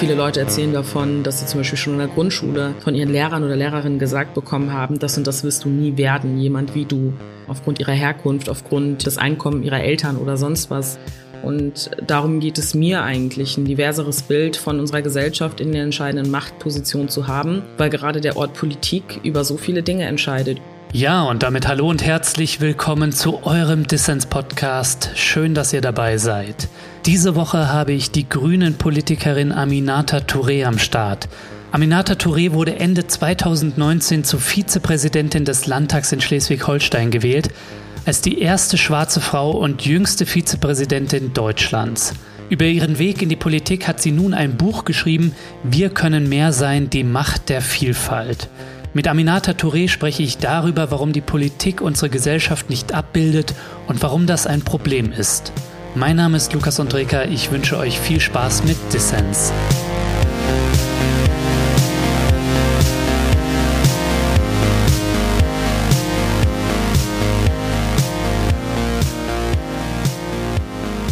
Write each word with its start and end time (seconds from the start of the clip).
Viele 0.00 0.14
Leute 0.14 0.40
erzählen 0.40 0.72
davon, 0.72 1.24
dass 1.24 1.40
sie 1.40 1.46
zum 1.46 1.60
Beispiel 1.60 1.76
schon 1.76 1.92
in 1.92 1.98
der 1.98 2.08
Grundschule 2.08 2.74
von 2.82 2.94
ihren 2.94 3.10
Lehrern 3.10 3.44
oder 3.44 3.54
Lehrerinnen 3.54 3.98
gesagt 3.98 4.32
bekommen 4.32 4.72
haben, 4.72 4.98
das 4.98 5.18
und 5.18 5.26
das 5.26 5.44
wirst 5.44 5.64
du 5.64 5.68
nie 5.68 5.98
werden, 5.98 6.38
jemand 6.38 6.74
wie 6.74 6.86
du, 6.86 7.12
aufgrund 7.48 7.80
ihrer 7.80 7.92
Herkunft, 7.92 8.48
aufgrund 8.48 9.04
des 9.04 9.18
Einkommens 9.18 9.66
ihrer 9.66 9.82
Eltern 9.82 10.16
oder 10.16 10.38
sonst 10.38 10.70
was. 10.70 10.98
Und 11.42 11.90
darum 12.06 12.40
geht 12.40 12.56
es 12.56 12.72
mir 12.72 13.02
eigentlich, 13.02 13.58
ein 13.58 13.66
diverseres 13.66 14.22
Bild 14.22 14.56
von 14.56 14.80
unserer 14.80 15.02
Gesellschaft 15.02 15.60
in 15.60 15.72
der 15.72 15.82
entscheidenden 15.82 16.30
Machtposition 16.30 17.10
zu 17.10 17.26
haben, 17.26 17.62
weil 17.76 17.90
gerade 17.90 18.22
der 18.22 18.38
Ort 18.38 18.54
Politik 18.54 19.20
über 19.22 19.44
so 19.44 19.58
viele 19.58 19.82
Dinge 19.82 20.04
entscheidet. 20.04 20.62
Ja, 20.92 21.22
und 21.22 21.44
damit 21.44 21.68
hallo 21.68 21.88
und 21.88 22.04
herzlich 22.04 22.60
willkommen 22.60 23.12
zu 23.12 23.44
eurem 23.44 23.86
Dissens-Podcast. 23.86 25.10
Schön, 25.14 25.54
dass 25.54 25.72
ihr 25.72 25.80
dabei 25.80 26.18
seid. 26.18 26.68
Diese 27.06 27.36
Woche 27.36 27.72
habe 27.72 27.92
ich 27.92 28.10
die 28.10 28.28
grünen 28.28 28.74
Politikerin 28.74 29.52
Aminata 29.52 30.16
Touré 30.18 30.64
am 30.64 30.80
Start. 30.80 31.28
Aminata 31.70 32.14
Touré 32.14 32.54
wurde 32.54 32.80
Ende 32.80 33.06
2019 33.06 34.24
zur 34.24 34.40
Vizepräsidentin 34.40 35.44
des 35.44 35.68
Landtags 35.68 36.10
in 36.10 36.20
Schleswig-Holstein 36.20 37.12
gewählt, 37.12 37.50
als 38.04 38.20
die 38.20 38.40
erste 38.40 38.76
schwarze 38.76 39.20
Frau 39.20 39.52
und 39.52 39.86
jüngste 39.86 40.26
Vizepräsidentin 40.26 41.32
Deutschlands. 41.32 42.14
Über 42.48 42.64
ihren 42.64 42.98
Weg 42.98 43.22
in 43.22 43.28
die 43.28 43.36
Politik 43.36 43.86
hat 43.86 44.02
sie 44.02 44.10
nun 44.10 44.34
ein 44.34 44.56
Buch 44.56 44.84
geschrieben, 44.84 45.36
Wir 45.62 45.90
können 45.90 46.28
mehr 46.28 46.52
sein, 46.52 46.90
die 46.90 47.04
Macht 47.04 47.48
der 47.48 47.60
Vielfalt. 47.60 48.48
Mit 48.92 49.06
Aminata 49.06 49.52
Touré 49.52 49.88
spreche 49.88 50.24
ich 50.24 50.38
darüber, 50.38 50.90
warum 50.90 51.12
die 51.12 51.20
Politik 51.20 51.80
unsere 51.80 52.10
Gesellschaft 52.10 52.68
nicht 52.70 52.92
abbildet 52.92 53.54
und 53.86 54.02
warum 54.02 54.26
das 54.26 54.48
ein 54.48 54.62
Problem 54.62 55.12
ist. 55.12 55.52
Mein 55.94 56.16
Name 56.16 56.36
ist 56.36 56.52
Lukas 56.52 56.80
Andreka, 56.80 57.22
ich 57.22 57.52
wünsche 57.52 57.78
euch 57.78 58.00
viel 58.00 58.18
Spaß 58.18 58.64
mit 58.64 58.76
Dissens. 58.92 59.52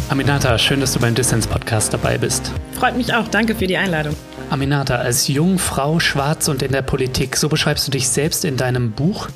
Aminata, 0.09 0.57
schön, 0.57 0.79
dass 0.79 0.93
du 0.93 0.99
beim 0.99 1.13
Dissens 1.13 1.45
Podcast 1.45 1.93
dabei 1.93 2.17
bist. 2.17 2.51
Freut 2.73 2.97
mich 2.97 3.13
auch, 3.13 3.27
danke 3.27 3.53
für 3.53 3.67
die 3.67 3.77
Einladung. 3.77 4.15
Aminata, 4.49 4.95
als 4.95 5.27
Jungfrau, 5.27 5.99
schwarz 5.99 6.47
und 6.47 6.63
in 6.63 6.71
der 6.71 6.81
Politik, 6.81 7.37
so 7.37 7.47
beschreibst 7.47 7.85
du 7.85 7.91
dich 7.91 8.09
selbst 8.09 8.43
in 8.43 8.57
deinem 8.57 8.93
Buch. 8.93 9.27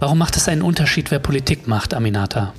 Warum 0.00 0.18
macht 0.18 0.36
es 0.36 0.48
einen 0.48 0.62
Unterschied, 0.62 1.12
wer 1.12 1.20
Politik 1.20 1.68
macht, 1.68 1.94
Aminata? 1.94 2.54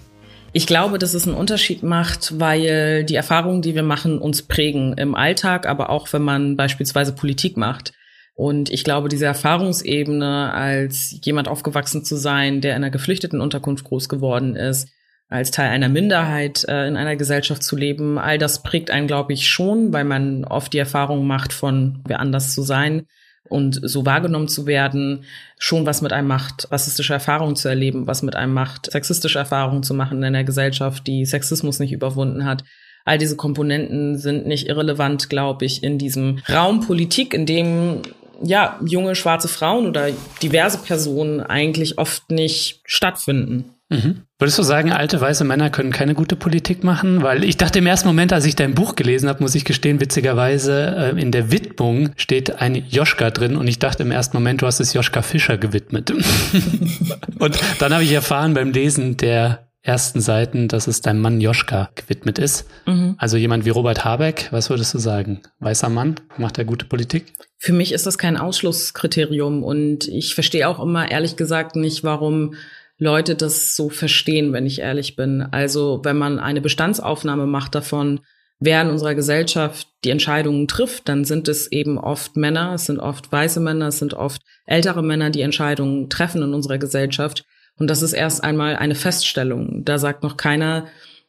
Ich 0.53 0.65
glaube, 0.65 0.97
dass 0.97 1.13
es 1.13 1.27
einen 1.27 1.35
Unterschied 1.35 1.83
macht, 1.83 2.39
weil 2.39 3.03
die 3.03 3.15
Erfahrungen, 3.15 3.61
die 3.61 3.75
wir 3.75 3.83
machen, 3.83 4.17
uns 4.17 4.43
prägen 4.43 4.93
im 4.93 5.13
Alltag, 5.13 5.67
aber 5.67 5.89
auch 5.89 6.13
wenn 6.13 6.21
man 6.21 6.55
beispielsweise 6.55 7.11
Politik 7.11 7.57
macht. 7.57 7.91
Und 8.35 8.69
ich 8.69 8.85
glaube, 8.85 9.09
diese 9.09 9.25
Erfahrungsebene, 9.25 10.53
als 10.53 11.19
jemand 11.21 11.49
aufgewachsen 11.49 12.05
zu 12.05 12.15
sein, 12.15 12.61
der 12.61 12.77
in 12.77 12.83
einer 12.83 12.91
geflüchteten 12.91 13.41
Unterkunft 13.41 13.83
groß 13.83 14.07
geworden 14.07 14.55
ist, 14.55 14.87
als 15.29 15.51
Teil 15.51 15.69
einer 15.69 15.89
Minderheit 15.89 16.63
äh, 16.67 16.87
in 16.87 16.95
einer 16.95 17.15
Gesellschaft 17.15 17.63
zu 17.63 17.75
leben, 17.75 18.17
all 18.17 18.37
das 18.37 18.63
prägt 18.63 18.91
einen, 18.91 19.07
glaube 19.07 19.33
ich, 19.33 19.47
schon, 19.47 19.91
weil 19.91 20.05
man 20.05 20.45
oft 20.45 20.71
die 20.73 20.77
Erfahrung 20.77 21.27
macht, 21.27 21.51
von 21.53 21.99
wer 22.07 22.19
anders 22.19 22.53
zu 22.53 22.61
sein 22.61 23.05
und 23.49 23.79
so 23.83 24.05
wahrgenommen 24.05 24.47
zu 24.47 24.65
werden, 24.65 25.23
schon 25.57 25.85
was 25.85 26.01
mit 26.01 26.13
einem 26.13 26.27
macht, 26.27 26.71
rassistische 26.71 27.13
Erfahrungen 27.13 27.55
zu 27.55 27.67
erleben, 27.67 28.07
was 28.07 28.23
mit 28.23 28.35
einem 28.35 28.53
macht, 28.53 28.91
sexistische 28.91 29.39
Erfahrungen 29.39 29.83
zu 29.83 29.93
machen 29.93 30.17
in 30.19 30.23
einer 30.25 30.43
Gesellschaft, 30.43 31.07
die 31.07 31.25
Sexismus 31.25 31.79
nicht 31.79 31.91
überwunden 31.91 32.45
hat. 32.45 32.63
All 33.05 33.17
diese 33.17 33.37
Komponenten 33.37 34.17
sind 34.17 34.47
nicht 34.47 34.67
irrelevant, 34.67 35.29
glaube 35.29 35.65
ich, 35.65 35.81
in 35.81 35.97
diesem 35.97 36.39
Raum 36.49 36.81
Politik, 36.85 37.33
in 37.33 37.45
dem 37.45 38.01
ja 38.43 38.79
junge 38.85 39.15
schwarze 39.15 39.47
Frauen 39.47 39.87
oder 39.87 40.09
diverse 40.41 40.77
Personen 40.79 41.41
eigentlich 41.41 41.97
oft 41.97 42.29
nicht 42.29 42.81
stattfinden. 42.85 43.76
Mhm. 43.89 44.23
Würdest 44.37 44.59
du 44.59 44.63
sagen, 44.63 44.91
alte 44.91 45.19
weiße 45.19 45.43
Männer 45.43 45.69
können 45.69 45.91
keine 45.91 46.13
gute 46.13 46.35
Politik 46.35 46.83
machen? 46.83 47.23
Weil 47.23 47.43
ich 47.43 47.57
dachte 47.57 47.79
im 47.79 47.87
ersten 47.87 48.07
Moment, 48.07 48.33
als 48.33 48.45
ich 48.45 48.55
dein 48.55 48.75
Buch 48.75 48.95
gelesen 48.95 49.29
habe, 49.29 49.41
muss 49.41 49.55
ich 49.55 49.65
gestehen, 49.65 49.99
witzigerweise 49.99 51.13
äh, 51.15 51.21
in 51.21 51.31
der 51.31 51.51
Widmung 51.51 52.09
steht 52.17 52.61
ein 52.61 52.75
Joschka 52.89 53.31
drin 53.31 53.55
und 53.55 53.67
ich 53.67 53.79
dachte 53.79 54.03
im 54.03 54.11
ersten 54.11 54.37
Moment, 54.37 54.61
du 54.61 54.65
hast 54.65 54.79
es 54.79 54.93
Joschka 54.93 55.21
Fischer 55.21 55.57
gewidmet. 55.57 56.11
und 57.39 57.59
dann 57.79 57.93
habe 57.93 58.03
ich 58.03 58.11
erfahren 58.11 58.53
beim 58.53 58.71
Lesen 58.71 59.17
der 59.17 59.67
ersten 59.87 60.19
Seiten, 60.19 60.67
dass 60.67 60.87
es 60.87 60.99
deinem 60.99 61.21
Mann 61.21 61.39
Joschka 61.39 61.89
gewidmet 61.95 62.39
ist. 62.39 62.67
Mhm. 62.85 63.15
Also 63.17 63.37
jemand 63.37 63.63
wie 63.63 63.69
Robert 63.69 64.03
Habeck, 64.03 64.49
was 64.51 64.69
würdest 64.69 64.93
du 64.93 64.99
sagen? 64.99 65.41
Weißer 65.59 65.87
Mann, 65.87 66.15
macht 66.37 66.57
er 66.57 66.65
gute 66.65 66.85
Politik? 66.85 67.33
Für 67.57 67.73
mich 67.73 67.93
ist 67.93 68.05
das 68.05 68.17
kein 68.17 68.37
Ausschlusskriterium 68.37 69.63
und 69.63 70.07
ich 70.07 70.35
verstehe 70.35 70.67
auch 70.67 70.79
immer 70.83 71.09
ehrlich 71.09 71.37
gesagt 71.37 71.75
nicht, 71.75 72.03
warum 72.03 72.53
Leute 72.97 73.35
das 73.35 73.75
so 73.75 73.89
verstehen, 73.89 74.53
wenn 74.53 74.65
ich 74.65 74.79
ehrlich 74.79 75.15
bin. 75.15 75.41
Also 75.41 76.01
wenn 76.03 76.17
man 76.17 76.39
eine 76.39 76.61
Bestandsaufnahme 76.61 77.45
macht 77.45 77.75
davon, 77.75 78.21
wer 78.59 78.81
in 78.81 78.89
unserer 78.89 79.13
Gesellschaft 79.13 79.87
die 80.03 80.09
Entscheidungen 80.09 80.67
trifft, 80.67 81.07
dann 81.07 81.23
sind 81.23 81.47
es 81.47 81.71
eben 81.71 81.99
oft 81.99 82.35
Männer, 82.35 82.73
es 82.73 82.85
sind 82.85 82.99
oft 82.99 83.31
weiße 83.31 83.59
Männer, 83.59 83.87
es 83.87 83.99
sind 83.99 84.15
oft 84.15 84.41
ältere 84.65 85.03
Männer, 85.03 85.29
die 85.29 85.41
Entscheidungen 85.41 86.09
treffen 86.09 86.41
in 86.41 86.53
unserer 86.53 86.79
Gesellschaft. 86.79 87.45
Und 87.77 87.87
das 87.87 88.01
ist 88.01 88.13
erst 88.13 88.43
einmal 88.43 88.75
eine 88.75 88.95
Feststellung. 88.95 89.85
Da 89.85 89.99
sagt 89.99 90.23
noch 90.23 90.35
keiner, 90.35 90.87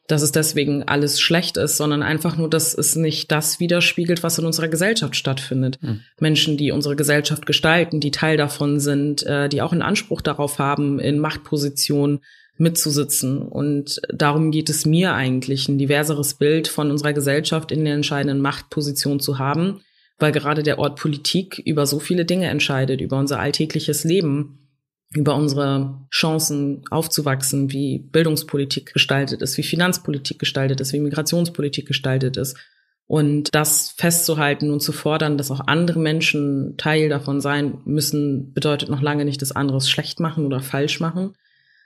dass 0.09 0.23
es 0.23 0.31
deswegen 0.31 0.83
alles 0.83 1.21
schlecht 1.21 1.55
ist, 1.55 1.77
sondern 1.77 2.01
einfach 2.01 2.35
nur, 2.35 2.49
dass 2.49 2.75
es 2.75 2.95
nicht 2.95 3.31
das 3.31 3.59
widerspiegelt, 3.59 4.23
was 4.23 4.39
in 4.39 4.45
unserer 4.45 4.67
Gesellschaft 4.67 5.15
stattfindet. 5.15 5.77
Mhm. 5.81 6.01
Menschen, 6.19 6.57
die 6.57 6.71
unsere 6.71 6.95
Gesellschaft 6.95 7.45
gestalten, 7.45 7.99
die 7.99 8.09
Teil 8.09 8.35
davon 8.35 8.79
sind, 8.79 9.23
äh, 9.27 9.47
die 9.49 9.61
auch 9.61 9.71
einen 9.71 9.83
Anspruch 9.83 10.21
darauf 10.21 10.57
haben, 10.57 10.99
in 10.99 11.19
Machtpositionen 11.19 12.21
mitzusitzen. 12.57 13.37
Und 13.43 14.01
darum 14.11 14.49
geht 14.49 14.71
es 14.71 14.83
mir 14.83 15.13
eigentlich, 15.13 15.69
ein 15.69 15.77
diverseres 15.77 16.33
Bild 16.33 16.67
von 16.67 16.89
unserer 16.89 17.13
Gesellschaft 17.13 17.71
in 17.71 17.85
der 17.85 17.93
entscheidenden 17.93 18.41
Machtposition 18.41 19.19
zu 19.19 19.37
haben, 19.37 19.81
weil 20.17 20.31
gerade 20.31 20.63
der 20.63 20.79
Ort 20.79 20.99
Politik 20.99 21.61
über 21.63 21.85
so 21.85 21.99
viele 21.99 22.25
Dinge 22.25 22.47
entscheidet, 22.47 22.99
über 22.99 23.19
unser 23.19 23.39
alltägliches 23.39 24.03
Leben 24.05 24.57
über 25.13 25.35
unsere 25.35 25.99
Chancen 26.11 26.83
aufzuwachsen, 26.91 27.71
wie 27.71 27.99
Bildungspolitik 27.99 28.93
gestaltet 28.93 29.41
ist, 29.41 29.57
wie 29.57 29.63
Finanzpolitik 29.63 30.37
gestaltet 30.37 30.81
ist, 30.81 30.93
wie 30.93 30.99
Migrationspolitik 30.99 31.87
gestaltet 31.87 32.37
ist. 32.37 32.57
Und 33.07 33.49
das 33.55 33.95
festzuhalten 33.97 34.71
und 34.71 34.81
zu 34.81 34.91
fordern, 34.91 35.39
dass 35.39 35.49
auch 35.49 35.61
andere 35.65 35.99
Menschen 35.99 36.75
Teil 36.77 37.09
davon 37.09 37.41
sein 37.41 37.79
müssen, 37.85 38.53
bedeutet 38.53 38.89
noch 38.89 39.01
lange 39.01 39.25
nicht, 39.25 39.41
dass 39.41 39.51
anderes 39.51 39.89
schlecht 39.89 40.19
machen 40.19 40.45
oder 40.45 40.59
falsch 40.59 40.99
machen 40.99 41.33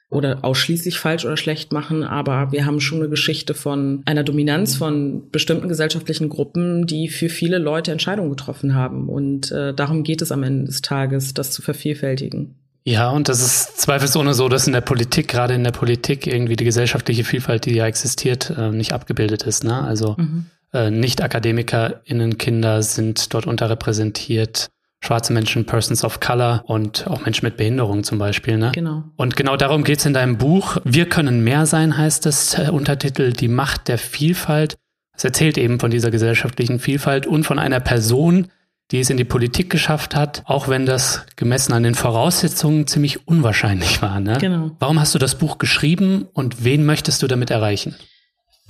oder 0.10 0.44
ausschließlich 0.44 1.00
falsch 1.00 1.24
oder 1.24 1.38
schlecht 1.38 1.72
machen. 1.72 2.04
Aber 2.04 2.52
wir 2.52 2.66
haben 2.66 2.82
schon 2.82 3.00
eine 3.00 3.10
Geschichte 3.10 3.54
von 3.54 4.04
einer 4.06 4.26
Dominanz 4.26 4.76
von 4.76 5.30
bestimmten 5.32 5.70
gesellschaftlichen 5.70 6.28
Gruppen, 6.28 6.88
die 6.88 7.08
für 7.08 7.30
viele 7.30 7.58
Leute 7.58 7.94
Entscheidungen 7.94 8.30
getroffen 8.30 8.76
haben. 8.76 9.08
Und 9.08 9.50
äh, 9.54 9.74
darum 9.74 10.04
geht 10.04 10.22
es 10.22 10.34
am 10.34 10.44
Ende 10.44 10.66
des 10.66 10.82
Tages, 10.82 11.34
das 11.34 11.52
zu 11.52 11.62
vervielfältigen. 11.62 12.56
Ja, 12.86 13.10
und 13.10 13.30
das 13.30 13.42
ist 13.42 13.80
zweifelsohne 13.80 14.34
so, 14.34 14.50
dass 14.50 14.68
in 14.68 14.74
der 14.74 14.82
Politik, 14.82 15.30
gerade 15.30 15.54
in 15.54 15.64
der 15.64 15.72
Politik, 15.72 16.28
irgendwie 16.28 16.56
die 16.56 16.66
gesellschaftliche 16.66 17.24
Vielfalt, 17.24 17.66
die 17.66 17.76
ja 17.76 17.86
existiert, 17.86 18.50
äh, 18.58 18.72
nicht 18.72 18.92
abgebildet 18.94 19.44
ist. 19.44 19.64
Ne? 19.64 19.82
Also 19.82 20.16
mhm. 20.18 20.48
äh, 20.74 20.92
Nicht-AkademikerInnen, 20.92 22.38
Kinder 22.38 22.84
sind 22.84 23.34
dort 23.34 23.48
unterrepräsentiert. 23.48 24.70
Schwarze 25.00 25.34
Menschen, 25.34 25.66
Persons 25.66 26.06
of 26.06 26.22
Color 26.22 26.64
und 26.66 27.08
auch 27.08 27.26
Menschen 27.26 27.46
mit 27.46 27.58
Behinderung 27.58 28.04
zum 28.04 28.20
Beispiel. 28.20 28.58
Ne? 28.58 28.72
Genau. 28.74 29.04
Und 29.18 29.36
genau 29.36 29.58
darum 29.58 29.84
geht's 29.84 30.06
in 30.06 30.14
deinem 30.14 30.38
Buch. 30.38 30.78
Wir 30.86 31.08
können 31.08 31.44
mehr 31.44 31.66
sein, 31.66 31.98
heißt 31.98 32.26
es, 32.26 32.58
äh, 32.58 32.70
Untertitel 32.70 33.32
Die 33.32 33.50
Macht 33.50 33.88
der 33.88 33.98
Vielfalt. 33.98 34.78
Es 35.16 35.24
erzählt 35.24 35.58
eben 35.58 35.80
von 35.80 35.92
dieser 35.92 36.12
gesellschaftlichen 36.12 36.80
Vielfalt 36.80 37.28
und 37.28 37.44
von 37.46 37.60
einer 37.60 37.80
Person, 37.80 38.48
die 38.94 39.00
es 39.00 39.10
in 39.10 39.18
die 39.18 39.24
Politik 39.24 39.72
geschafft 39.72 40.16
hat, 40.16 40.44
auch 40.46 40.68
wenn 40.68 40.86
das 40.86 41.26
gemessen 41.36 41.74
an 41.74 41.82
den 41.82 41.96
Voraussetzungen 41.96 42.86
ziemlich 42.86 43.28
unwahrscheinlich 43.28 44.04
war. 44.04 44.20
Ne? 44.20 44.38
Genau. 44.40 44.72
Warum 44.80 45.00
hast 45.00 45.16
du 45.16 45.20
das 45.20 45.36
Buch 45.36 45.58
geschrieben 45.58 46.28
und 46.32 46.64
wen 46.64 46.86
möchtest 46.86 47.24
du 47.24 47.28
damit 47.28 47.50
erreichen? 47.50 47.96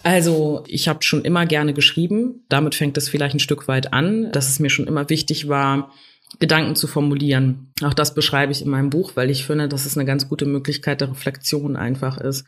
Also 0.02 0.64
ich 0.66 0.88
habe 0.88 1.04
schon 1.04 1.26
immer 1.26 1.46
gerne 1.46 1.74
geschrieben. 1.74 2.46
Damit 2.48 2.74
fängt 2.74 2.98
es 2.98 3.10
vielleicht 3.10 3.36
ein 3.36 3.42
Stück 3.42 3.68
weit 3.68 3.92
an, 3.92 4.32
dass 4.32 4.48
es 4.48 4.60
mir 4.60 4.70
schon 4.70 4.88
immer 4.88 5.10
wichtig 5.10 5.50
war, 5.50 5.92
Gedanken 6.40 6.78
zu 6.78 6.88
formulieren. 6.88 7.74
Auch 7.84 7.94
das 7.94 8.16
beschreibe 8.16 8.54
ich 8.54 8.62
in 8.62 8.70
meinem 8.70 8.90
Buch, 8.90 9.12
weil 9.16 9.30
ich 9.30 9.46
finde, 9.46 9.68
dass 9.68 9.86
es 9.86 9.98
eine 9.98 10.06
ganz 10.06 10.30
gute 10.30 10.46
Möglichkeit 10.46 11.02
der 11.02 11.12
Reflexion 11.12 11.76
einfach 11.76 12.18
ist. 12.18 12.46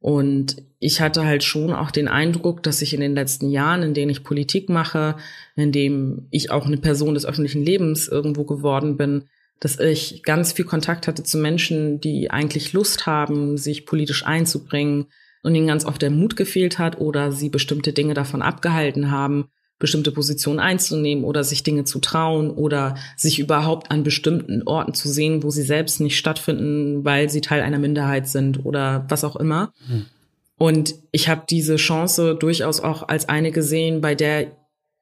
Und 0.00 0.56
ich 0.78 1.00
hatte 1.00 1.24
halt 1.24 1.42
schon 1.42 1.72
auch 1.72 1.90
den 1.90 2.08
Eindruck, 2.08 2.62
dass 2.62 2.82
ich 2.82 2.92
in 2.94 3.00
den 3.00 3.14
letzten 3.14 3.50
Jahren, 3.50 3.82
in 3.82 3.94
denen 3.94 4.10
ich 4.10 4.24
Politik 4.24 4.68
mache, 4.68 5.16
in 5.56 5.72
dem 5.72 6.26
ich 6.30 6.50
auch 6.50 6.66
eine 6.66 6.76
Person 6.76 7.14
des 7.14 7.24
öffentlichen 7.24 7.64
Lebens 7.64 8.06
irgendwo 8.06 8.44
geworden 8.44 8.96
bin, 8.96 9.24
dass 9.58 9.80
ich 9.80 10.22
ganz 10.22 10.52
viel 10.52 10.66
Kontakt 10.66 11.08
hatte 11.08 11.22
zu 11.22 11.38
Menschen, 11.38 12.00
die 12.00 12.30
eigentlich 12.30 12.72
Lust 12.72 13.06
haben, 13.06 13.56
sich 13.56 13.86
politisch 13.86 14.26
einzubringen 14.26 15.06
und 15.42 15.54
ihnen 15.54 15.66
ganz 15.66 15.86
oft 15.86 16.02
der 16.02 16.10
Mut 16.10 16.36
gefehlt 16.36 16.78
hat 16.78 17.00
oder 17.00 17.32
sie 17.32 17.48
bestimmte 17.48 17.92
Dinge 17.92 18.14
davon 18.14 18.42
abgehalten 18.42 19.10
haben, 19.10 19.48
bestimmte 19.78 20.10
Positionen 20.10 20.58
einzunehmen 20.58 21.24
oder 21.24 21.44
sich 21.44 21.62
Dinge 21.62 21.84
zu 21.84 21.98
trauen 21.98 22.50
oder 22.50 22.96
sich 23.16 23.38
überhaupt 23.38 23.90
an 23.90 24.02
bestimmten 24.02 24.62
Orten 24.62 24.94
zu 24.94 25.08
sehen, 25.08 25.42
wo 25.42 25.50
sie 25.50 25.62
selbst 25.62 26.00
nicht 26.00 26.16
stattfinden, 26.16 27.04
weil 27.04 27.28
sie 27.28 27.42
Teil 27.42 27.60
einer 27.60 27.78
Minderheit 27.78 28.26
sind 28.26 28.64
oder 28.64 29.04
was 29.08 29.24
auch 29.24 29.36
immer. 29.36 29.72
Mhm. 29.86 30.06
Und 30.58 30.94
ich 31.12 31.28
habe 31.28 31.42
diese 31.48 31.76
Chance 31.76 32.34
durchaus 32.34 32.80
auch 32.80 33.08
als 33.08 33.28
eine 33.28 33.50
gesehen, 33.50 34.00
bei 34.00 34.14
der 34.14 34.52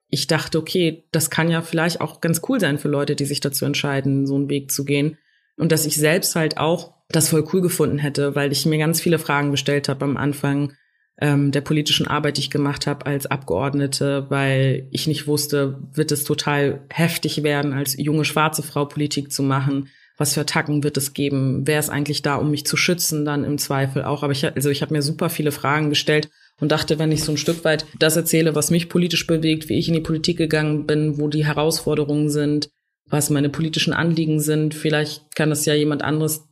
ich 0.09 0.27
dachte, 0.27 0.59
okay, 0.59 1.05
das 1.13 1.31
kann 1.31 1.51
ja 1.51 1.63
vielleicht 1.63 2.01
auch 2.01 2.21
ganz 2.21 2.41
cool 2.49 2.61
sein 2.61 2.79
für 2.79 2.89
Leute, 2.89 3.17
die 3.17 3.25
sich 3.25 3.41
dazu 3.41 3.65
entscheiden, 3.65 4.27
so 4.27 4.37
einen 4.37 4.49
Weg 4.49 4.71
zu 4.71 4.85
gehen. 4.85 5.19
Und 5.57 5.73
dass 5.73 5.87
ich 5.87 5.97
selbst 5.97 6.37
halt 6.37 6.59
auch 6.59 6.95
das 7.09 7.29
voll 7.29 7.45
cool 7.53 7.61
gefunden 7.61 7.99
hätte, 7.99 8.35
weil 8.35 8.53
ich 8.53 8.67
mir 8.67 8.79
ganz 8.79 9.01
viele 9.01 9.19
Fragen 9.19 9.51
gestellt 9.51 9.89
habe 9.89 10.05
am 10.05 10.17
Anfang 10.17 10.73
ähm, 11.19 11.53
der 11.53 11.61
politischen 11.61 12.07
Arbeit, 12.07 12.37
die 12.37 12.43
ich 12.43 12.51
gemacht 12.51 12.87
habe 12.87 13.07
als 13.07 13.27
Abgeordnete, 13.27 14.27
weil 14.31 14.89
ich 14.91 15.07
nicht 15.07 15.27
wusste, 15.27 15.79
wird 15.93 16.11
es 16.13 16.25
total 16.25 16.83
heftig 16.91 17.43
werden, 17.43 17.73
als 17.73 17.97
junge 17.97 18.25
schwarze 18.25 18.63
Frau 18.63 18.85
Politik 18.85 19.33
zu 19.33 19.43
machen. 19.43 19.89
Was 20.17 20.35
für 20.35 20.43
Attacken 20.43 20.85
wird 20.85 20.97
es 20.97 21.13
geben? 21.13 21.67
Wer 21.67 21.81
ist 21.81 21.91
eigentlich 21.91 22.23
da, 22.23 22.37
um 22.37 22.51
mich 22.51 22.67
zu 22.67 22.77
schützen, 22.77 23.25
dann 23.25 23.45
im 23.45 23.59
Zweifel 23.59 24.05
auch? 24.05 24.23
Aber 24.23 24.33
ich, 24.33 24.45
also 24.45 24.71
ich 24.71 24.83
habe 24.83 24.93
mir 24.93 25.03
super 25.03 25.29
viele 25.29 25.51
Fragen 25.51 25.91
gestellt 25.91 26.31
und 26.61 26.71
dachte, 26.71 26.99
wenn 26.99 27.11
ich 27.11 27.25
so 27.25 27.33
ein 27.33 27.37
Stück 27.37 27.65
weit 27.65 27.85
das 27.99 28.17
erzähle, 28.17 28.55
was 28.55 28.71
mich 28.71 28.89
politisch 28.89 29.27
bewegt, 29.27 29.69
wie 29.69 29.79
ich 29.79 29.89
in 29.89 29.95
die 29.95 30.01
Politik 30.01 30.37
gegangen 30.37 30.87
bin, 30.87 31.19
wo 31.19 31.29
die 31.29 31.45
Herausforderungen 31.45 32.31
sind, 32.31 32.71
was 33.07 33.31
meine 33.31 33.51
politischen 33.51 33.93
Anliegen 33.93 34.41
sind, 34.41 34.75
vielleicht 34.75 35.35
kann 35.35 35.51
das 35.51 35.67
ja 35.67 35.75
jemand 35.75 36.03
anderes, 36.03 36.49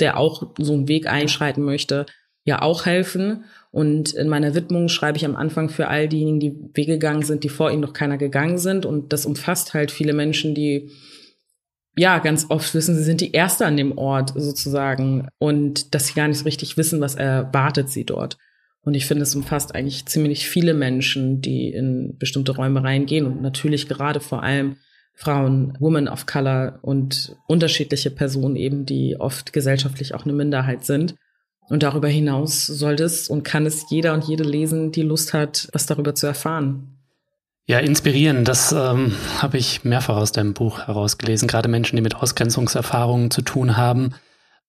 der 0.00 0.16
auch 0.16 0.52
so 0.58 0.72
einen 0.72 0.88
Weg 0.88 1.06
einschreiten 1.06 1.64
möchte, 1.64 2.06
ja 2.44 2.62
auch 2.62 2.84
helfen. 2.84 3.44
Und 3.74 4.12
in 4.12 4.28
meiner 4.28 4.54
Widmung 4.54 4.88
schreibe 4.88 5.18
ich 5.18 5.24
am 5.24 5.34
Anfang 5.34 5.68
für 5.68 5.88
all 5.88 6.08
diejenigen, 6.08 6.38
die 6.38 6.54
weggegangen 6.74 7.24
sind, 7.24 7.42
die 7.42 7.48
vor 7.48 7.72
ihnen 7.72 7.80
noch 7.80 7.92
keiner 7.92 8.18
gegangen 8.18 8.56
sind. 8.56 8.86
Und 8.86 9.12
das 9.12 9.26
umfasst 9.26 9.74
halt 9.74 9.90
viele 9.90 10.12
Menschen, 10.12 10.54
die 10.54 10.92
ja 11.96 12.20
ganz 12.20 12.46
oft 12.50 12.72
wissen, 12.72 12.94
sie 12.94 13.02
sind 13.02 13.20
die 13.20 13.32
Erste 13.32 13.66
an 13.66 13.76
dem 13.76 13.98
Ort 13.98 14.32
sozusagen 14.36 15.26
und 15.40 15.92
dass 15.92 16.06
sie 16.06 16.14
gar 16.14 16.28
nicht 16.28 16.38
so 16.38 16.44
richtig 16.44 16.76
wissen, 16.76 17.00
was 17.00 17.16
erwartet 17.16 17.90
sie 17.90 18.04
dort. 18.04 18.38
Und 18.82 18.94
ich 18.94 19.06
finde, 19.06 19.24
es 19.24 19.34
umfasst 19.34 19.74
eigentlich 19.74 20.06
ziemlich 20.06 20.48
viele 20.48 20.74
Menschen, 20.74 21.40
die 21.40 21.70
in 21.70 22.16
bestimmte 22.16 22.54
Räume 22.54 22.84
reingehen 22.84 23.26
und 23.26 23.42
natürlich 23.42 23.88
gerade 23.88 24.20
vor 24.20 24.44
allem 24.44 24.76
Frauen, 25.16 25.76
Women 25.80 26.06
of 26.06 26.26
Color 26.26 26.78
und 26.82 27.34
unterschiedliche 27.48 28.12
Personen 28.12 28.54
eben, 28.54 28.86
die 28.86 29.16
oft 29.18 29.52
gesellschaftlich 29.52 30.14
auch 30.14 30.22
eine 30.24 30.32
Minderheit 30.32 30.84
sind. 30.84 31.16
Und 31.68 31.82
darüber 31.82 32.08
hinaus 32.08 32.66
sollte 32.66 33.04
es 33.04 33.28
und 33.28 33.42
kann 33.42 33.66
es 33.66 33.86
jeder 33.90 34.12
und 34.14 34.24
jede 34.24 34.44
lesen, 34.44 34.92
die 34.92 35.02
Lust 35.02 35.32
hat, 35.32 35.68
was 35.72 35.86
darüber 35.86 36.14
zu 36.14 36.26
erfahren. 36.26 36.98
Ja, 37.66 37.78
inspirieren, 37.78 38.44
das 38.44 38.72
ähm, 38.72 39.14
habe 39.38 39.56
ich 39.56 39.84
mehrfach 39.84 40.16
aus 40.16 40.32
deinem 40.32 40.52
Buch 40.52 40.80
herausgelesen. 40.86 41.48
Gerade 41.48 41.68
Menschen, 41.68 41.96
die 41.96 42.02
mit 42.02 42.16
Ausgrenzungserfahrungen 42.16 43.30
zu 43.30 43.40
tun 43.40 43.78
haben, 43.78 44.14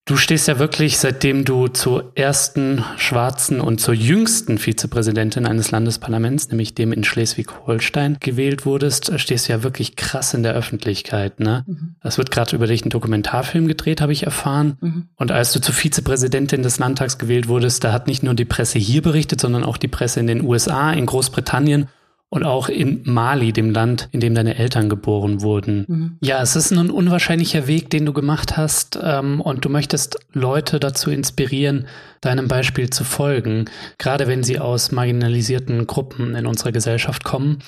Du 0.07 0.18
stehst 0.18 0.48
ja 0.48 0.60
wirklich, 0.60 1.00
seitdem 1.00 1.46
du 1.46 1.68
zur 1.68 2.12
ersten 2.13 2.86
schwarzen 2.96 3.60
und 3.60 3.81
zur 3.81 3.96
jüngsten 3.96 4.60
Vizepräsidentin 4.60 5.48
eines 5.48 5.72
Landesparlaments, 5.72 6.50
nämlich 6.50 6.75
dem 6.75 6.94
in 6.94 7.04
Schleswig-Holstein, 7.04 8.18
gewählt 8.19 8.68
wurdest, 8.68 9.19
stehst 9.19 9.48
du 9.48 9.54
ja 9.54 9.63
wirklich 9.63 9.96
krass 9.96 10.36
in 10.36 10.44
der 10.44 10.54
Öffentlichkeit. 10.54 11.40
Ne? 11.40 11.63
Mhm. 11.66 11.96
Es 12.04 12.19
wird 12.19 12.30
gerade 12.30 12.56
über 12.56 12.68
dich 12.68 12.86
ein 12.86 12.92
Dokumentarfilm 12.92 13.68
gedreht, 13.68 14.00
habe 14.00 14.13
ich 14.13 14.22
erfahren. 14.22 14.78
Mhm. 14.80 15.07
Und 15.16 15.31
als 15.31 15.54
du 15.54 15.60
zur 15.60 15.74
Vizepräsidentin 15.74 16.62
des 16.62 16.78
Landtags 16.78 17.18
gewählt 17.18 17.48
wurdest, 17.48 17.84
da 17.84 17.92
hat 17.92 18.06
nicht 18.06 18.22
nur 18.22 18.36
die 18.36 18.46
Presse 18.46 18.78
hier 18.78 19.02
berichtet, 19.02 19.42
sondern 19.42 19.63
auch 19.63 19.78
die 19.78 19.88
Presse 19.88 20.19
in 20.19 20.28
den 20.28 20.44
USA, 20.44 20.92
in 20.92 21.07
Großbritannien 21.07 21.88
und 22.30 22.44
auch 22.44 22.69
in 22.69 23.01
Mali, 23.06 23.54
dem 23.54 23.72
Land, 23.72 24.10
in 24.12 24.19
dem 24.19 24.36
deine 24.36 24.56
Eltern 24.56 24.89
geboren 24.89 25.42
wurden. 25.42 25.86
Mhm. 25.88 26.18
Ja, 26.22 26.42
es 26.42 26.56
ist 26.56 26.72
ein 26.72 26.89
unwahrscheinlicher 26.89 27.68
Weg, 27.68 27.89
den 27.89 28.06
du 28.06 28.13
gemacht 28.13 28.57
hast 28.57 29.00
ähm, 29.01 29.42
und 29.42 29.63
du 29.63 29.69
möchtest 29.69 30.18
Leute 30.33 30.80
dazu 30.80 31.12
inspirieren, 31.12 31.88
deinem 32.22 32.48
Beispiel 32.48 32.89
zu 32.89 33.04
folgen, 33.04 33.66
gerade 33.98 34.27
wenn 34.27 34.44
sie 34.44 34.60
aus 34.60 34.92
marginalisierten 34.92 35.88
Gruppen 35.88 36.36
in 36.36 36.45
unserer 36.45 36.72
Gesellschaft 36.72 37.24
kommen. 37.24 37.60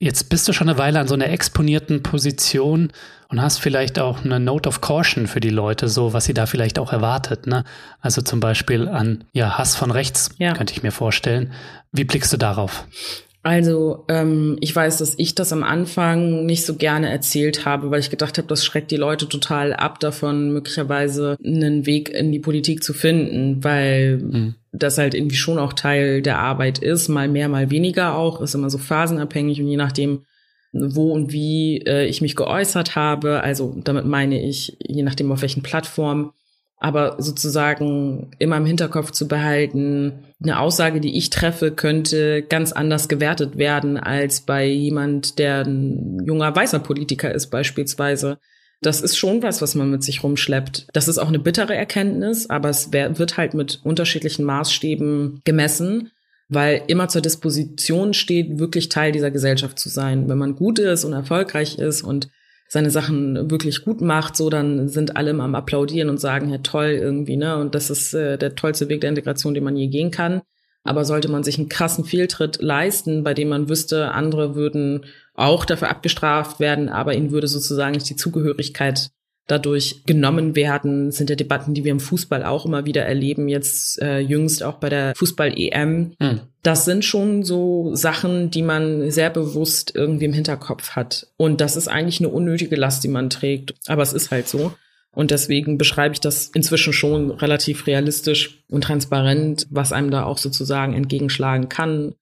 Jetzt 0.00 0.30
bist 0.30 0.46
du 0.46 0.52
schon 0.52 0.68
eine 0.68 0.78
Weile 0.78 1.00
an 1.00 1.08
so 1.08 1.14
einer 1.14 1.28
exponierten 1.28 2.02
Position 2.04 2.92
und 3.28 3.42
hast 3.42 3.58
vielleicht 3.58 3.98
auch 3.98 4.24
eine 4.24 4.40
Note 4.40 4.68
of 4.68 4.80
Caution 4.80 5.26
für 5.26 5.40
die 5.40 5.50
Leute, 5.50 5.88
so 5.88 6.12
was 6.12 6.24
sie 6.24 6.34
da 6.34 6.46
vielleicht 6.46 6.78
auch 6.78 6.92
erwartet. 6.92 7.46
Ne? 7.46 7.64
Also 8.00 8.22
zum 8.22 8.40
Beispiel 8.40 8.88
an 8.88 9.24
ja, 9.32 9.58
Hass 9.58 9.74
von 9.76 9.90
rechts, 9.90 10.30
ja. 10.38 10.54
könnte 10.54 10.72
ich 10.72 10.82
mir 10.82 10.92
vorstellen. 10.92 11.52
Wie 11.92 12.04
blickst 12.04 12.32
du 12.32 12.36
darauf? 12.36 12.84
Also 13.48 14.04
ähm, 14.08 14.58
ich 14.60 14.76
weiß, 14.76 14.98
dass 14.98 15.14
ich 15.16 15.34
das 15.34 15.54
am 15.54 15.62
Anfang 15.62 16.44
nicht 16.44 16.66
so 16.66 16.74
gerne 16.74 17.08
erzählt 17.08 17.64
habe, 17.64 17.90
weil 17.90 18.00
ich 18.00 18.10
gedacht 18.10 18.36
habe, 18.36 18.46
das 18.46 18.62
schreckt 18.62 18.90
die 18.90 18.98
Leute 18.98 19.26
total 19.26 19.72
ab 19.72 20.00
davon, 20.00 20.52
möglicherweise 20.52 21.38
einen 21.42 21.86
Weg 21.86 22.10
in 22.10 22.30
die 22.30 22.40
Politik 22.40 22.84
zu 22.84 22.92
finden, 22.92 23.64
weil 23.64 24.18
mhm. 24.18 24.54
das 24.72 24.98
halt 24.98 25.14
irgendwie 25.14 25.36
schon 25.36 25.58
auch 25.58 25.72
Teil 25.72 26.20
der 26.20 26.38
Arbeit 26.38 26.78
ist, 26.80 27.08
mal 27.08 27.26
mehr, 27.26 27.48
mal 27.48 27.70
weniger 27.70 28.16
auch, 28.16 28.42
ist 28.42 28.54
immer 28.54 28.68
so 28.68 28.76
phasenabhängig 28.76 29.62
und 29.62 29.68
je 29.68 29.78
nachdem, 29.78 30.26
wo 30.74 31.12
und 31.12 31.32
wie 31.32 31.78
äh, 31.86 32.04
ich 32.04 32.20
mich 32.20 32.36
geäußert 32.36 32.96
habe, 32.96 33.42
also 33.42 33.74
damit 33.82 34.04
meine 34.04 34.46
ich, 34.46 34.76
je 34.86 35.02
nachdem 35.02 35.32
auf 35.32 35.40
welchen 35.40 35.62
Plattformen, 35.62 36.32
aber 36.80 37.16
sozusagen 37.18 38.30
immer 38.38 38.56
im 38.56 38.66
Hinterkopf 38.66 39.10
zu 39.10 39.26
behalten, 39.26 40.24
eine 40.42 40.60
Aussage, 40.60 41.00
die 41.00 41.16
ich 41.16 41.30
treffe, 41.30 41.72
könnte 41.72 42.42
ganz 42.42 42.72
anders 42.72 43.08
gewertet 43.08 43.58
werden 43.58 43.96
als 43.96 44.42
bei 44.42 44.66
jemand, 44.66 45.38
der 45.38 45.64
ein 45.64 46.24
junger 46.24 46.54
weißer 46.54 46.78
Politiker 46.78 47.34
ist 47.34 47.48
beispielsweise. 47.48 48.38
Das 48.80 49.00
ist 49.00 49.16
schon 49.16 49.42
was, 49.42 49.60
was 49.60 49.74
man 49.74 49.90
mit 49.90 50.04
sich 50.04 50.22
rumschleppt. 50.22 50.86
Das 50.92 51.08
ist 51.08 51.18
auch 51.18 51.26
eine 51.26 51.40
bittere 51.40 51.74
Erkenntnis, 51.74 52.48
aber 52.48 52.68
es 52.68 52.92
wird 52.92 53.36
halt 53.36 53.54
mit 53.54 53.80
unterschiedlichen 53.82 54.44
Maßstäben 54.44 55.40
gemessen, 55.44 56.12
weil 56.48 56.82
immer 56.86 57.08
zur 57.08 57.20
Disposition 57.20 58.14
steht, 58.14 58.60
wirklich 58.60 58.88
Teil 58.88 59.10
dieser 59.10 59.32
Gesellschaft 59.32 59.80
zu 59.80 59.88
sein. 59.88 60.28
Wenn 60.28 60.38
man 60.38 60.54
gut 60.54 60.78
ist 60.78 61.04
und 61.04 61.12
erfolgreich 61.12 61.78
ist 61.78 62.02
und 62.02 62.28
seine 62.68 62.90
Sachen 62.90 63.50
wirklich 63.50 63.82
gut 63.82 64.02
macht, 64.02 64.36
so 64.36 64.50
dann 64.50 64.88
sind 64.88 65.16
alle 65.16 65.30
am 65.30 65.54
applaudieren 65.54 66.10
und 66.10 66.20
sagen, 66.20 66.50
ja 66.50 66.58
toll 66.58 66.90
irgendwie, 66.90 67.36
ne? 67.36 67.56
Und 67.56 67.74
das 67.74 67.88
ist 67.88 68.12
äh, 68.12 68.36
der 68.36 68.54
tollste 68.54 68.88
Weg 68.90 69.00
der 69.00 69.10
Integration, 69.10 69.54
den 69.54 69.64
man 69.64 69.76
je 69.76 69.88
gehen 69.88 70.10
kann. 70.10 70.42
Aber 70.84 71.04
sollte 71.04 71.28
man 71.28 71.42
sich 71.42 71.58
einen 71.58 71.68
krassen 71.68 72.04
Fehltritt 72.04 72.62
leisten, 72.62 73.24
bei 73.24 73.34
dem 73.34 73.48
man 73.48 73.68
wüsste, 73.68 74.12
andere 74.12 74.54
würden 74.54 75.06
auch 75.34 75.64
dafür 75.64 75.88
abgestraft 75.88 76.60
werden, 76.60 76.88
aber 76.88 77.14
ihnen 77.14 77.30
würde 77.30 77.48
sozusagen 77.48 77.92
nicht 77.92 78.08
die 78.08 78.16
Zugehörigkeit 78.16 79.10
dadurch 79.48 80.04
genommen 80.04 80.54
werden, 80.54 81.10
sind 81.10 81.30
ja 81.30 81.36
Debatten, 81.36 81.74
die 81.74 81.82
wir 81.82 81.90
im 81.90 82.00
Fußball 82.00 82.44
auch 82.44 82.66
immer 82.66 82.84
wieder 82.84 83.04
erleben, 83.04 83.48
jetzt 83.48 84.00
äh, 84.00 84.20
jüngst 84.20 84.62
auch 84.62 84.74
bei 84.74 84.90
der 84.90 85.14
Fußball-EM. 85.16 86.12
Hm. 86.20 86.40
Das 86.62 86.84
sind 86.84 87.04
schon 87.04 87.42
so 87.42 87.94
Sachen, 87.94 88.50
die 88.50 88.62
man 88.62 89.10
sehr 89.10 89.30
bewusst 89.30 89.92
irgendwie 89.94 90.26
im 90.26 90.34
Hinterkopf 90.34 90.90
hat. 90.90 91.28
Und 91.36 91.60
das 91.60 91.76
ist 91.76 91.88
eigentlich 91.88 92.20
eine 92.20 92.28
unnötige 92.28 92.76
Last, 92.76 93.02
die 93.02 93.08
man 93.08 93.30
trägt. 93.30 93.74
Aber 93.86 94.02
es 94.02 94.12
ist 94.12 94.30
halt 94.30 94.48
so. 94.48 94.74
Und 95.12 95.30
deswegen 95.30 95.78
beschreibe 95.78 96.12
ich 96.12 96.20
das 96.20 96.48
inzwischen 96.48 96.92
schon 96.92 97.30
relativ 97.30 97.86
realistisch 97.86 98.62
und 98.68 98.84
transparent, 98.84 99.66
was 99.70 99.92
einem 99.92 100.10
da 100.10 100.24
auch 100.24 100.38
sozusagen 100.38 100.92
entgegenschlagen 100.92 101.68
kann. 101.70 102.14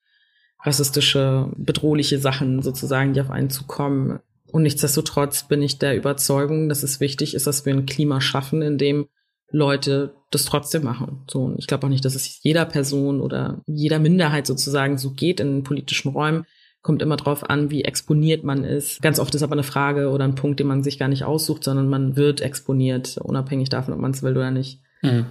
Rassistische, 0.63 1.51
bedrohliche 1.57 2.19
Sachen 2.19 2.63
sozusagen, 2.63 3.13
die 3.13 3.21
auf 3.21 3.31
einen 3.31 3.51
zukommen. 3.51 4.21
Und 4.53 4.63
nichtsdestotrotz 4.63 5.49
bin 5.49 5.63
ich 5.63 5.79
der 5.79 5.97
Überzeugung, 5.97 6.69
dass 6.69 6.83
es 6.83 7.01
wichtig 7.01 7.35
ist, 7.35 7.47
dass 7.47 7.67
wir 7.67 7.75
ein 7.75 7.87
Klima 7.87 8.21
schaffen, 8.21 8.63
in 8.63 8.79
dem 8.79 9.09
Leute 9.51 10.15
das 10.31 10.45
trotzdem 10.45 10.83
machen. 10.85 11.25
So, 11.31 11.45
und 11.45 11.59
ich 11.59 11.67
glaube 11.67 11.87
auch 11.87 11.91
nicht, 11.91 12.05
dass 12.05 12.15
es 12.15 12.43
jeder 12.43 12.65
Person 12.65 13.21
oder 13.21 13.63
jeder 13.67 13.99
Minderheit 13.99 14.47
sozusagen 14.47 14.99
so 14.99 15.13
geht 15.13 15.41
in 15.41 15.63
politischen 15.63 16.11
Räumen. 16.11 16.45
Kommt 16.83 17.03
immer 17.03 17.17
drauf 17.17 17.49
an, 17.49 17.71
wie 17.71 17.85
exponiert 17.85 18.45
man 18.45 18.65
ist. 18.65 19.03
Ganz 19.03 19.19
oft 19.19 19.35
ist 19.35 19.43
aber 19.43 19.55
eine 19.55 19.65
Frage 19.65 20.11
oder 20.11 20.25
ein 20.25 20.37
Punkt, 20.37 20.61
den 20.61 20.69
man 20.69 20.83
sich 20.83 20.99
gar 20.99 21.09
nicht 21.09 21.25
aussucht, 21.25 21.65
sondern 21.65 21.89
man 21.89 22.17
wird 22.17 22.41
exponiert, 22.41 23.19
unabhängig 23.19 23.69
davon, 23.69 23.95
ob 23.95 24.01
man 24.01 24.13
es 24.13 24.23
will 24.23 24.37
oder 24.37 24.51
nicht. 24.51 24.81
Mhm. 25.03 25.27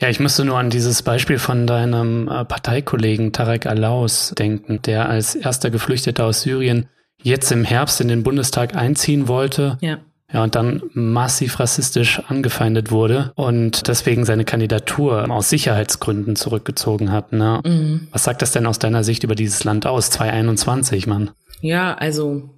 Ja, 0.00 0.08
ich 0.08 0.20
musste 0.20 0.44
nur 0.44 0.58
an 0.58 0.70
dieses 0.70 1.02
Beispiel 1.02 1.38
von 1.38 1.66
deinem 1.66 2.28
äh, 2.28 2.44
Parteikollegen 2.44 3.32
Tarek 3.32 3.66
Alaus 3.66 4.32
denken, 4.38 4.80
der 4.82 5.08
als 5.08 5.34
erster 5.34 5.70
Geflüchteter 5.70 6.24
aus 6.24 6.42
Syrien 6.42 6.88
jetzt 7.22 7.50
im 7.52 7.64
Herbst 7.64 8.00
in 8.00 8.08
den 8.08 8.22
Bundestag 8.22 8.74
einziehen 8.74 9.28
wollte. 9.28 9.78
Ja. 9.80 9.98
Ja, 10.30 10.42
und 10.42 10.54
dann 10.56 10.82
massiv 10.92 11.58
rassistisch 11.58 12.20
angefeindet 12.28 12.90
wurde 12.90 13.32
und 13.34 13.88
deswegen 13.88 14.26
seine 14.26 14.44
Kandidatur 14.44 15.30
aus 15.30 15.48
Sicherheitsgründen 15.48 16.36
zurückgezogen 16.36 17.10
hat. 17.10 17.32
Ne? 17.32 17.62
Mhm. 17.64 18.08
Was 18.12 18.24
sagt 18.24 18.42
das 18.42 18.52
denn 18.52 18.66
aus 18.66 18.78
deiner 18.78 19.04
Sicht 19.04 19.24
über 19.24 19.34
dieses 19.34 19.64
Land 19.64 19.86
aus, 19.86 20.10
2021, 20.10 21.06
Mann? 21.06 21.30
Ja, 21.62 21.94
also 21.94 22.50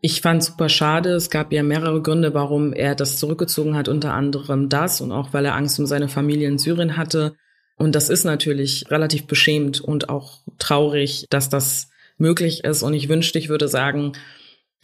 ich 0.00 0.22
fand 0.22 0.42
super 0.42 0.70
schade. 0.70 1.10
Es 1.10 1.28
gab 1.28 1.52
ja 1.52 1.62
mehrere 1.62 2.00
Gründe, 2.00 2.32
warum 2.32 2.72
er 2.72 2.94
das 2.94 3.18
zurückgezogen 3.18 3.76
hat, 3.76 3.88
unter 3.88 4.14
anderem 4.14 4.70
das 4.70 5.02
und 5.02 5.12
auch 5.12 5.34
weil 5.34 5.44
er 5.44 5.54
Angst 5.54 5.78
um 5.78 5.84
seine 5.84 6.08
Familie 6.08 6.48
in 6.48 6.58
Syrien 6.58 6.96
hatte. 6.96 7.34
Und 7.76 7.94
das 7.94 8.08
ist 8.08 8.24
natürlich 8.24 8.86
relativ 8.90 9.26
beschämt 9.26 9.80
und 9.80 10.08
auch 10.08 10.40
traurig, 10.58 11.26
dass 11.28 11.50
das 11.50 11.88
möglich 12.18 12.64
ist. 12.64 12.82
Und 12.82 12.94
ich 12.94 13.08
wünschte, 13.08 13.38
ich 13.38 13.48
würde 13.48 13.68
sagen, 13.68 14.12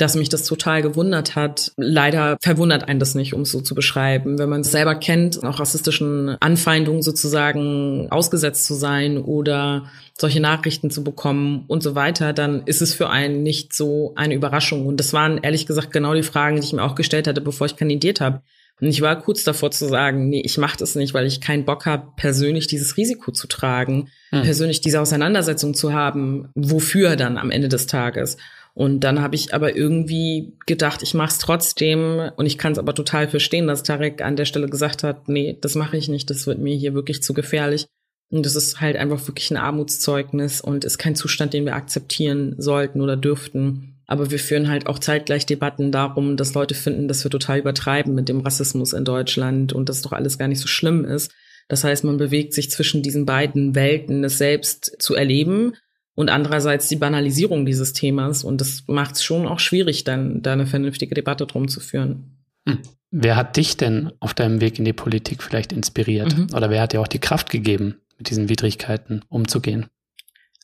dass 0.00 0.16
mich 0.16 0.30
das 0.30 0.44
total 0.44 0.80
gewundert 0.82 1.36
hat. 1.36 1.72
Leider 1.76 2.38
verwundert 2.40 2.88
einen 2.88 3.00
das 3.00 3.14
nicht, 3.14 3.34
um 3.34 3.42
es 3.42 3.50
so 3.50 3.60
zu 3.60 3.74
beschreiben. 3.74 4.38
Wenn 4.38 4.48
man 4.48 4.62
es 4.62 4.70
selber 4.70 4.94
kennt, 4.94 5.44
auch 5.44 5.60
rassistischen 5.60 6.36
Anfeindungen 6.40 7.02
sozusagen 7.02 8.08
ausgesetzt 8.10 8.64
zu 8.64 8.74
sein 8.74 9.18
oder 9.18 9.90
solche 10.18 10.40
Nachrichten 10.40 10.90
zu 10.90 11.04
bekommen 11.04 11.64
und 11.68 11.82
so 11.82 11.94
weiter, 11.94 12.32
dann 12.32 12.62
ist 12.64 12.80
es 12.80 12.94
für 12.94 13.10
einen 13.10 13.42
nicht 13.42 13.74
so 13.74 14.12
eine 14.16 14.34
Überraschung. 14.34 14.86
Und 14.86 14.98
das 14.98 15.12
waren 15.12 15.38
ehrlich 15.38 15.66
gesagt 15.66 15.92
genau 15.92 16.14
die 16.14 16.22
Fragen, 16.22 16.56
die 16.56 16.66
ich 16.66 16.72
mir 16.72 16.82
auch 16.82 16.94
gestellt 16.94 17.26
hatte, 17.26 17.42
bevor 17.42 17.66
ich 17.66 17.76
kandidiert 17.76 18.20
habe. 18.20 18.40
Und 18.80 18.88
ich 18.88 19.00
war 19.00 19.20
kurz 19.20 19.44
davor 19.44 19.70
zu 19.70 19.86
sagen, 19.86 20.28
nee, 20.28 20.40
ich 20.40 20.58
mache 20.58 20.78
das 20.78 20.94
nicht, 20.94 21.12
weil 21.12 21.26
ich 21.26 21.40
keinen 21.40 21.64
Bock 21.64 21.86
habe, 21.86 22.08
persönlich 22.16 22.66
dieses 22.66 22.96
Risiko 22.96 23.30
zu 23.30 23.46
tragen, 23.46 24.08
hm. 24.30 24.42
persönlich 24.42 24.80
diese 24.80 25.00
Auseinandersetzung 25.00 25.74
zu 25.74 25.92
haben, 25.92 26.48
wofür 26.54 27.16
dann 27.16 27.36
am 27.36 27.50
Ende 27.50 27.68
des 27.68 27.86
Tages. 27.86 28.36
Und 28.72 29.00
dann 29.00 29.20
habe 29.20 29.34
ich 29.34 29.52
aber 29.52 29.76
irgendwie 29.76 30.54
gedacht, 30.66 31.02
ich 31.02 31.14
mache 31.14 31.30
es 31.30 31.38
trotzdem. 31.38 32.30
Und 32.36 32.46
ich 32.46 32.56
kann 32.56 32.72
es 32.72 32.78
aber 32.78 32.94
total 32.94 33.28
verstehen, 33.28 33.66
dass 33.66 33.82
Tarek 33.82 34.22
an 34.22 34.36
der 34.36 34.44
Stelle 34.44 34.68
gesagt 34.68 35.02
hat, 35.02 35.28
nee, 35.28 35.58
das 35.60 35.74
mache 35.74 35.96
ich 35.96 36.08
nicht, 36.08 36.30
das 36.30 36.46
wird 36.46 36.58
mir 36.58 36.74
hier 36.74 36.94
wirklich 36.94 37.22
zu 37.22 37.34
gefährlich. 37.34 37.86
Und 38.30 38.46
das 38.46 38.54
ist 38.54 38.80
halt 38.80 38.96
einfach 38.96 39.26
wirklich 39.26 39.50
ein 39.50 39.56
Armutszeugnis 39.56 40.60
und 40.60 40.84
ist 40.84 40.98
kein 40.98 41.16
Zustand, 41.16 41.52
den 41.52 41.64
wir 41.64 41.74
akzeptieren 41.74 42.54
sollten 42.58 43.00
oder 43.00 43.16
dürften. 43.16 43.89
Aber 44.10 44.32
wir 44.32 44.40
führen 44.40 44.68
halt 44.68 44.88
auch 44.88 44.98
zeitgleich 44.98 45.46
Debatten 45.46 45.92
darum, 45.92 46.36
dass 46.36 46.54
Leute 46.54 46.74
finden, 46.74 47.06
dass 47.06 47.22
wir 47.22 47.30
total 47.30 47.60
übertreiben 47.60 48.12
mit 48.12 48.28
dem 48.28 48.40
Rassismus 48.40 48.92
in 48.92 49.04
Deutschland 49.04 49.72
und 49.72 49.88
dass 49.88 50.02
doch 50.02 50.10
alles 50.10 50.36
gar 50.36 50.48
nicht 50.48 50.58
so 50.58 50.66
schlimm 50.66 51.04
ist. 51.04 51.30
Das 51.68 51.84
heißt, 51.84 52.02
man 52.02 52.16
bewegt 52.16 52.52
sich 52.52 52.72
zwischen 52.72 53.04
diesen 53.04 53.24
beiden 53.24 53.76
Welten, 53.76 54.24
es 54.24 54.36
selbst 54.36 54.96
zu 54.98 55.14
erleben 55.14 55.74
und 56.16 56.28
andererseits 56.28 56.88
die 56.88 56.96
Banalisierung 56.96 57.64
dieses 57.64 57.92
Themas. 57.92 58.42
Und 58.42 58.60
das 58.60 58.82
macht 58.88 59.14
es 59.14 59.22
schon 59.22 59.46
auch 59.46 59.60
schwierig, 59.60 60.02
dann 60.02 60.42
da 60.42 60.54
eine 60.54 60.66
vernünftige 60.66 61.14
Debatte 61.14 61.46
drum 61.46 61.68
zu 61.68 61.78
führen. 61.78 62.36
Hm. 62.66 62.78
Wer 63.12 63.36
hat 63.36 63.56
dich 63.56 63.76
denn 63.76 64.10
auf 64.18 64.34
deinem 64.34 64.60
Weg 64.60 64.80
in 64.80 64.84
die 64.84 64.92
Politik 64.92 65.40
vielleicht 65.40 65.72
inspiriert? 65.72 66.36
Mhm. 66.36 66.48
Oder 66.52 66.68
wer 66.68 66.82
hat 66.82 66.94
dir 66.94 67.00
auch 67.00 67.06
die 67.06 67.20
Kraft 67.20 67.48
gegeben, 67.48 67.94
mit 68.18 68.28
diesen 68.28 68.48
Widrigkeiten 68.48 69.22
umzugehen? 69.28 69.86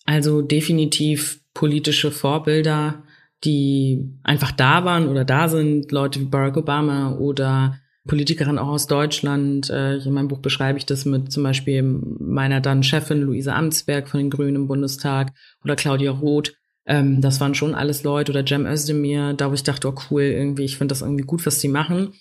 Also 0.05 0.43
definitiv 0.43 1.41
politische 1.55 2.11
Vorbilder, 2.11 3.05
die 3.47 4.19
einfach 4.25 4.51
da 4.51 4.85
waren 4.85 5.09
oder 5.09 5.25
da 5.25 5.49
sind, 5.49 5.93
Leute 5.93 6.21
wie 6.21 6.25
Barack 6.25 6.57
Obama 6.57 7.13
oder 7.13 7.79
Politikerin 8.07 8.59
auch 8.59 8.69
aus 8.69 8.87
Deutschland. 8.87 9.71
Äh, 9.71 9.99
in 9.99 10.13
meinem 10.13 10.29
Buch 10.29 10.39
beschreibe 10.39 10.79
ich 10.79 10.87
das 10.87 11.05
mit 11.05 11.33
zum 11.33 11.43
Beispiel 11.43 11.83
meiner 11.83 12.61
dann 12.61 12.83
Chefin 12.83 13.23
Luise 13.23 13.55
Amtsberg 13.55 14.09
von 14.09 14.19
den 14.19 14.31
Grünen 14.31 14.57
im 14.57 14.69
Bundestag 14.69 15.33
oder 15.65 15.77
Claudia 15.77 16.11
Roth. 16.11 16.55
Ähm, 16.87 17.21
das 17.21 17.41
waren 17.41 17.55
schon 17.55 17.75
alles 17.75 18.05
Leute 18.05 18.33
oder 18.33 18.47
Cem 18.47 18.67
Özdemir, 18.67 19.33
da 19.35 19.51
wo 19.51 19.55
ich 19.55 19.63
dachte, 19.63 19.89
oh 19.89 19.95
cool, 20.11 20.23
irgendwie, 20.23 20.65
ich 20.65 20.77
finde 20.77 20.93
das 20.93 21.03
irgendwie 21.03 21.25
gut, 21.25 21.45
was 21.47 21.59
die 21.59 21.69
machen. 21.69 22.13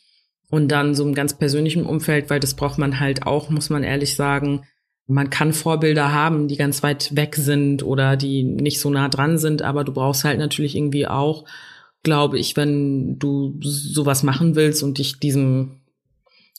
Und 0.50 0.70
dann 0.70 0.94
so 0.94 1.04
im 1.04 1.16
ganz 1.16 1.38
persönlichen 1.38 1.86
Umfeld, 1.86 2.30
weil 2.30 2.40
das 2.40 2.54
braucht 2.54 2.78
man 2.78 3.00
halt 3.00 3.26
auch, 3.26 3.50
muss 3.50 3.70
man 3.70 3.84
ehrlich 3.84 4.16
sagen. 4.16 4.62
Man 5.08 5.30
kann 5.30 5.54
Vorbilder 5.54 6.12
haben, 6.12 6.48
die 6.48 6.58
ganz 6.58 6.82
weit 6.82 7.16
weg 7.16 7.36
sind 7.36 7.84
oder 7.84 8.18
die 8.18 8.44
nicht 8.44 8.80
so 8.80 8.90
nah 8.90 9.08
dran 9.08 9.38
sind, 9.38 9.62
aber 9.62 9.84
du 9.84 9.94
brauchst 9.94 10.24
halt 10.24 10.40
natürlich 10.40 10.76
irgendwie 10.76 11.08
auch 11.08 11.46
glaube 12.06 12.40
ich, 12.40 12.56
wenn 12.56 13.20
du 13.20 13.60
sowas 13.62 14.24
machen 14.24 14.56
willst 14.56 14.82
und 14.84 14.98
dich 15.00 15.20
diesem 15.20 15.82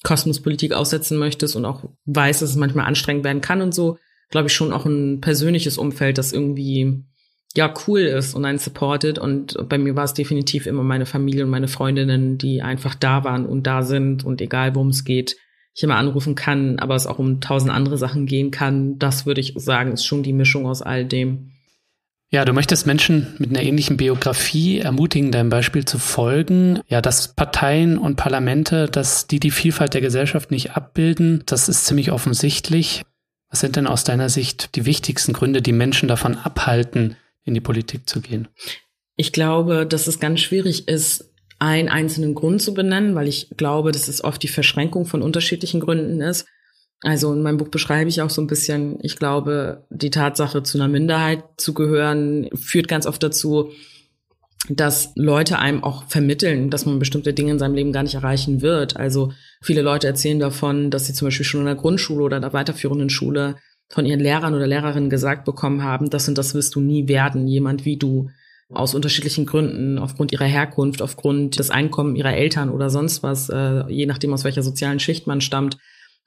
Kosmospolitik 0.02 0.74
aussetzen 0.74 1.16
möchtest 1.16 1.56
und 1.56 1.64
auch 1.64 1.88
weißt, 2.04 2.42
dass 2.42 2.50
es 2.50 2.56
manchmal 2.56 2.84
anstrengend 2.84 3.24
werden 3.24 3.40
kann 3.40 3.62
und 3.62 3.72
so, 3.72 3.96
glaube 4.28 4.48
ich 4.48 4.52
schon 4.52 4.72
auch 4.72 4.84
ein 4.84 5.22
persönliches 5.22 5.78
Umfeld, 5.78 6.18
das 6.18 6.32
irgendwie 6.32 7.04
ja 7.54 7.72
cool 7.86 8.00
ist 8.00 8.34
und 8.34 8.44
einen 8.44 8.58
supportet. 8.58 9.18
Und 9.18 9.56
bei 9.68 9.78
mir 9.78 9.96
war 9.96 10.04
es 10.04 10.14
definitiv 10.14 10.66
immer 10.66 10.82
meine 10.82 11.06
Familie 11.06 11.44
und 11.44 11.50
meine 11.50 11.68
Freundinnen, 11.68 12.36
die 12.36 12.60
einfach 12.60 12.94
da 12.94 13.24
waren 13.24 13.46
und 13.46 13.66
da 13.66 13.82
sind 13.82 14.24
und 14.24 14.42
egal 14.42 14.74
worum 14.74 14.88
es 14.88 15.04
geht, 15.04 15.36
ich 15.76 15.82
immer 15.82 15.96
anrufen 15.96 16.34
kann, 16.34 16.78
aber 16.78 16.94
es 16.94 17.06
auch 17.06 17.18
um 17.18 17.40
tausend 17.40 17.70
andere 17.70 17.98
Sachen 17.98 18.24
gehen 18.24 18.50
kann. 18.50 18.98
Das 18.98 19.26
würde 19.26 19.42
ich 19.42 19.52
sagen, 19.56 19.92
ist 19.92 20.06
schon 20.06 20.22
die 20.22 20.32
Mischung 20.32 20.66
aus 20.66 20.80
all 20.80 21.04
dem. 21.04 21.52
Ja, 22.30 22.44
du 22.44 22.54
möchtest 22.54 22.86
Menschen 22.86 23.34
mit 23.38 23.50
einer 23.50 23.62
ähnlichen 23.62 23.98
Biografie 23.98 24.78
ermutigen, 24.78 25.30
deinem 25.30 25.50
Beispiel 25.50 25.84
zu 25.84 25.98
folgen. 25.98 26.80
Ja, 26.88 27.02
dass 27.02 27.34
Parteien 27.34 27.98
und 27.98 28.16
Parlamente, 28.16 28.86
dass 28.86 29.26
die 29.26 29.38
die 29.38 29.50
Vielfalt 29.50 29.92
der 29.92 30.00
Gesellschaft 30.00 30.50
nicht 30.50 30.72
abbilden, 30.72 31.42
das 31.46 31.68
ist 31.68 31.84
ziemlich 31.84 32.10
offensichtlich. 32.10 33.02
Was 33.50 33.60
sind 33.60 33.76
denn 33.76 33.86
aus 33.86 34.02
deiner 34.02 34.30
Sicht 34.30 34.74
die 34.76 34.86
wichtigsten 34.86 35.34
Gründe, 35.34 35.62
die 35.62 35.72
Menschen 35.72 36.08
davon 36.08 36.36
abhalten, 36.36 37.16
in 37.44 37.54
die 37.54 37.60
Politik 37.60 38.08
zu 38.08 38.20
gehen? 38.20 38.48
Ich 39.14 39.30
glaube, 39.30 39.86
dass 39.86 40.06
es 40.06 40.18
ganz 40.20 40.40
schwierig 40.40 40.88
ist, 40.88 41.32
einen 41.58 41.88
einzelnen 41.88 42.34
Grund 42.34 42.60
zu 42.60 42.74
benennen, 42.74 43.14
weil 43.14 43.28
ich 43.28 43.48
glaube, 43.56 43.92
dass 43.92 44.08
es 44.08 44.22
oft 44.22 44.42
die 44.42 44.48
Verschränkung 44.48 45.06
von 45.06 45.22
unterschiedlichen 45.22 45.80
Gründen 45.80 46.20
ist. 46.20 46.46
Also 47.02 47.32
in 47.32 47.42
meinem 47.42 47.58
Buch 47.58 47.68
beschreibe 47.68 48.08
ich 48.08 48.22
auch 48.22 48.30
so 48.30 48.40
ein 48.42 48.46
bisschen, 48.46 48.98
ich 49.02 49.16
glaube, 49.16 49.86
die 49.90 50.10
Tatsache, 50.10 50.62
zu 50.62 50.78
einer 50.78 50.88
Minderheit 50.88 51.44
zu 51.56 51.74
gehören, 51.74 52.48
führt 52.54 52.88
ganz 52.88 53.06
oft 53.06 53.22
dazu, 53.22 53.70
dass 54.68 55.12
Leute 55.14 55.58
einem 55.58 55.84
auch 55.84 56.04
vermitteln, 56.08 56.70
dass 56.70 56.86
man 56.86 56.98
bestimmte 56.98 57.32
Dinge 57.32 57.52
in 57.52 57.58
seinem 57.58 57.74
Leben 57.74 57.92
gar 57.92 58.02
nicht 58.02 58.14
erreichen 58.14 58.62
wird. 58.62 58.96
Also 58.96 59.32
viele 59.62 59.82
Leute 59.82 60.06
erzählen 60.06 60.40
davon, 60.40 60.90
dass 60.90 61.06
sie 61.06 61.12
zum 61.12 61.26
Beispiel 61.26 61.46
schon 61.46 61.60
in 61.60 61.66
der 61.66 61.76
Grundschule 61.76 62.24
oder 62.24 62.36
in 62.36 62.42
der 62.42 62.52
weiterführenden 62.52 63.10
Schule 63.10 63.56
von 63.88 64.06
ihren 64.06 64.20
Lehrern 64.20 64.54
oder 64.54 64.66
Lehrerinnen 64.66 65.10
gesagt 65.10 65.44
bekommen 65.44 65.84
haben, 65.84 66.10
das 66.10 66.28
und 66.28 66.36
das 66.36 66.54
wirst 66.54 66.74
du 66.74 66.80
nie 66.80 67.06
werden, 67.06 67.46
jemand 67.46 67.84
wie 67.84 67.96
du, 67.96 68.30
aus 68.72 68.94
unterschiedlichen 68.94 69.46
Gründen, 69.46 69.98
aufgrund 69.98 70.32
ihrer 70.32 70.44
Herkunft, 70.44 71.00
aufgrund 71.00 71.58
des 71.58 71.70
Einkommens 71.70 72.18
ihrer 72.18 72.34
Eltern 72.34 72.70
oder 72.70 72.90
sonst 72.90 73.22
was, 73.22 73.48
äh, 73.48 73.84
je 73.88 74.06
nachdem 74.06 74.32
aus 74.32 74.44
welcher 74.44 74.62
sozialen 74.62 74.98
Schicht 74.98 75.26
man 75.26 75.40
stammt, 75.40 75.78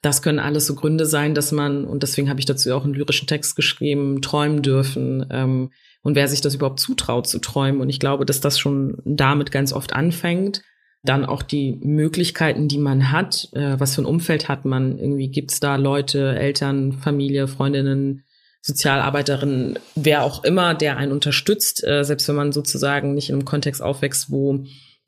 das 0.02 0.22
können 0.22 0.38
alles 0.38 0.66
so 0.66 0.74
Gründe 0.74 1.04
sein, 1.04 1.34
dass 1.34 1.52
man, 1.52 1.84
und 1.84 2.02
deswegen 2.02 2.30
habe 2.30 2.40
ich 2.40 2.46
dazu 2.46 2.72
auch 2.74 2.84
einen 2.84 2.94
lyrischen 2.94 3.28
Text 3.28 3.54
geschrieben, 3.54 4.22
träumen 4.22 4.62
dürfen. 4.62 5.26
Ähm, 5.30 5.70
und 6.02 6.14
wer 6.14 6.28
sich 6.28 6.40
das 6.40 6.54
überhaupt 6.54 6.80
zutraut 6.80 7.26
zu 7.26 7.38
träumen. 7.38 7.82
Und 7.82 7.90
ich 7.90 8.00
glaube, 8.00 8.24
dass 8.24 8.40
das 8.40 8.58
schon 8.58 8.96
damit 9.04 9.50
ganz 9.50 9.74
oft 9.74 9.92
anfängt. 9.92 10.62
Dann 11.02 11.26
auch 11.26 11.42
die 11.42 11.78
Möglichkeiten, 11.82 12.68
die 12.68 12.78
man 12.78 13.12
hat, 13.12 13.48
äh, 13.52 13.78
was 13.78 13.94
für 13.94 14.02
ein 14.02 14.06
Umfeld 14.06 14.48
hat 14.48 14.64
man. 14.64 14.98
Irgendwie 14.98 15.28
gibt's 15.28 15.60
da 15.60 15.76
Leute, 15.76 16.34
Eltern, 16.34 16.92
Familie, 16.92 17.48
Freundinnen, 17.48 18.24
Sozialarbeiterinnen, 18.62 19.78
wer 19.94 20.22
auch 20.22 20.44
immer, 20.44 20.74
der 20.74 20.96
einen 20.96 21.12
unterstützt, 21.12 21.82
äh, 21.84 22.04
selbst 22.04 22.28
wenn 22.28 22.36
man 22.36 22.52
sozusagen 22.52 23.14
nicht 23.14 23.30
in 23.30 23.36
einem 23.36 23.44
Kontext 23.44 23.82
aufwächst, 23.82 24.30
wo 24.30 24.64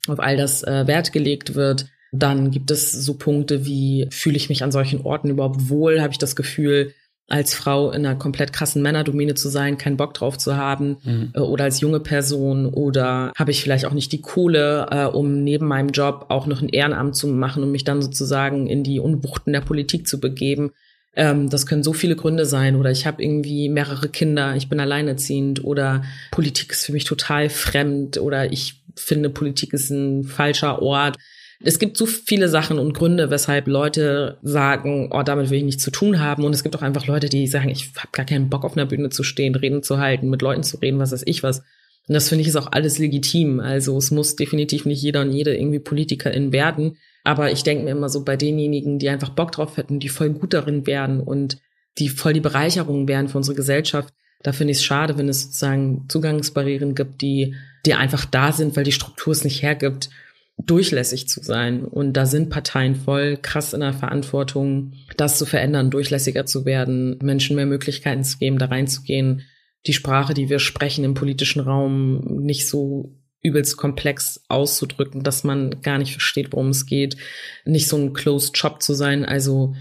auf 0.07 0.19
all 0.19 0.37
das 0.37 0.63
äh, 0.63 0.87
Wert 0.87 1.11
gelegt 1.11 1.55
wird. 1.55 1.87
Dann 2.11 2.51
gibt 2.51 2.71
es 2.71 2.91
so 2.91 3.15
Punkte 3.15 3.65
wie, 3.65 4.07
fühle 4.11 4.37
ich 4.37 4.49
mich 4.49 4.63
an 4.63 4.71
solchen 4.71 5.01
Orten 5.01 5.29
überhaupt 5.29 5.69
wohl? 5.69 6.01
Habe 6.01 6.11
ich 6.11 6.19
das 6.19 6.35
Gefühl, 6.35 6.93
als 7.29 7.53
Frau 7.53 7.91
in 7.91 8.05
einer 8.05 8.17
komplett 8.17 8.51
krassen 8.51 8.81
Männerdomäne 8.81 9.33
zu 9.33 9.49
sein, 9.49 9.77
keinen 9.77 9.97
Bock 9.97 10.13
drauf 10.13 10.37
zu 10.37 10.57
haben 10.57 10.97
mhm. 11.03 11.31
äh, 11.33 11.39
oder 11.39 11.63
als 11.65 11.79
junge 11.79 11.99
Person 11.99 12.67
oder 12.67 13.31
habe 13.37 13.51
ich 13.51 13.61
vielleicht 13.61 13.85
auch 13.85 13.93
nicht 13.93 14.11
die 14.11 14.21
Kohle, 14.21 14.87
äh, 14.91 15.05
um 15.05 15.43
neben 15.43 15.67
meinem 15.67 15.89
Job 15.89 16.25
auch 16.29 16.47
noch 16.47 16.61
ein 16.61 16.69
Ehrenamt 16.69 17.15
zu 17.15 17.27
machen 17.27 17.63
und 17.63 17.71
mich 17.71 17.85
dann 17.85 18.01
sozusagen 18.01 18.67
in 18.67 18.83
die 18.83 18.99
Unwuchten 18.99 19.53
der 19.53 19.61
Politik 19.61 20.07
zu 20.07 20.19
begeben. 20.19 20.71
Ähm, 21.15 21.49
das 21.49 21.65
können 21.65 21.83
so 21.83 21.93
viele 21.93 22.15
Gründe 22.15 22.45
sein 22.45 22.75
oder 22.75 22.91
ich 22.91 23.05
habe 23.05 23.21
irgendwie 23.23 23.69
mehrere 23.69 24.09
Kinder, 24.09 24.55
ich 24.55 24.67
bin 24.67 24.79
alleinerziehend 24.79 25.63
oder 25.63 26.03
Politik 26.31 26.71
ist 26.71 26.85
für 26.85 26.91
mich 26.91 27.03
total 27.03 27.49
fremd 27.49 28.17
oder 28.17 28.51
ich 28.51 28.81
finde 28.95 29.29
Politik 29.29 29.73
ist 29.73 29.89
ein 29.89 30.23
falscher 30.23 30.81
Ort. 30.81 31.17
Es 31.65 31.79
gibt 31.79 31.97
so 31.97 32.05
viele 32.05 32.49
Sachen 32.49 32.77
und 32.77 32.93
Gründe, 32.93 33.29
weshalb 33.29 33.67
Leute 33.67 34.37
sagen, 34.41 35.09
oh, 35.13 35.23
damit 35.23 35.49
will 35.49 35.59
ich 35.59 35.63
nichts 35.63 35.83
zu 35.83 35.91
tun 35.91 36.19
haben. 36.19 36.43
Und 36.43 36.53
es 36.53 36.61
gibt 36.61 36.75
auch 36.75 36.81
einfach 36.81 37.07
Leute, 37.07 37.29
die 37.29 37.47
sagen, 37.47 37.69
ich 37.69 37.91
habe 37.95 38.09
gar 38.11 38.25
keinen 38.25 38.49
Bock 38.49 38.65
auf 38.65 38.75
einer 38.75 38.85
Bühne 38.85 39.09
zu 39.09 39.23
stehen, 39.23 39.55
Reden 39.55 39.81
zu 39.81 39.97
halten, 39.97 40.29
mit 40.29 40.41
Leuten 40.41 40.63
zu 40.63 40.77
reden, 40.77 40.99
was 40.99 41.13
weiß 41.13 41.23
ich 41.25 41.41
was. 41.41 41.63
Und 42.07 42.13
das 42.13 42.29
finde 42.29 42.41
ich 42.41 42.47
ist 42.49 42.55
auch 42.55 42.71
alles 42.71 42.97
legitim. 42.99 43.59
Also 43.59 43.97
es 43.97 44.11
muss 44.11 44.35
definitiv 44.35 44.85
nicht 44.85 45.01
jeder 45.01 45.21
und 45.21 45.31
jede 45.31 45.55
irgendwie 45.55 45.79
Politikerin 45.79 46.51
werden. 46.51 46.97
Aber 47.23 47.51
ich 47.51 47.63
denke 47.63 47.85
mir 47.85 47.91
immer 47.91 48.09
so 48.09 48.25
bei 48.25 48.35
denjenigen, 48.35 48.99
die 48.99 49.09
einfach 49.09 49.29
Bock 49.29 49.51
drauf 49.53 49.77
hätten, 49.77 49.99
die 49.99 50.09
voll 50.09 50.31
gut 50.31 50.53
darin 50.53 50.85
werden 50.85 51.21
und 51.21 51.59
die 51.97 52.09
voll 52.09 52.33
die 52.33 52.41
Bereicherung 52.41 53.07
wären 53.07 53.29
für 53.29 53.37
unsere 53.37 53.55
Gesellschaft, 53.55 54.13
da 54.43 54.51
finde 54.51 54.71
ich 54.71 54.79
es 54.79 54.83
schade, 54.83 55.17
wenn 55.17 55.29
es 55.29 55.43
sozusagen 55.43 56.05
Zugangsbarrieren 56.09 56.95
gibt, 56.95 57.21
die, 57.21 57.55
die 57.85 57.93
einfach 57.93 58.25
da 58.25 58.51
sind, 58.51 58.75
weil 58.75 58.83
die 58.83 58.91
Struktur 58.91 59.31
es 59.31 59.45
nicht 59.45 59.61
hergibt 59.61 60.09
durchlässig 60.57 61.27
zu 61.27 61.41
sein. 61.41 61.83
Und 61.85 62.13
da 62.13 62.25
sind 62.25 62.49
Parteien 62.49 62.95
voll 62.95 63.37
krass 63.41 63.73
in 63.73 63.79
der 63.79 63.93
Verantwortung, 63.93 64.93
das 65.17 65.37
zu 65.37 65.45
verändern, 65.45 65.89
durchlässiger 65.89 66.45
zu 66.45 66.65
werden, 66.65 67.17
Menschen 67.23 67.55
mehr 67.55 67.65
Möglichkeiten 67.65 68.23
zu 68.23 68.37
geben, 68.37 68.59
da 68.59 68.65
reinzugehen, 68.65 69.43
die 69.85 69.93
Sprache, 69.93 70.33
die 70.33 70.49
wir 70.49 70.59
sprechen 70.59 71.03
im 71.03 71.13
politischen 71.13 71.59
Raum, 71.59 72.21
nicht 72.41 72.67
so 72.67 73.15
übelst 73.41 73.75
komplex 73.77 74.41
auszudrücken, 74.47 75.23
dass 75.23 75.43
man 75.43 75.81
gar 75.81 75.97
nicht 75.97 76.13
versteht, 76.13 76.53
worum 76.53 76.69
es 76.69 76.85
geht, 76.85 77.17
nicht 77.65 77.87
so 77.87 77.97
ein 77.97 78.13
closed 78.13 78.57
shop 78.57 78.81
zu 78.81 78.93
sein. 78.93 79.25
Also 79.25 79.75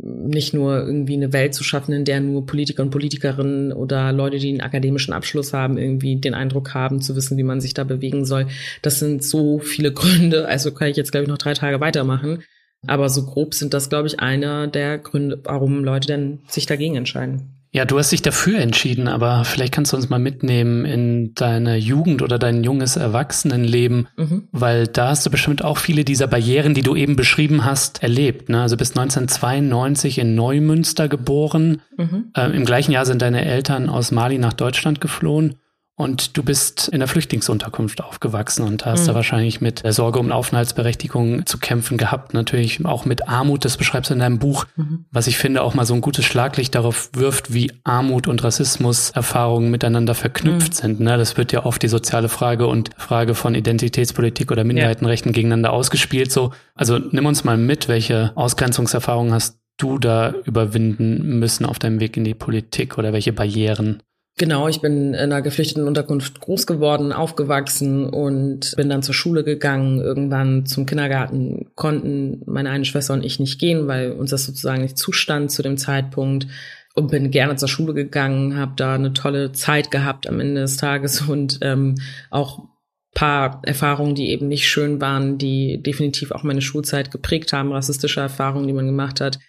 nicht 0.00 0.54
nur 0.54 0.84
irgendwie 0.84 1.14
eine 1.14 1.32
Welt 1.32 1.54
zu 1.54 1.64
schaffen, 1.64 1.92
in 1.92 2.04
der 2.04 2.20
nur 2.20 2.46
Politiker 2.46 2.82
und 2.82 2.90
Politikerinnen 2.90 3.72
oder 3.72 4.12
Leute, 4.12 4.38
die 4.38 4.50
einen 4.50 4.60
akademischen 4.60 5.12
Abschluss 5.12 5.52
haben, 5.52 5.76
irgendwie 5.76 6.16
den 6.16 6.34
Eindruck 6.34 6.74
haben, 6.74 7.00
zu 7.00 7.16
wissen, 7.16 7.36
wie 7.36 7.42
man 7.42 7.60
sich 7.60 7.74
da 7.74 7.82
bewegen 7.84 8.24
soll. 8.24 8.46
Das 8.82 9.00
sind 9.00 9.24
so 9.24 9.58
viele 9.58 9.92
Gründe. 9.92 10.46
Also 10.46 10.72
kann 10.72 10.88
ich 10.88 10.96
jetzt, 10.96 11.10
glaube 11.10 11.24
ich, 11.24 11.28
noch 11.28 11.38
drei 11.38 11.54
Tage 11.54 11.80
weitermachen. 11.80 12.44
Aber 12.86 13.08
so 13.08 13.24
grob 13.26 13.54
sind 13.54 13.74
das, 13.74 13.88
glaube 13.88 14.06
ich, 14.06 14.20
einer 14.20 14.68
der 14.68 14.98
Gründe, 14.98 15.40
warum 15.42 15.82
Leute 15.82 16.06
denn 16.06 16.40
sich 16.46 16.66
dagegen 16.66 16.94
entscheiden. 16.94 17.57
Ja, 17.70 17.84
du 17.84 17.98
hast 17.98 18.10
dich 18.12 18.22
dafür 18.22 18.60
entschieden, 18.60 19.08
aber 19.08 19.44
vielleicht 19.44 19.74
kannst 19.74 19.92
du 19.92 19.96
uns 19.96 20.08
mal 20.08 20.18
mitnehmen 20.18 20.86
in 20.86 21.34
deine 21.34 21.76
Jugend 21.76 22.22
oder 22.22 22.38
dein 22.38 22.64
junges 22.64 22.96
Erwachsenenleben, 22.96 24.08
mhm. 24.16 24.48
weil 24.52 24.86
da 24.86 25.08
hast 25.08 25.26
du 25.26 25.30
bestimmt 25.30 25.62
auch 25.62 25.76
viele 25.76 26.04
dieser 26.04 26.26
Barrieren, 26.26 26.72
die 26.72 26.82
du 26.82 26.96
eben 26.96 27.14
beschrieben 27.14 27.66
hast, 27.66 28.02
erlebt. 28.02 28.48
Ne? 28.48 28.62
Also 28.62 28.78
bist 28.78 28.98
1992 28.98 30.18
in 30.18 30.34
Neumünster 30.34 31.08
geboren. 31.08 31.82
Mhm. 31.98 32.30
Äh, 32.34 32.56
Im 32.56 32.64
gleichen 32.64 32.92
Jahr 32.92 33.04
sind 33.04 33.20
deine 33.20 33.44
Eltern 33.44 33.90
aus 33.90 34.12
Mali 34.12 34.38
nach 34.38 34.54
Deutschland 34.54 35.02
geflohen. 35.02 35.56
Und 35.98 36.36
du 36.36 36.44
bist 36.44 36.86
in 36.86 37.00
der 37.00 37.08
Flüchtlingsunterkunft 37.08 38.04
aufgewachsen 38.04 38.62
und 38.62 38.86
hast 38.86 39.02
mhm. 39.02 39.06
da 39.08 39.14
wahrscheinlich 39.16 39.60
mit 39.60 39.82
der 39.82 39.92
Sorge 39.92 40.20
um 40.20 40.30
Aufenthaltsberechtigung 40.30 41.44
zu 41.44 41.58
kämpfen 41.58 41.98
gehabt. 41.98 42.34
Natürlich 42.34 42.84
auch 42.84 43.04
mit 43.04 43.28
Armut, 43.28 43.64
das 43.64 43.76
beschreibst 43.76 44.10
du 44.10 44.14
in 44.14 44.20
deinem 44.20 44.38
Buch, 44.38 44.66
mhm. 44.76 45.06
was 45.10 45.26
ich 45.26 45.38
finde 45.38 45.60
auch 45.60 45.74
mal 45.74 45.84
so 45.84 45.94
ein 45.94 46.00
gutes 46.00 46.24
Schlaglicht 46.24 46.76
darauf 46.76 47.10
wirft, 47.14 47.52
wie 47.52 47.72
Armut 47.82 48.28
und 48.28 48.44
Rassismuserfahrungen 48.44 49.72
miteinander 49.72 50.14
verknüpft 50.14 50.74
mhm. 50.74 50.76
sind. 50.76 51.00
Ne? 51.00 51.18
Das 51.18 51.36
wird 51.36 51.50
ja 51.50 51.66
oft 51.66 51.82
die 51.82 51.88
soziale 51.88 52.28
Frage 52.28 52.68
und 52.68 52.90
Frage 52.96 53.34
von 53.34 53.56
Identitätspolitik 53.56 54.52
oder 54.52 54.62
Minderheitenrechten 54.62 55.32
ja. 55.32 55.34
gegeneinander 55.34 55.72
ausgespielt. 55.72 56.30
So, 56.30 56.52
also 56.76 56.98
nimm 56.98 57.26
uns 57.26 57.42
mal 57.42 57.56
mit, 57.56 57.88
welche 57.88 58.30
Ausgrenzungserfahrungen 58.36 59.34
hast 59.34 59.58
du 59.78 59.98
da 59.98 60.32
überwinden 60.44 61.40
müssen 61.40 61.66
auf 61.66 61.80
deinem 61.80 61.98
Weg 61.98 62.16
in 62.16 62.22
die 62.22 62.34
Politik 62.34 62.98
oder 62.98 63.12
welche 63.12 63.32
Barrieren? 63.32 64.00
Genau, 64.38 64.68
ich 64.68 64.80
bin 64.80 65.14
in 65.14 65.16
einer 65.16 65.42
geflüchteten 65.42 65.88
Unterkunft 65.88 66.40
groß 66.40 66.68
geworden, 66.68 67.12
aufgewachsen 67.12 68.08
und 68.08 68.72
bin 68.76 68.88
dann 68.88 69.02
zur 69.02 69.14
Schule 69.14 69.42
gegangen. 69.42 70.00
Irgendwann 70.00 70.64
zum 70.64 70.86
Kindergarten 70.86 71.72
konnten 71.74 72.42
meine 72.46 72.70
eine 72.70 72.84
Schwester 72.84 73.14
und 73.14 73.24
ich 73.24 73.40
nicht 73.40 73.58
gehen, 73.58 73.88
weil 73.88 74.12
uns 74.12 74.30
das 74.30 74.44
sozusagen 74.44 74.82
nicht 74.82 74.96
zustand 74.96 75.50
zu 75.50 75.62
dem 75.62 75.76
Zeitpunkt. 75.76 76.46
Und 76.94 77.10
bin 77.10 77.30
gerne 77.30 77.56
zur 77.56 77.68
Schule 77.68 77.94
gegangen, 77.94 78.56
habe 78.56 78.72
da 78.76 78.94
eine 78.94 79.12
tolle 79.12 79.52
Zeit 79.52 79.90
gehabt 79.90 80.28
am 80.28 80.40
Ende 80.40 80.62
des 80.62 80.76
Tages 80.78 81.20
und 81.28 81.58
ähm, 81.62 81.96
auch 82.30 82.68
paar 83.14 83.60
Erfahrungen, 83.64 84.14
die 84.14 84.30
eben 84.30 84.46
nicht 84.46 84.68
schön 84.68 85.00
waren, 85.00 85.38
die 85.38 85.82
definitiv 85.82 86.30
auch 86.30 86.44
meine 86.44 86.62
Schulzeit 86.62 87.10
geprägt 87.10 87.52
haben, 87.52 87.72
rassistische 87.72 88.20
Erfahrungen, 88.20 88.68
die 88.68 88.72
man 88.72 88.86
gemacht 88.86 89.20
hat. 89.20 89.40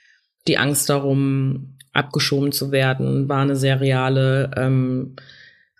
Die 0.47 0.57
Angst 0.57 0.89
darum, 0.89 1.77
abgeschoben 1.93 2.51
zu 2.51 2.71
werden, 2.71 3.29
war 3.29 3.41
eine 3.41 3.55
sehr 3.55 3.81
reale. 3.81 4.51
Ähm, 4.55 5.15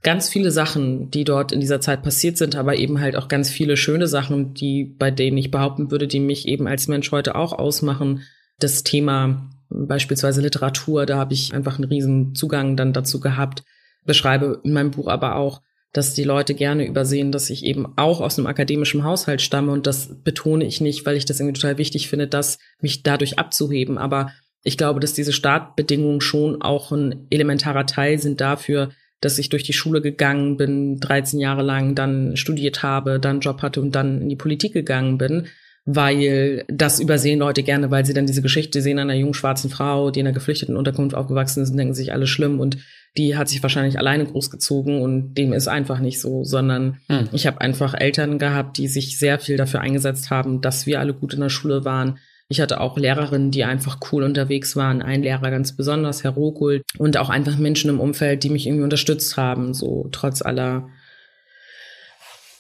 ganz 0.02 0.30
viele 0.30 0.52
Sachen, 0.52 1.12
die 1.12 1.24
dort 1.24 1.52
in 1.52 1.60
dieser 1.60 1.82
Zeit 1.82 2.04
passiert 2.04 2.38
sind, 2.38 2.56
aber 2.56 2.78
eben 2.78 3.02
halt 3.02 3.16
auch 3.16 3.28
ganz 3.28 3.50
viele 3.50 3.78
schöne 3.78 4.08
Sachen, 4.08 4.54
die 4.54 4.86
bei 4.86 5.12
denen 5.12 5.38
ich 5.38 5.52
behaupten 5.52 5.92
würde, 5.92 6.08
die 6.08 6.20
mich 6.20 6.48
eben 6.48 6.68
als 6.68 6.88
Mensch 6.88 7.12
heute 7.12 7.36
auch 7.36 7.54
ausmachen. 7.54 8.22
Das 8.60 8.84
Thema 8.84 9.50
beispielsweise 9.70 10.42
Literatur, 10.42 11.06
da 11.06 11.18
habe 11.18 11.34
ich 11.34 11.54
einfach 11.54 11.76
einen 11.76 11.90
riesen 11.90 12.34
Zugang 12.34 12.76
dann 12.76 12.94
dazu 12.94 13.20
gehabt. 13.20 13.64
Beschreibe 14.06 14.62
in 14.64 14.74
meinem 14.74 14.92
Buch 14.92 15.08
aber 15.08 15.36
auch, 15.36 15.62
dass 15.92 16.14
die 16.14 16.24
Leute 16.24 16.54
gerne 16.54 16.86
übersehen, 16.86 17.32
dass 17.32 17.50
ich 17.50 17.66
eben 17.66 17.98
auch 17.98 18.22
aus 18.22 18.38
einem 18.38 18.48
akademischen 18.48 19.04
Haushalt 19.04 19.42
stamme 19.42 19.72
und 19.72 19.88
das 19.88 20.22
betone 20.24 20.66
ich 20.66 20.82
nicht, 20.82 21.06
weil 21.06 21.18
ich 21.18 21.26
das 21.26 21.40
irgendwie 21.40 21.60
total 21.60 21.78
wichtig 21.78 22.10
finde, 22.10 22.28
das 22.28 22.60
mich 22.80 23.04
dadurch 23.04 23.40
abzuheben. 23.40 23.98
Aber 23.98 24.32
ich 24.64 24.78
glaube, 24.78 25.00
dass 25.00 25.14
diese 25.14 25.34
Startbedingungen 25.34 26.22
schon 26.22 26.62
auch 26.62 26.92
ein 26.92 27.28
elementarer 27.30 27.86
Teil 27.86 28.20
sind 28.20 28.42
dafür, 28.42 28.90
dass 29.22 29.38
ich 29.38 29.50
durch 29.50 29.64
die 29.64 29.74
Schule 29.74 30.02
gegangen 30.02 30.58
bin, 30.58 31.00
13 31.00 31.40
Jahre 31.40 31.62
lang 31.62 31.96
dann 31.96 32.38
studiert 32.38 32.84
habe, 32.84 33.20
dann 33.20 33.42
Job 33.42 33.62
hatte 33.62 33.82
und 33.82 33.94
dann 33.94 34.22
in 34.22 34.30
die 34.30 34.36
Politik 34.36 34.74
gegangen 34.74 35.18
bin, 35.18 35.48
weil 35.86 36.66
das 36.68 37.00
übersehen 37.00 37.40
Leute 37.40 37.64
gerne, 37.64 37.92
weil 37.92 38.06
sie 38.06 38.14
dann 38.14 38.28
diese 38.28 38.42
Geschichte 38.42 38.82
sehen 38.82 39.00
einer 39.00 39.16
jungen 39.16 39.34
schwarzen 39.34 39.70
Frau, 39.70 40.12
die 40.12 40.20
in 40.22 40.28
einer 40.28 40.34
geflüchteten 40.34 40.78
Unterkunft 40.78 41.16
aufgewachsen 41.16 41.64
ist 41.64 41.72
und 41.72 41.78
denken 41.78 41.94
sich 41.94 42.14
alle 42.14 42.28
schlimm 42.28 42.60
und 42.60 42.78
die 43.18 43.36
hat 43.36 43.50
sich 43.50 43.64
wahrscheinlich 43.64 43.98
alleine 43.98 44.26
großgezogen 44.26 45.02
und 45.02 45.34
dem 45.34 45.52
ist 45.52 45.68
einfach 45.68 46.00
nicht 46.00 46.22
so, 46.22 46.44
sondern 46.44 47.00
hm. 47.08 47.30
ich 47.32 47.48
habe 47.48 47.60
einfach 47.60 47.96
Eltern 47.96 48.38
gehabt, 48.38 48.78
die 48.78 48.88
sich 48.88 49.18
sehr 49.18 49.40
viel 49.40 49.58
dafür 49.58 49.82
eingesetzt 49.82 50.30
haben, 50.30 50.62
dass 50.62 50.86
wir 50.86 51.00
alle 51.00 51.14
gut 51.14 51.34
in 51.34 51.42
der 51.42 51.50
Schule 51.50 51.86
waren, 51.86 52.20
ich 52.52 52.60
hatte 52.60 52.82
auch 52.82 52.98
Lehrerinnen, 52.98 53.52
die 53.52 53.64
einfach 53.64 54.00
cool 54.12 54.24
unterwegs 54.24 54.76
waren. 54.76 55.04
Ein 55.04 55.22
Lehrer 55.22 55.52
ganz 55.52 55.76
besonders, 55.76 56.24
Herr 56.24 56.32
Rohkult. 56.32 56.84
Und 56.98 57.18
auch 57.18 57.30
einfach 57.30 57.58
Menschen 57.58 57.92
im 57.92 58.00
Umfeld, 58.00 58.44
die 58.44 58.50
mich 58.50 58.66
irgendwie 58.66 58.84
unterstützt 58.84 59.38
haben, 59.38 59.76
so 59.76 60.10
trotz 60.12 60.42
aller 60.42 60.90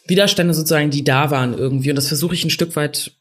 Widerstände 0.05 0.53
sozusagen, 0.53 0.91
die 0.91 1.03
da 1.03 1.31
waren 1.31 1.57
irgendwie. 1.57 1.89
Und 1.89 1.95
das 1.95 2.07
versuche 2.07 2.35
ich 2.35 2.45
ein 2.45 2.51
Stück 2.51 2.75
weit 2.75 3.13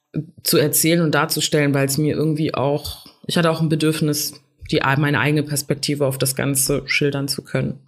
zu 0.42 0.58
erzählen 0.58 1.00
und 1.00 1.14
darzustellen, 1.14 1.72
weil 1.72 1.86
es 1.86 1.96
mir 1.96 2.14
irgendwie 2.14 2.52
auch, 2.54 3.06
ich 3.26 3.38
hatte 3.38 3.50
auch 3.50 3.62
ein 3.62 3.70
Bedürfnis, 3.70 4.34
die, 4.70 4.80
meine 4.98 5.20
eigene 5.20 5.44
Perspektive 5.44 6.06
auf 6.06 6.18
das 6.18 6.36
Ganze 6.36 6.82
schildern 6.84 7.28
zu 7.28 7.42
können. 7.42 7.80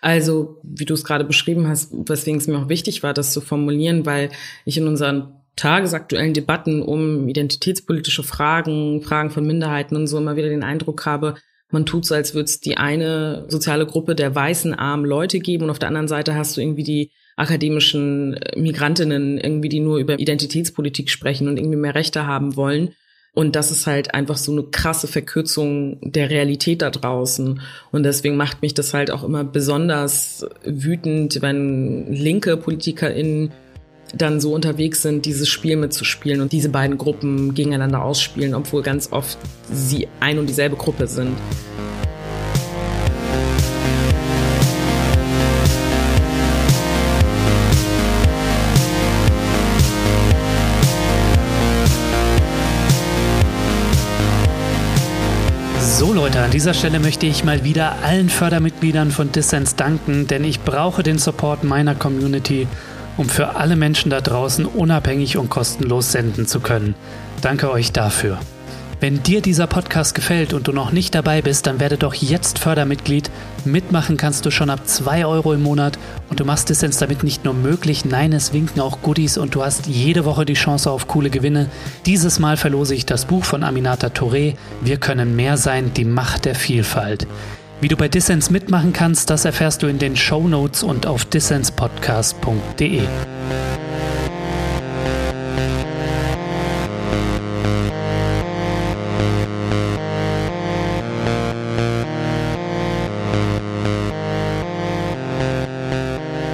Also, 0.00 0.58
wie 0.62 0.86
du 0.86 0.94
es 0.94 1.04
gerade 1.04 1.24
beschrieben 1.24 1.68
hast, 1.68 1.92
weswegen 1.92 2.40
es 2.40 2.46
mir 2.46 2.58
auch 2.58 2.70
wichtig 2.70 3.02
war, 3.02 3.12
das 3.12 3.32
zu 3.32 3.42
formulieren, 3.42 4.06
weil 4.06 4.30
ich 4.64 4.78
in 4.78 4.86
unseren 4.86 5.41
tagesaktuellen 5.56 6.34
Debatten 6.34 6.82
um 6.82 7.28
identitätspolitische 7.28 8.22
Fragen, 8.22 9.02
Fragen 9.02 9.30
von 9.30 9.46
Minderheiten 9.46 9.96
und 9.96 10.06
so 10.06 10.18
immer 10.18 10.36
wieder 10.36 10.48
den 10.48 10.64
Eindruck 10.64 11.04
habe, 11.06 11.34
man 11.72 11.86
tut 11.86 12.04
so, 12.04 12.14
als 12.14 12.34
würde 12.34 12.44
es 12.44 12.60
die 12.60 12.76
eine 12.76 13.46
soziale 13.48 13.86
Gruppe 13.86 14.14
der 14.14 14.34
weißen, 14.34 14.74
armen 14.74 15.06
Leute 15.06 15.40
geben 15.40 15.64
und 15.64 15.70
auf 15.70 15.78
der 15.78 15.88
anderen 15.88 16.06
Seite 16.06 16.34
hast 16.34 16.56
du 16.56 16.60
irgendwie 16.60 16.84
die 16.84 17.10
akademischen 17.36 18.34
äh, 18.34 18.58
Migrantinnen, 18.58 19.38
irgendwie, 19.38 19.70
die 19.70 19.80
nur 19.80 19.96
über 19.98 20.18
Identitätspolitik 20.18 21.08
sprechen 21.08 21.48
und 21.48 21.56
irgendwie 21.56 21.78
mehr 21.78 21.94
Rechte 21.94 22.26
haben 22.26 22.56
wollen. 22.56 22.90
Und 23.34 23.56
das 23.56 23.70
ist 23.70 23.86
halt 23.86 24.12
einfach 24.12 24.36
so 24.36 24.52
eine 24.52 24.64
krasse 24.64 25.08
Verkürzung 25.08 25.98
der 26.02 26.28
Realität 26.28 26.82
da 26.82 26.90
draußen. 26.90 27.62
Und 27.90 28.02
deswegen 28.02 28.36
macht 28.36 28.60
mich 28.60 28.74
das 28.74 28.92
halt 28.92 29.10
auch 29.10 29.24
immer 29.24 29.42
besonders 29.42 30.46
wütend, 30.66 31.40
wenn 31.40 32.12
linke 32.12 32.58
PolitikerInnen 32.58 33.52
dann 34.12 34.40
so 34.40 34.54
unterwegs 34.54 35.02
sind, 35.02 35.26
dieses 35.26 35.48
Spiel 35.48 35.76
mitzuspielen 35.76 36.40
und 36.40 36.52
diese 36.52 36.68
beiden 36.68 36.98
Gruppen 36.98 37.54
gegeneinander 37.54 38.02
ausspielen, 38.02 38.54
obwohl 38.54 38.82
ganz 38.82 39.10
oft 39.12 39.38
sie 39.72 40.08
ein 40.20 40.38
und 40.38 40.48
dieselbe 40.48 40.76
Gruppe 40.76 41.06
sind. 41.06 41.36
So 56.02 56.12
Leute, 56.12 56.40
an 56.40 56.50
dieser 56.50 56.74
Stelle 56.74 56.98
möchte 56.98 57.26
ich 57.26 57.44
mal 57.44 57.62
wieder 57.62 58.02
allen 58.02 58.28
Fördermitgliedern 58.28 59.12
von 59.12 59.30
Dissens 59.30 59.76
danken, 59.76 60.26
denn 60.26 60.42
ich 60.42 60.60
brauche 60.60 61.04
den 61.04 61.18
Support 61.18 61.62
meiner 61.62 61.94
Community 61.94 62.66
um 63.16 63.28
für 63.28 63.56
alle 63.56 63.76
Menschen 63.76 64.10
da 64.10 64.20
draußen 64.20 64.66
unabhängig 64.66 65.36
und 65.36 65.50
kostenlos 65.50 66.12
senden 66.12 66.46
zu 66.46 66.60
können. 66.60 66.94
Danke 67.40 67.70
euch 67.70 67.92
dafür. 67.92 68.38
Wenn 69.02 69.20
dir 69.20 69.42
dieser 69.42 69.66
Podcast 69.66 70.14
gefällt 70.14 70.52
und 70.52 70.68
du 70.68 70.72
noch 70.72 70.92
nicht 70.92 71.16
dabei 71.16 71.42
bist, 71.42 71.66
dann 71.66 71.80
werde 71.80 71.98
doch 71.98 72.14
jetzt 72.14 72.60
Fördermitglied. 72.60 73.32
Mitmachen 73.64 74.16
kannst 74.16 74.46
du 74.46 74.52
schon 74.52 74.70
ab 74.70 74.86
2 74.86 75.26
Euro 75.26 75.52
im 75.54 75.60
Monat 75.60 75.98
und 76.30 76.38
du 76.38 76.44
machst 76.44 76.68
Dissens 76.68 76.98
damit 76.98 77.24
nicht 77.24 77.44
nur 77.44 77.52
möglich, 77.52 78.04
nein, 78.04 78.32
es 78.32 78.52
winken 78.52 78.80
auch 78.80 79.02
Goodies 79.02 79.38
und 79.38 79.56
du 79.56 79.64
hast 79.64 79.88
jede 79.88 80.24
Woche 80.24 80.44
die 80.44 80.54
Chance 80.54 80.88
auf 80.88 81.08
coole 81.08 81.30
Gewinne. 81.30 81.68
Dieses 82.06 82.38
Mal 82.38 82.56
verlose 82.56 82.94
ich 82.94 83.04
das 83.04 83.24
Buch 83.24 83.44
von 83.44 83.64
Aminata 83.64 84.06
Touré, 84.06 84.54
Wir 84.82 84.98
können 84.98 85.34
mehr 85.34 85.56
sein, 85.56 85.92
die 85.94 86.04
Macht 86.04 86.44
der 86.44 86.54
Vielfalt. 86.54 87.26
Wie 87.82 87.88
du 87.88 87.96
bei 87.96 88.06
Dissens 88.06 88.48
mitmachen 88.48 88.92
kannst, 88.92 89.28
das 89.28 89.44
erfährst 89.44 89.82
du 89.82 89.88
in 89.88 89.98
den 89.98 90.14
Show 90.14 90.46
Notes 90.46 90.84
und 90.84 91.04
auf 91.04 91.24
dissenspodcast.de. 91.24 93.00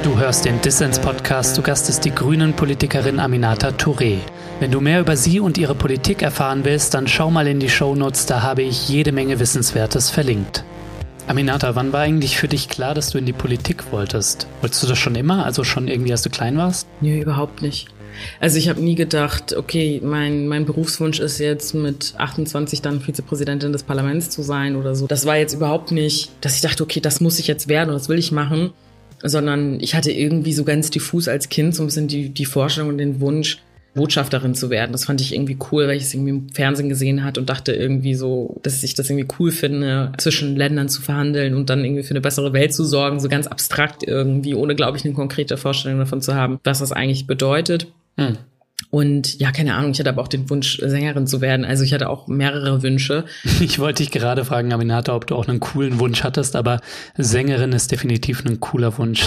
Du 0.02 0.18
hörst 0.18 0.46
den 0.46 0.58
Dissens 0.62 0.98
Podcast. 0.98 1.56
Zu 1.56 1.60
Gast 1.60 1.90
ist 1.90 2.06
die 2.06 2.14
grünen 2.14 2.54
Politikerin 2.54 3.20
Aminata 3.20 3.68
Touré. 3.68 4.20
Wenn 4.60 4.70
du 4.70 4.80
mehr 4.80 5.00
über 5.00 5.18
sie 5.18 5.40
und 5.40 5.58
ihre 5.58 5.74
Politik 5.74 6.22
erfahren 6.22 6.64
willst, 6.64 6.94
dann 6.94 7.06
schau 7.06 7.30
mal 7.30 7.46
in 7.46 7.60
die 7.60 7.68
Show 7.68 7.94
Notes, 7.94 8.24
da 8.24 8.40
habe 8.40 8.62
ich 8.62 8.88
jede 8.88 9.12
Menge 9.12 9.38
Wissenswertes 9.38 10.08
verlinkt. 10.08 10.64
Aminata, 11.28 11.74
wann 11.74 11.92
war 11.92 12.00
eigentlich 12.00 12.38
für 12.38 12.48
dich 12.48 12.70
klar, 12.70 12.94
dass 12.94 13.10
du 13.10 13.18
in 13.18 13.26
die 13.26 13.34
Politik 13.34 13.92
wolltest? 13.92 14.46
Wolltest 14.62 14.82
du 14.82 14.86
das 14.86 14.98
schon 14.98 15.14
immer? 15.14 15.44
Also 15.44 15.62
schon 15.62 15.86
irgendwie, 15.86 16.10
als 16.10 16.22
du 16.22 16.30
klein 16.30 16.56
warst? 16.56 16.86
Nee, 17.02 17.20
überhaupt 17.20 17.60
nicht. 17.60 17.88
Also 18.40 18.56
ich 18.56 18.70
habe 18.70 18.80
nie 18.80 18.94
gedacht, 18.94 19.54
okay, 19.54 20.00
mein, 20.02 20.48
mein 20.48 20.64
Berufswunsch 20.64 21.20
ist 21.20 21.38
jetzt 21.38 21.74
mit 21.74 22.14
28 22.16 22.80
dann 22.80 23.02
Vizepräsidentin 23.02 23.72
des 23.72 23.82
Parlaments 23.82 24.30
zu 24.30 24.40
sein 24.40 24.74
oder 24.74 24.94
so. 24.94 25.06
Das 25.06 25.26
war 25.26 25.36
jetzt 25.36 25.52
überhaupt 25.52 25.92
nicht, 25.92 26.30
dass 26.40 26.56
ich 26.56 26.62
dachte, 26.62 26.82
okay, 26.82 27.00
das 27.00 27.20
muss 27.20 27.38
ich 27.38 27.46
jetzt 27.46 27.68
werden 27.68 27.90
und 27.90 27.96
das 27.96 28.08
will 28.08 28.18
ich 28.18 28.32
machen, 28.32 28.72
sondern 29.22 29.80
ich 29.80 29.94
hatte 29.94 30.10
irgendwie 30.10 30.54
so 30.54 30.64
ganz 30.64 30.88
diffus 30.88 31.28
als 31.28 31.50
Kind 31.50 31.74
so 31.74 31.82
ein 31.82 31.86
bisschen 31.86 32.08
die, 32.08 32.30
die 32.30 32.46
Vorstellung 32.46 32.88
und 32.88 32.98
den 32.98 33.20
Wunsch, 33.20 33.58
Botschafterin 33.98 34.54
zu 34.54 34.70
werden. 34.70 34.92
Das 34.92 35.04
fand 35.04 35.20
ich 35.20 35.34
irgendwie 35.34 35.58
cool, 35.70 35.88
weil 35.88 35.96
ich 35.96 36.04
es 36.04 36.14
irgendwie 36.14 36.30
im 36.30 36.48
Fernsehen 36.50 36.88
gesehen 36.88 37.24
hat 37.24 37.36
und 37.36 37.50
dachte 37.50 37.72
irgendwie 37.72 38.14
so, 38.14 38.58
dass 38.62 38.82
ich 38.82 38.94
das 38.94 39.10
irgendwie 39.10 39.28
cool 39.38 39.50
finde, 39.50 40.12
zwischen 40.16 40.56
Ländern 40.56 40.88
zu 40.88 41.02
verhandeln 41.02 41.54
und 41.54 41.68
dann 41.68 41.84
irgendwie 41.84 42.04
für 42.04 42.12
eine 42.12 42.20
bessere 42.20 42.52
Welt 42.52 42.72
zu 42.72 42.84
sorgen, 42.84 43.20
so 43.20 43.28
ganz 43.28 43.46
abstrakt 43.46 44.04
irgendwie, 44.06 44.54
ohne, 44.54 44.74
glaube 44.74 44.96
ich, 44.96 45.04
eine 45.04 45.14
konkrete 45.14 45.56
Vorstellung 45.56 45.98
davon 45.98 46.22
zu 46.22 46.34
haben, 46.34 46.60
was 46.64 46.78
das 46.78 46.92
eigentlich 46.92 47.26
bedeutet. 47.26 47.88
Hm. 48.16 48.38
Und 48.90 49.38
ja, 49.38 49.52
keine 49.52 49.74
Ahnung, 49.74 49.90
ich 49.90 49.98
hatte 49.98 50.08
aber 50.08 50.22
auch 50.22 50.28
den 50.28 50.48
Wunsch, 50.48 50.78
Sängerin 50.78 51.26
zu 51.26 51.40
werden. 51.40 51.66
Also 51.66 51.84
ich 51.84 51.92
hatte 51.92 52.08
auch 52.08 52.26
mehrere 52.26 52.82
Wünsche. 52.82 53.24
Ich 53.60 53.78
wollte 53.78 54.02
dich 54.02 54.12
gerade 54.12 54.44
fragen, 54.44 54.72
Aminata, 54.72 55.14
ob 55.14 55.26
du 55.26 55.34
auch 55.34 55.48
einen 55.48 55.60
coolen 55.60 55.98
Wunsch 55.98 56.22
hattest, 56.22 56.56
aber 56.56 56.80
Sängerin 57.16 57.72
ist 57.72 57.90
definitiv 57.90 58.44
ein 58.44 58.60
cooler 58.60 58.96
Wunsch. 58.96 59.26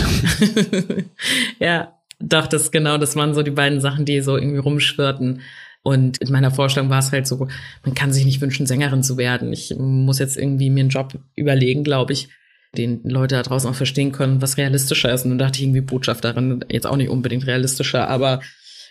ja, 1.60 1.94
doch, 2.22 2.48
das 2.48 2.72
genau, 2.72 2.98
das 2.98 3.16
waren 3.16 3.34
so 3.34 3.44
die 3.44 3.52
beiden 3.52 3.82
Sachen, 3.82 4.06
die 4.06 4.22
so 4.22 4.38
irgendwie 4.38 4.60
rumschwirrten. 4.60 5.42
Und 5.84 6.20
in 6.20 6.32
meiner 6.32 6.52
Vorstellung 6.52 6.90
war 6.90 7.00
es 7.00 7.12
halt 7.12 7.28
so, 7.28 7.48
man 7.84 7.96
kann 7.96 8.14
sich 8.14 8.26
nicht 8.26 8.42
wünschen, 8.42 8.68
Sängerin 8.68 9.04
zu 9.04 9.18
werden. 9.18 9.52
Ich 9.52 9.74
muss 9.78 10.20
jetzt 10.20 10.38
irgendwie 10.38 10.70
mir 10.70 10.82
einen 10.82 10.90
Job 10.90 11.20
überlegen, 11.36 11.84
glaube 11.84 12.14
ich, 12.14 12.30
den 12.78 13.02
Leute 13.04 13.36
da 13.36 13.44
draußen 13.44 13.70
auch 13.70 13.76
verstehen 13.76 14.12
können, 14.12 14.42
was 14.42 14.58
realistischer 14.58 15.12
ist. 15.12 15.24
Und 15.24 15.32
dann 15.32 15.40
dachte 15.40 15.58
ich 15.58 15.64
irgendwie 15.64 15.82
Botschafterin, 15.82 16.64
jetzt 16.70 16.88
auch 16.88 16.98
nicht 16.98 17.10
unbedingt 17.10 17.48
realistischer, 17.48 18.08
aber 18.08 18.42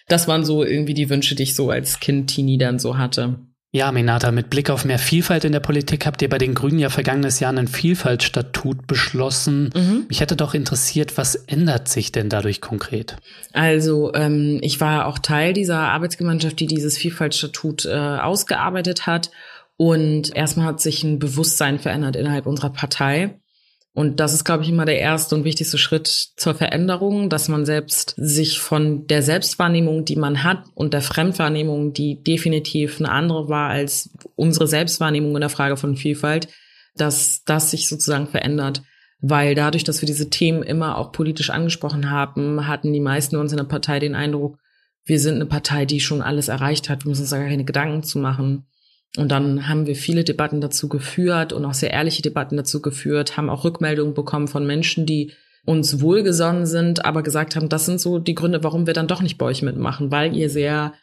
das 0.08 0.26
waren 0.26 0.44
so 0.44 0.64
irgendwie 0.64 0.94
die 0.94 1.08
Wünsche, 1.08 1.36
die 1.36 1.44
ich 1.44 1.54
so 1.54 1.70
als 1.70 2.00
Kind, 2.00 2.30
Teenie 2.30 2.58
dann 2.58 2.78
so 2.78 2.98
hatte. 2.98 3.38
Ja, 3.72 3.92
Minata, 3.92 4.32
mit 4.32 4.50
Blick 4.50 4.68
auf 4.68 4.84
mehr 4.84 4.98
Vielfalt 4.98 5.44
in 5.44 5.52
der 5.52 5.60
Politik 5.60 6.04
habt 6.04 6.20
ihr 6.22 6.28
bei 6.28 6.38
den 6.38 6.54
Grünen 6.54 6.80
ja 6.80 6.90
vergangenes 6.90 7.38
Jahr 7.38 7.50
einen 7.50 7.68
Vielfaltstatut 7.68 8.88
beschlossen. 8.88 9.70
Mhm. 9.76 10.06
Mich 10.08 10.20
hätte 10.20 10.34
doch 10.34 10.54
interessiert, 10.54 11.16
was 11.16 11.36
ändert 11.36 11.86
sich 11.86 12.10
denn 12.10 12.28
dadurch 12.28 12.60
konkret? 12.60 13.16
Also 13.52 14.12
ähm, 14.14 14.58
ich 14.60 14.80
war 14.80 15.06
auch 15.06 15.20
Teil 15.20 15.52
dieser 15.52 15.78
Arbeitsgemeinschaft, 15.78 16.58
die 16.58 16.66
dieses 16.66 16.98
Vielfaltstatut 16.98 17.86
äh, 17.86 17.94
ausgearbeitet 17.94 19.06
hat. 19.06 19.30
Und 19.76 20.36
erstmal 20.36 20.66
hat 20.66 20.80
sich 20.80 21.04
ein 21.04 21.20
Bewusstsein 21.20 21.78
verändert 21.78 22.16
innerhalb 22.16 22.46
unserer 22.46 22.70
Partei. 22.70 23.39
Und 23.92 24.20
das 24.20 24.32
ist, 24.32 24.44
glaube 24.44 24.62
ich, 24.62 24.68
immer 24.68 24.84
der 24.84 25.00
erste 25.00 25.34
und 25.34 25.44
wichtigste 25.44 25.76
Schritt 25.76 26.06
zur 26.06 26.54
Veränderung, 26.54 27.28
dass 27.28 27.48
man 27.48 27.66
selbst 27.66 28.14
sich 28.16 28.60
von 28.60 29.06
der 29.08 29.22
Selbstwahrnehmung, 29.22 30.04
die 30.04 30.16
man 30.16 30.44
hat, 30.44 30.64
und 30.74 30.94
der 30.94 31.02
Fremdwahrnehmung, 31.02 31.92
die 31.92 32.22
definitiv 32.22 33.00
eine 33.00 33.10
andere 33.10 33.48
war 33.48 33.70
als 33.70 34.10
unsere 34.36 34.68
Selbstwahrnehmung 34.68 35.34
in 35.34 35.40
der 35.40 35.50
Frage 35.50 35.76
von 35.76 35.96
Vielfalt, 35.96 36.48
dass 36.94 37.42
das 37.44 37.72
sich 37.72 37.88
sozusagen 37.88 38.28
verändert. 38.28 38.82
Weil 39.20 39.54
dadurch, 39.54 39.84
dass 39.84 40.00
wir 40.00 40.06
diese 40.06 40.30
Themen 40.30 40.62
immer 40.62 40.96
auch 40.96 41.12
politisch 41.12 41.50
angesprochen 41.50 42.10
haben, 42.10 42.66
hatten 42.68 42.92
die 42.92 43.00
meisten 43.00 43.36
uns 43.36 43.52
in 43.52 43.58
der 43.58 43.64
Partei 43.64 43.98
den 43.98 44.14
Eindruck, 44.14 44.58
wir 45.04 45.18
sind 45.18 45.34
eine 45.34 45.46
Partei, 45.46 45.84
die 45.84 46.00
schon 46.00 46.22
alles 46.22 46.48
erreicht 46.48 46.88
hat, 46.88 47.04
wir 47.04 47.08
müssen 47.08 47.22
uns 47.22 47.30
da 47.30 47.38
gar 47.38 47.48
keine 47.48 47.64
Gedanken 47.64 48.02
zu 48.02 48.18
machen. 48.18 48.66
Und 49.16 49.30
dann 49.30 49.68
haben 49.68 49.86
wir 49.86 49.96
viele 49.96 50.22
Debatten 50.22 50.60
dazu 50.60 50.88
geführt 50.88 51.52
und 51.52 51.64
auch 51.64 51.74
sehr 51.74 51.90
ehrliche 51.90 52.22
Debatten 52.22 52.56
dazu 52.56 52.80
geführt, 52.80 53.36
haben 53.36 53.50
auch 53.50 53.64
Rückmeldungen 53.64 54.14
bekommen 54.14 54.46
von 54.46 54.66
Menschen, 54.66 55.04
die 55.04 55.32
uns 55.66 56.00
wohlgesonnen 56.00 56.64
sind, 56.64 57.04
aber 57.04 57.22
gesagt 57.22 57.56
haben, 57.56 57.68
das 57.68 57.86
sind 57.86 58.00
so 58.00 58.18
die 58.18 58.34
Gründe, 58.34 58.62
warum 58.64 58.86
wir 58.86 58.94
dann 58.94 59.08
doch 59.08 59.20
nicht 59.20 59.36
bei 59.36 59.46
euch 59.46 59.62
mitmachen, 59.62 60.10
weil 60.10 60.34
ihr 60.36 60.48
sehr 60.48 60.94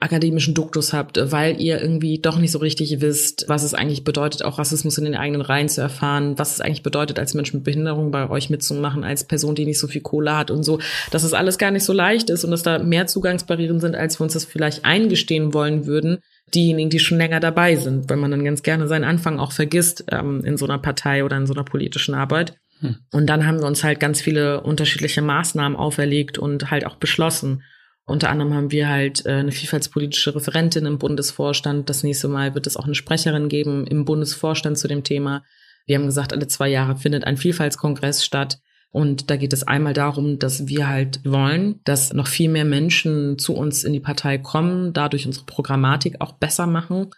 akademischen 0.00 0.54
Duktus 0.54 0.92
habt, 0.92 1.18
weil 1.32 1.60
ihr 1.60 1.80
irgendwie 1.80 2.20
doch 2.20 2.38
nicht 2.38 2.52
so 2.52 2.58
richtig 2.60 3.00
wisst, 3.00 3.46
was 3.48 3.64
es 3.64 3.74
eigentlich 3.74 4.04
bedeutet, 4.04 4.44
auch 4.44 4.58
Rassismus 4.58 4.96
in 4.96 5.04
den 5.04 5.16
eigenen 5.16 5.40
Reihen 5.40 5.68
zu 5.68 5.80
erfahren, 5.80 6.38
was 6.38 6.52
es 6.52 6.60
eigentlich 6.60 6.84
bedeutet, 6.84 7.18
als 7.18 7.34
Mensch 7.34 7.52
mit 7.52 7.64
Behinderung 7.64 8.12
bei 8.12 8.30
euch 8.30 8.48
mitzumachen, 8.48 9.02
als 9.02 9.24
Person, 9.24 9.56
die 9.56 9.66
nicht 9.66 9.80
so 9.80 9.88
viel 9.88 10.00
Kohle 10.00 10.36
hat 10.36 10.52
und 10.52 10.62
so, 10.62 10.78
dass 11.10 11.24
es 11.24 11.34
alles 11.34 11.58
gar 11.58 11.72
nicht 11.72 11.82
so 11.82 11.92
leicht 11.92 12.30
ist 12.30 12.44
und 12.44 12.52
dass 12.52 12.62
da 12.62 12.78
mehr 12.78 13.08
Zugangsbarrieren 13.08 13.80
sind, 13.80 13.96
als 13.96 14.20
wir 14.20 14.24
uns 14.24 14.34
das 14.34 14.44
vielleicht 14.44 14.84
eingestehen 14.84 15.52
wollen 15.52 15.86
würden, 15.86 16.18
diejenigen, 16.54 16.90
die 16.90 16.98
schon 16.98 17.18
länger 17.18 17.40
dabei 17.40 17.76
sind, 17.76 18.08
weil 18.08 18.16
man 18.16 18.30
dann 18.30 18.44
ganz 18.44 18.62
gerne 18.62 18.88
seinen 18.88 19.04
Anfang 19.04 19.38
auch 19.38 19.52
vergisst 19.52 20.04
ähm, 20.10 20.44
in 20.44 20.56
so 20.56 20.66
einer 20.66 20.78
Partei 20.78 21.24
oder 21.24 21.36
in 21.36 21.46
so 21.46 21.54
einer 21.54 21.64
politischen 21.64 22.14
Arbeit. 22.14 22.56
Hm. 22.80 22.96
Und 23.12 23.26
dann 23.26 23.46
haben 23.46 23.60
wir 23.60 23.66
uns 23.66 23.84
halt 23.84 24.00
ganz 24.00 24.20
viele 24.20 24.60
unterschiedliche 24.62 25.22
Maßnahmen 25.22 25.76
auferlegt 25.76 26.38
und 26.38 26.70
halt 26.70 26.86
auch 26.86 26.96
beschlossen. 26.96 27.62
Unter 28.04 28.30
anderem 28.30 28.54
haben 28.54 28.70
wir 28.70 28.88
halt 28.88 29.26
äh, 29.26 29.32
eine 29.32 29.52
vielfaltspolitische 29.52 30.34
Referentin 30.34 30.86
im 30.86 30.98
Bundesvorstand. 30.98 31.90
Das 31.90 32.02
nächste 32.02 32.28
Mal 32.28 32.54
wird 32.54 32.66
es 32.66 32.76
auch 32.76 32.86
eine 32.86 32.94
Sprecherin 32.94 33.48
geben 33.48 33.86
im 33.86 34.04
Bundesvorstand 34.04 34.78
zu 34.78 34.88
dem 34.88 35.04
Thema. 35.04 35.44
Wir 35.86 35.96
haben 35.96 36.06
gesagt, 36.06 36.32
alle 36.32 36.46
zwei 36.46 36.68
Jahre 36.68 36.96
findet 36.96 37.24
ein 37.24 37.36
Vielfaltskongress 37.36 38.24
statt. 38.24 38.58
Und 38.90 39.30
da 39.30 39.36
geht 39.36 39.52
es 39.52 39.64
einmal 39.64 39.92
darum, 39.92 40.38
dass 40.38 40.66
wir 40.66 40.88
halt 40.88 41.20
wollen, 41.24 41.80
dass 41.84 42.12
noch 42.14 42.26
viel 42.26 42.48
mehr 42.48 42.64
Menschen 42.64 43.38
zu 43.38 43.54
uns 43.54 43.84
in 43.84 43.92
die 43.92 44.00
Partei 44.00 44.38
kommen, 44.38 44.92
dadurch 44.94 45.26
unsere 45.26 45.44
Programmatik 45.44 46.20
auch 46.20 46.32
besser 46.32 46.66
machen 46.66 47.08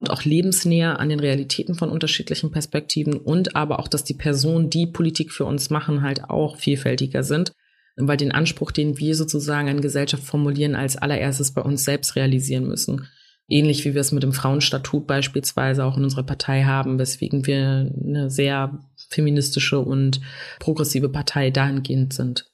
und 0.00 0.10
auch 0.10 0.24
lebensnäher 0.24 0.98
an 0.98 1.08
den 1.08 1.20
Realitäten 1.20 1.74
von 1.74 1.90
unterschiedlichen 1.90 2.50
Perspektiven 2.50 3.14
und 3.14 3.54
aber 3.54 3.78
auch, 3.78 3.86
dass 3.86 4.02
die 4.02 4.14
Personen, 4.14 4.70
die 4.70 4.86
Politik 4.86 5.30
für 5.32 5.44
uns 5.44 5.70
machen, 5.70 6.02
halt 6.02 6.24
auch 6.24 6.56
vielfältiger 6.56 7.22
sind, 7.22 7.52
weil 7.96 8.16
den 8.16 8.32
Anspruch, 8.32 8.72
den 8.72 8.98
wir 8.98 9.14
sozusagen 9.14 9.68
an 9.68 9.82
Gesellschaft 9.82 10.24
formulieren, 10.24 10.74
als 10.74 10.96
allererstes 10.96 11.52
bei 11.52 11.62
uns 11.62 11.84
selbst 11.84 12.16
realisieren 12.16 12.66
müssen. 12.66 13.06
Ähnlich 13.46 13.84
wie 13.84 13.94
wir 13.94 14.00
es 14.00 14.12
mit 14.12 14.22
dem 14.22 14.32
Frauenstatut 14.32 15.06
beispielsweise 15.06 15.84
auch 15.84 15.96
in 15.96 16.04
unserer 16.04 16.22
Partei 16.22 16.64
haben, 16.64 16.98
weswegen 16.98 17.46
wir 17.46 17.92
eine 18.04 18.30
sehr 18.30 18.80
feministische 19.10 19.80
und 19.80 20.20
progressive 20.58 21.08
Partei 21.08 21.50
dahingehend 21.50 22.12
sind. 22.12 22.46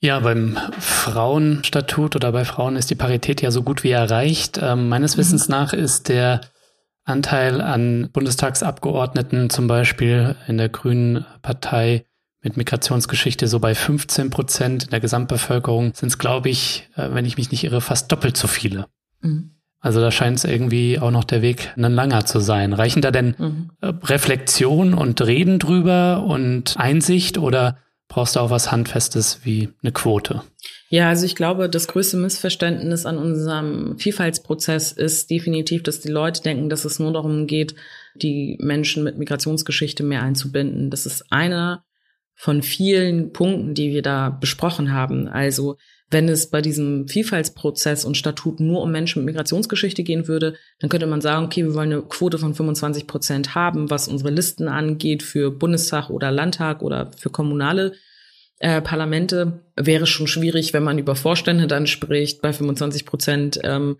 Ja, 0.00 0.20
beim 0.20 0.58
Frauenstatut 0.78 2.16
oder 2.16 2.32
bei 2.32 2.44
Frauen 2.44 2.76
ist 2.76 2.90
die 2.90 2.94
Parität 2.94 3.42
ja 3.42 3.50
so 3.50 3.62
gut 3.62 3.84
wie 3.84 3.90
erreicht. 3.90 4.58
Ähm, 4.62 4.88
meines 4.88 5.16
mhm. 5.16 5.20
Wissens 5.20 5.48
nach 5.48 5.72
ist 5.72 6.08
der 6.08 6.40
Anteil 7.04 7.60
an 7.60 8.10
Bundestagsabgeordneten 8.12 9.50
zum 9.50 9.66
Beispiel 9.66 10.34
in 10.48 10.58
der 10.58 10.68
Grünen 10.68 11.24
Partei 11.42 12.04
mit 12.42 12.56
Migrationsgeschichte 12.56 13.48
so 13.48 13.60
bei 13.60 13.74
15 13.74 14.30
Prozent. 14.30 14.84
In 14.84 14.90
der 14.90 15.00
Gesamtbevölkerung 15.00 15.92
sind 15.94 16.08
es, 16.08 16.18
glaube 16.18 16.48
ich, 16.48 16.88
äh, 16.96 17.12
wenn 17.12 17.24
ich 17.24 17.36
mich 17.36 17.50
nicht 17.50 17.64
irre, 17.64 17.80
fast 17.80 18.10
doppelt 18.10 18.36
so 18.36 18.48
viele. 18.48 18.86
Mhm. 19.20 19.55
Also 19.86 20.00
da 20.00 20.10
scheint 20.10 20.38
es 20.38 20.44
irgendwie 20.44 20.98
auch 20.98 21.12
noch 21.12 21.22
der 21.22 21.42
Weg 21.42 21.72
ein 21.76 21.92
langer 21.92 22.26
zu 22.26 22.40
sein. 22.40 22.72
Reichen 22.72 23.02
da 23.02 23.12
denn 23.12 23.36
mhm. 23.38 23.70
Äh, 23.80 23.92
Reflexion 24.02 24.94
und 24.94 25.24
Reden 25.24 25.60
drüber 25.60 26.24
und 26.26 26.74
Einsicht 26.76 27.38
oder 27.38 27.78
brauchst 28.08 28.34
du 28.34 28.40
auch 28.40 28.50
was 28.50 28.72
Handfestes 28.72 29.42
wie 29.44 29.68
eine 29.84 29.92
Quote? 29.92 30.42
Ja, 30.88 31.08
also 31.08 31.24
ich 31.24 31.36
glaube, 31.36 31.70
das 31.70 31.86
größte 31.86 32.16
Missverständnis 32.16 33.06
an 33.06 33.16
unserem 33.16 33.96
Vielfaltsprozess 33.96 34.90
ist 34.90 35.30
definitiv, 35.30 35.84
dass 35.84 36.00
die 36.00 36.10
Leute 36.10 36.42
denken, 36.42 36.68
dass 36.68 36.84
es 36.84 36.98
nur 36.98 37.12
darum 37.12 37.46
geht, 37.46 37.76
die 38.16 38.58
Menschen 38.60 39.04
mit 39.04 39.18
Migrationsgeschichte 39.18 40.02
mehr 40.02 40.22
einzubinden. 40.22 40.90
Das 40.90 41.06
ist 41.06 41.30
einer 41.30 41.84
von 42.36 42.62
vielen 42.62 43.32
Punkten, 43.32 43.74
die 43.74 43.92
wir 43.92 44.02
da 44.02 44.28
besprochen 44.30 44.92
haben. 44.92 45.26
Also 45.26 45.76
wenn 46.10 46.28
es 46.28 46.50
bei 46.50 46.62
diesem 46.62 47.08
Vielfaltsprozess 47.08 48.04
und 48.04 48.16
Statut 48.16 48.60
nur 48.60 48.82
um 48.82 48.92
Menschen 48.92 49.24
mit 49.24 49.34
Migrationsgeschichte 49.34 50.04
gehen 50.04 50.28
würde, 50.28 50.54
dann 50.78 50.88
könnte 50.88 51.06
man 51.06 51.20
sagen, 51.20 51.46
okay, 51.46 51.64
wir 51.64 51.74
wollen 51.74 51.92
eine 51.92 52.02
Quote 52.02 52.38
von 52.38 52.54
25 52.54 53.06
Prozent 53.08 53.54
haben, 53.54 53.90
was 53.90 54.06
unsere 54.06 54.30
Listen 54.30 54.68
angeht 54.68 55.24
für 55.24 55.50
Bundestag 55.50 56.10
oder 56.10 56.30
Landtag 56.30 56.82
oder 56.82 57.10
für 57.16 57.30
kommunale 57.30 57.94
äh, 58.60 58.80
Parlamente. 58.80 59.64
Wäre 59.74 60.06
schon 60.06 60.28
schwierig, 60.28 60.72
wenn 60.72 60.84
man 60.84 60.98
über 60.98 61.16
Vorstände 61.16 61.66
dann 61.66 61.88
spricht, 61.88 62.40
bei 62.40 62.52
25 62.52 63.04
Prozent, 63.04 63.58
ähm, 63.64 63.96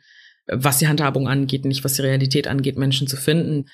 was 0.47 0.79
die 0.79 0.87
Handhabung 0.87 1.27
angeht, 1.27 1.65
nicht 1.65 1.83
was 1.83 1.95
die 1.95 2.03
Realität 2.03 2.47
angeht, 2.47 2.79
Menschen 2.79 3.09
zu 3.09 3.17
finden. 3.17 3.67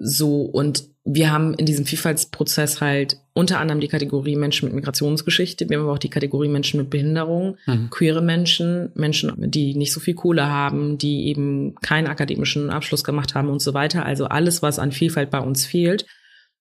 So, 0.00 0.42
und 0.42 0.84
wir 1.04 1.32
haben 1.32 1.54
in 1.54 1.66
diesem 1.66 1.84
Vielfaltsprozess 1.84 2.80
halt 2.80 3.18
unter 3.32 3.58
anderem 3.58 3.80
die 3.80 3.88
Kategorie 3.88 4.36
Menschen 4.36 4.66
mit 4.66 4.74
Migrationsgeschichte, 4.74 5.68
wir 5.68 5.76
haben 5.76 5.84
aber 5.84 5.94
auch 5.94 5.98
die 5.98 6.10
Kategorie 6.10 6.48
Menschen 6.48 6.78
mit 6.78 6.88
Behinderung, 6.88 7.56
mhm. 7.66 7.90
queere 7.90 8.22
Menschen, 8.22 8.92
Menschen, 8.94 9.32
die 9.50 9.74
nicht 9.74 9.92
so 9.92 9.98
viel 9.98 10.14
Kohle 10.14 10.46
haben, 10.46 10.98
die 10.98 11.26
eben 11.26 11.74
keinen 11.76 12.06
akademischen 12.06 12.70
Abschluss 12.70 13.02
gemacht 13.02 13.34
haben 13.34 13.48
und 13.48 13.60
so 13.60 13.74
weiter. 13.74 14.06
Also 14.06 14.26
alles, 14.26 14.62
was 14.62 14.78
an 14.78 14.92
Vielfalt 14.92 15.30
bei 15.30 15.40
uns 15.40 15.66
fehlt. 15.66 16.06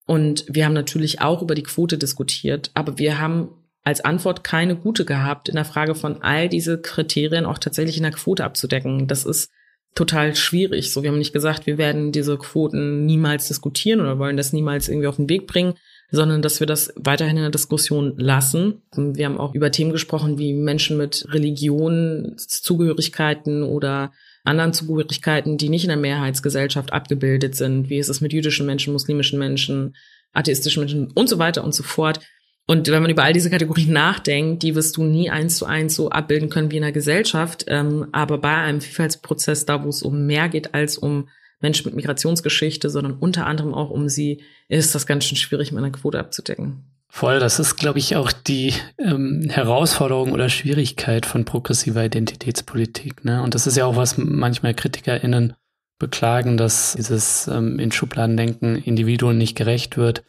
Und 0.07 0.45
wir 0.47 0.65
haben 0.65 0.73
natürlich 0.73 1.21
auch 1.21 1.41
über 1.41 1.53
die 1.53 1.63
Quote 1.63 1.97
diskutiert, 1.97 2.71
aber 2.73 2.97
wir 2.97 3.19
haben 3.19 3.49
als 3.83 4.01
Antwort 4.01 4.43
keine 4.43 4.75
gute 4.75 5.05
gehabt 5.05 5.47
in 5.47 5.55
der 5.55 5.65
Frage 5.65 5.93
von 5.93 6.21
all 6.21 6.49
diese 6.49 6.81
Kriterien 6.81 7.45
auch 7.45 7.57
tatsächlich 7.57 7.97
in 7.97 8.03
der 8.03 8.11
Quote 8.13 8.43
abzudecken. 8.43 9.07
Das 9.07 9.25
ist 9.25 9.51
total 9.97 10.35
schwierig. 10.35 10.93
So, 10.93 11.01
wir 11.01 11.09
haben 11.09 11.17
nicht 11.17 11.33
gesagt, 11.33 11.65
wir 11.65 11.79
werden 11.79 12.11
diese 12.11 12.37
Quoten 12.37 13.03
niemals 13.05 13.47
diskutieren 13.47 13.99
oder 13.99 14.19
wollen 14.19 14.37
das 14.37 14.53
niemals 14.53 14.89
irgendwie 14.89 15.07
auf 15.07 15.15
den 15.15 15.29
Weg 15.29 15.47
bringen. 15.47 15.73
sondern 16.09 16.41
dass 16.41 16.61
wir 16.61 16.67
das 16.67 16.93
weiterhin 16.95 17.35
in 17.35 17.43
der 17.43 17.51
Diskussion 17.51 18.13
lassen. 18.15 18.81
Wir 18.95 19.25
haben 19.25 19.37
auch 19.37 19.53
über 19.53 19.71
Themen 19.71 19.91
gesprochen 19.91 20.37
wie 20.37 20.53
Menschen 20.53 20.95
mit 20.95 21.27
Religionszugehörigkeiten 21.33 23.63
oder 23.63 24.13
anderen 24.45 24.71
Zugehörigkeiten, 24.71 25.57
die 25.57 25.67
nicht 25.67 25.83
in 25.83 25.89
der 25.89 25.97
Mehrheitsgesellschaft 25.97 26.93
abgebildet 26.93 27.55
sind. 27.55 27.89
Wie 27.89 27.97
ist 27.97 28.07
es 28.07 28.21
mit 28.21 28.31
jüdischen 28.31 28.65
Menschen, 28.65 28.93
muslimischen 28.93 29.37
Menschen, 29.37 29.95
atheistischen 30.37 30.81
Menschen 30.81 31.11
und 31.11 31.27
so 31.27 31.39
weiter 31.39 31.63
und 31.63 31.73
so 31.73 31.83
fort. 31.83 32.19
Und 32.69 32.89
wenn 32.89 33.01
man 33.01 33.09
über 33.09 33.23
all 33.23 33.33
diese 33.33 33.49
Kategorien 33.49 33.93
nachdenkt, 33.93 34.61
die 34.61 34.75
wirst 34.75 34.97
du 34.97 35.03
nie 35.03 35.29
eins 35.29 35.57
zu 35.57 35.65
eins 35.65 35.95
so 35.95 36.09
abbilden 36.09 36.49
können 36.49 36.69
wie 36.69 36.75
in 36.75 36.81
der 36.81 36.91
Gesellschaft. 36.91 37.63
Ähm, 37.67 38.07
aber 38.11 38.37
bei 38.39 38.53
einem 38.53 38.81
Vielfaltsprozess, 38.81 39.65
da 39.65 39.83
wo 39.83 39.89
es 39.89 40.03
um 40.03 40.25
mehr 40.25 40.49
geht 40.49 40.73
als 40.73 40.97
um 40.97 41.29
Menschen 41.61 41.85
mit 41.85 41.95
Migrationsgeschichte, 41.95 42.89
sondern 42.89 43.13
unter 43.13 43.45
anderem 43.45 43.73
auch 43.73 43.89
um 43.89 44.09
sie, 44.09 44.43
ist 44.67 44.93
das 44.93 45.07
ganz 45.07 45.23
schön 45.23 45.37
schwierig, 45.37 45.71
mit 45.71 45.81
einer 45.81 45.93
Quote 45.93 46.19
abzudecken. 46.19 46.83
Voll, 47.09 47.39
das 47.39 47.57
ist, 47.57 47.77
glaube 47.77 47.99
ich, 47.99 48.17
auch 48.17 48.33
die 48.33 48.73
ähm, 48.99 49.47
Herausforderung 49.49 50.33
oder 50.33 50.49
Schwierigkeit 50.49 51.25
von 51.25 51.45
progressiver 51.45 52.03
Identitätspolitik. 52.03 53.23
Ne? 53.23 53.41
Und 53.41 53.55
das 53.55 53.65
ist 53.65 53.77
ja 53.77 53.85
auch, 53.85 53.95
was 53.95 54.17
manchmal 54.17 54.73
KritikerInnen 54.73 55.53
beklagen, 55.99 56.57
dass 56.57 56.95
dieses 56.97 57.47
ähm, 57.47 57.79
in 57.79 57.91
Schubladendenken 57.93 58.75
Individuen 58.75 59.37
nicht 59.37 59.55
gerecht 59.55 59.97
wird. 59.97 60.23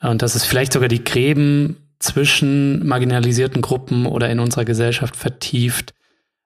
Und 0.00 0.22
dass 0.22 0.34
es 0.34 0.44
vielleicht 0.44 0.72
sogar 0.72 0.88
die 0.88 1.04
Gräben 1.04 1.76
zwischen 1.98 2.86
marginalisierten 2.86 3.62
Gruppen 3.62 4.06
oder 4.06 4.30
in 4.30 4.40
unserer 4.40 4.64
Gesellschaft 4.64 5.16
vertieft. 5.16 5.94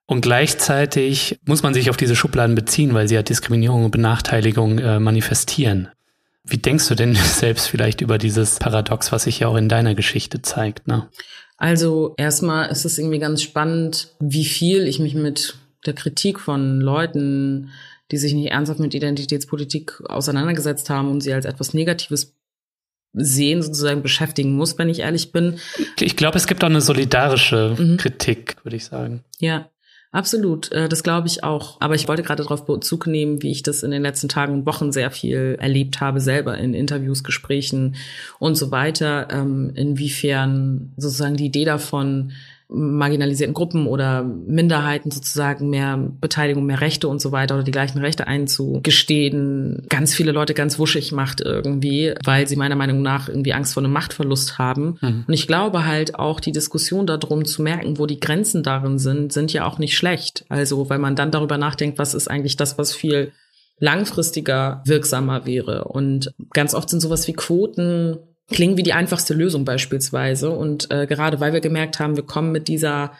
Und 0.05 0.21
gleichzeitig 0.21 1.39
muss 1.45 1.63
man 1.63 1.73
sich 1.73 1.89
auf 1.89 1.97
diese 1.97 2.15
Schubladen 2.15 2.55
beziehen, 2.55 2.93
weil 2.93 3.07
sie 3.07 3.15
ja 3.15 3.23
Diskriminierung 3.23 3.85
und 3.85 3.91
Benachteiligung 3.91 4.79
äh, 4.79 4.99
manifestieren. 4.99 5.89
Wie 6.43 6.57
denkst 6.57 6.87
du 6.87 6.95
denn 6.95 7.15
selbst 7.15 7.67
vielleicht 7.67 8.01
über 8.01 8.17
dieses 8.17 8.57
Paradox, 8.57 9.11
was 9.11 9.23
sich 9.23 9.39
ja 9.39 9.47
auch 9.47 9.55
in 9.55 9.69
deiner 9.69 9.95
Geschichte 9.95 10.41
zeigt? 10.41 10.87
Ne? 10.87 11.07
Also 11.57 12.15
erstmal 12.17 12.69
ist 12.69 12.83
es 12.83 12.97
irgendwie 12.97 13.19
ganz 13.19 13.41
spannend, 13.41 14.09
wie 14.19 14.45
viel 14.45 14.87
ich 14.87 14.99
mich 14.99 15.15
mit 15.15 15.55
der 15.85 15.93
Kritik 15.93 16.39
von 16.39 16.81
Leuten, 16.81 17.69
die 18.11 18.17
sich 18.17 18.33
nicht 18.33 18.51
ernsthaft 18.51 18.79
mit 18.79 18.93
Identitätspolitik 18.93 20.01
auseinandergesetzt 20.09 20.89
haben 20.89 21.09
und 21.09 21.21
sie 21.21 21.33
als 21.33 21.45
etwas 21.45 21.73
Negatives 21.73 22.33
sehen, 23.13 23.61
sozusagen 23.61 24.01
beschäftigen 24.01 24.53
muss, 24.53 24.77
wenn 24.77 24.89
ich 24.89 24.99
ehrlich 24.99 25.31
bin. 25.31 25.59
Ich 25.99 26.15
glaube, 26.15 26.37
es 26.37 26.47
gibt 26.47 26.63
auch 26.63 26.69
eine 26.69 26.81
solidarische 26.81 27.75
mhm. 27.77 27.97
Kritik, 27.97 28.55
würde 28.63 28.75
ich 28.75 28.85
sagen. 28.85 29.23
Ja, 29.39 29.69
Absolut, 30.13 30.71
äh, 30.71 30.87
das 30.87 31.01
glaube 31.01 31.27
ich 31.27 31.43
auch. 31.43 31.77
Aber 31.81 31.95
ich 31.95 32.07
wollte 32.07 32.21
gerade 32.21 32.43
darauf 32.43 32.67
Bezug 32.67 33.07
nehmen, 33.07 33.41
wie 33.41 33.49
ich 33.49 33.63
das 33.63 33.81
in 33.81 33.89
den 33.89 34.03
letzten 34.03 34.29
Tagen 34.29 34.53
und 34.53 34.65
Wochen 34.67 34.91
sehr 34.91 35.09
viel 35.09 35.57
erlebt 35.59 36.01
habe, 36.01 36.21
selber 36.21 36.55
in 36.55 36.75
Interviews, 36.75 37.23
Gesprächen 37.23 37.95
und 38.37 38.53
so 38.53 38.69
weiter. 38.69 39.27
Ähm, 39.31 39.71
inwiefern 39.73 40.93
sozusagen 40.97 41.35
die 41.35 41.47
Idee 41.47 41.65
davon, 41.65 42.31
marginalisierten 42.73 43.53
Gruppen 43.53 43.87
oder 43.87 44.23
Minderheiten 44.23 45.11
sozusagen 45.11 45.69
mehr 45.69 45.97
Beteiligung, 46.19 46.65
mehr 46.65 46.81
Rechte 46.81 47.07
und 47.07 47.21
so 47.21 47.31
weiter 47.31 47.55
oder 47.55 47.63
die 47.63 47.71
gleichen 47.71 47.99
Rechte 47.99 48.27
einzugestehen, 48.27 49.85
ganz 49.89 50.15
viele 50.15 50.31
Leute 50.31 50.53
ganz 50.53 50.79
wuschig 50.79 51.11
macht 51.11 51.41
irgendwie, 51.41 52.13
weil 52.23 52.47
sie 52.47 52.55
meiner 52.55 52.75
Meinung 52.75 53.01
nach 53.01 53.29
irgendwie 53.29 53.53
Angst 53.53 53.73
vor 53.73 53.83
einem 53.83 53.93
Machtverlust 53.93 54.57
haben. 54.57 54.97
Mhm. 55.01 55.25
Und 55.27 55.33
ich 55.33 55.47
glaube 55.47 55.85
halt 55.85 56.15
auch 56.15 56.39
die 56.39 56.51
Diskussion 56.51 57.05
darum 57.05 57.45
zu 57.45 57.61
merken, 57.61 57.99
wo 57.99 58.07
die 58.07 58.19
Grenzen 58.19 58.63
darin 58.63 58.97
sind, 58.97 59.31
sind 59.31 59.53
ja 59.53 59.65
auch 59.65 59.77
nicht 59.77 59.95
schlecht. 59.95 60.45
Also, 60.49 60.89
weil 60.89 60.99
man 60.99 61.15
dann 61.15 61.31
darüber 61.31 61.57
nachdenkt, 61.57 61.99
was 61.99 62.13
ist 62.13 62.27
eigentlich 62.29 62.57
das, 62.57 62.77
was 62.77 62.95
viel 62.95 63.31
langfristiger 63.79 64.81
wirksamer 64.85 65.45
wäre. 65.45 65.85
Und 65.85 66.33
ganz 66.53 66.73
oft 66.73 66.89
sind 66.89 67.01
sowas 67.01 67.27
wie 67.27 67.33
Quoten 67.33 68.17
klingen 68.53 68.77
wie 68.77 68.83
die 68.83 68.93
einfachste 68.93 69.33
Lösung 69.33 69.65
beispielsweise. 69.65 70.51
Und 70.51 70.89
äh, 70.91 71.05
gerade 71.05 71.39
weil 71.39 71.53
wir 71.53 71.61
gemerkt 71.61 71.99
haben, 71.99 72.15
wir 72.15 72.25
kommen 72.25 72.51
mit 72.51 72.67
dieser 72.67 73.11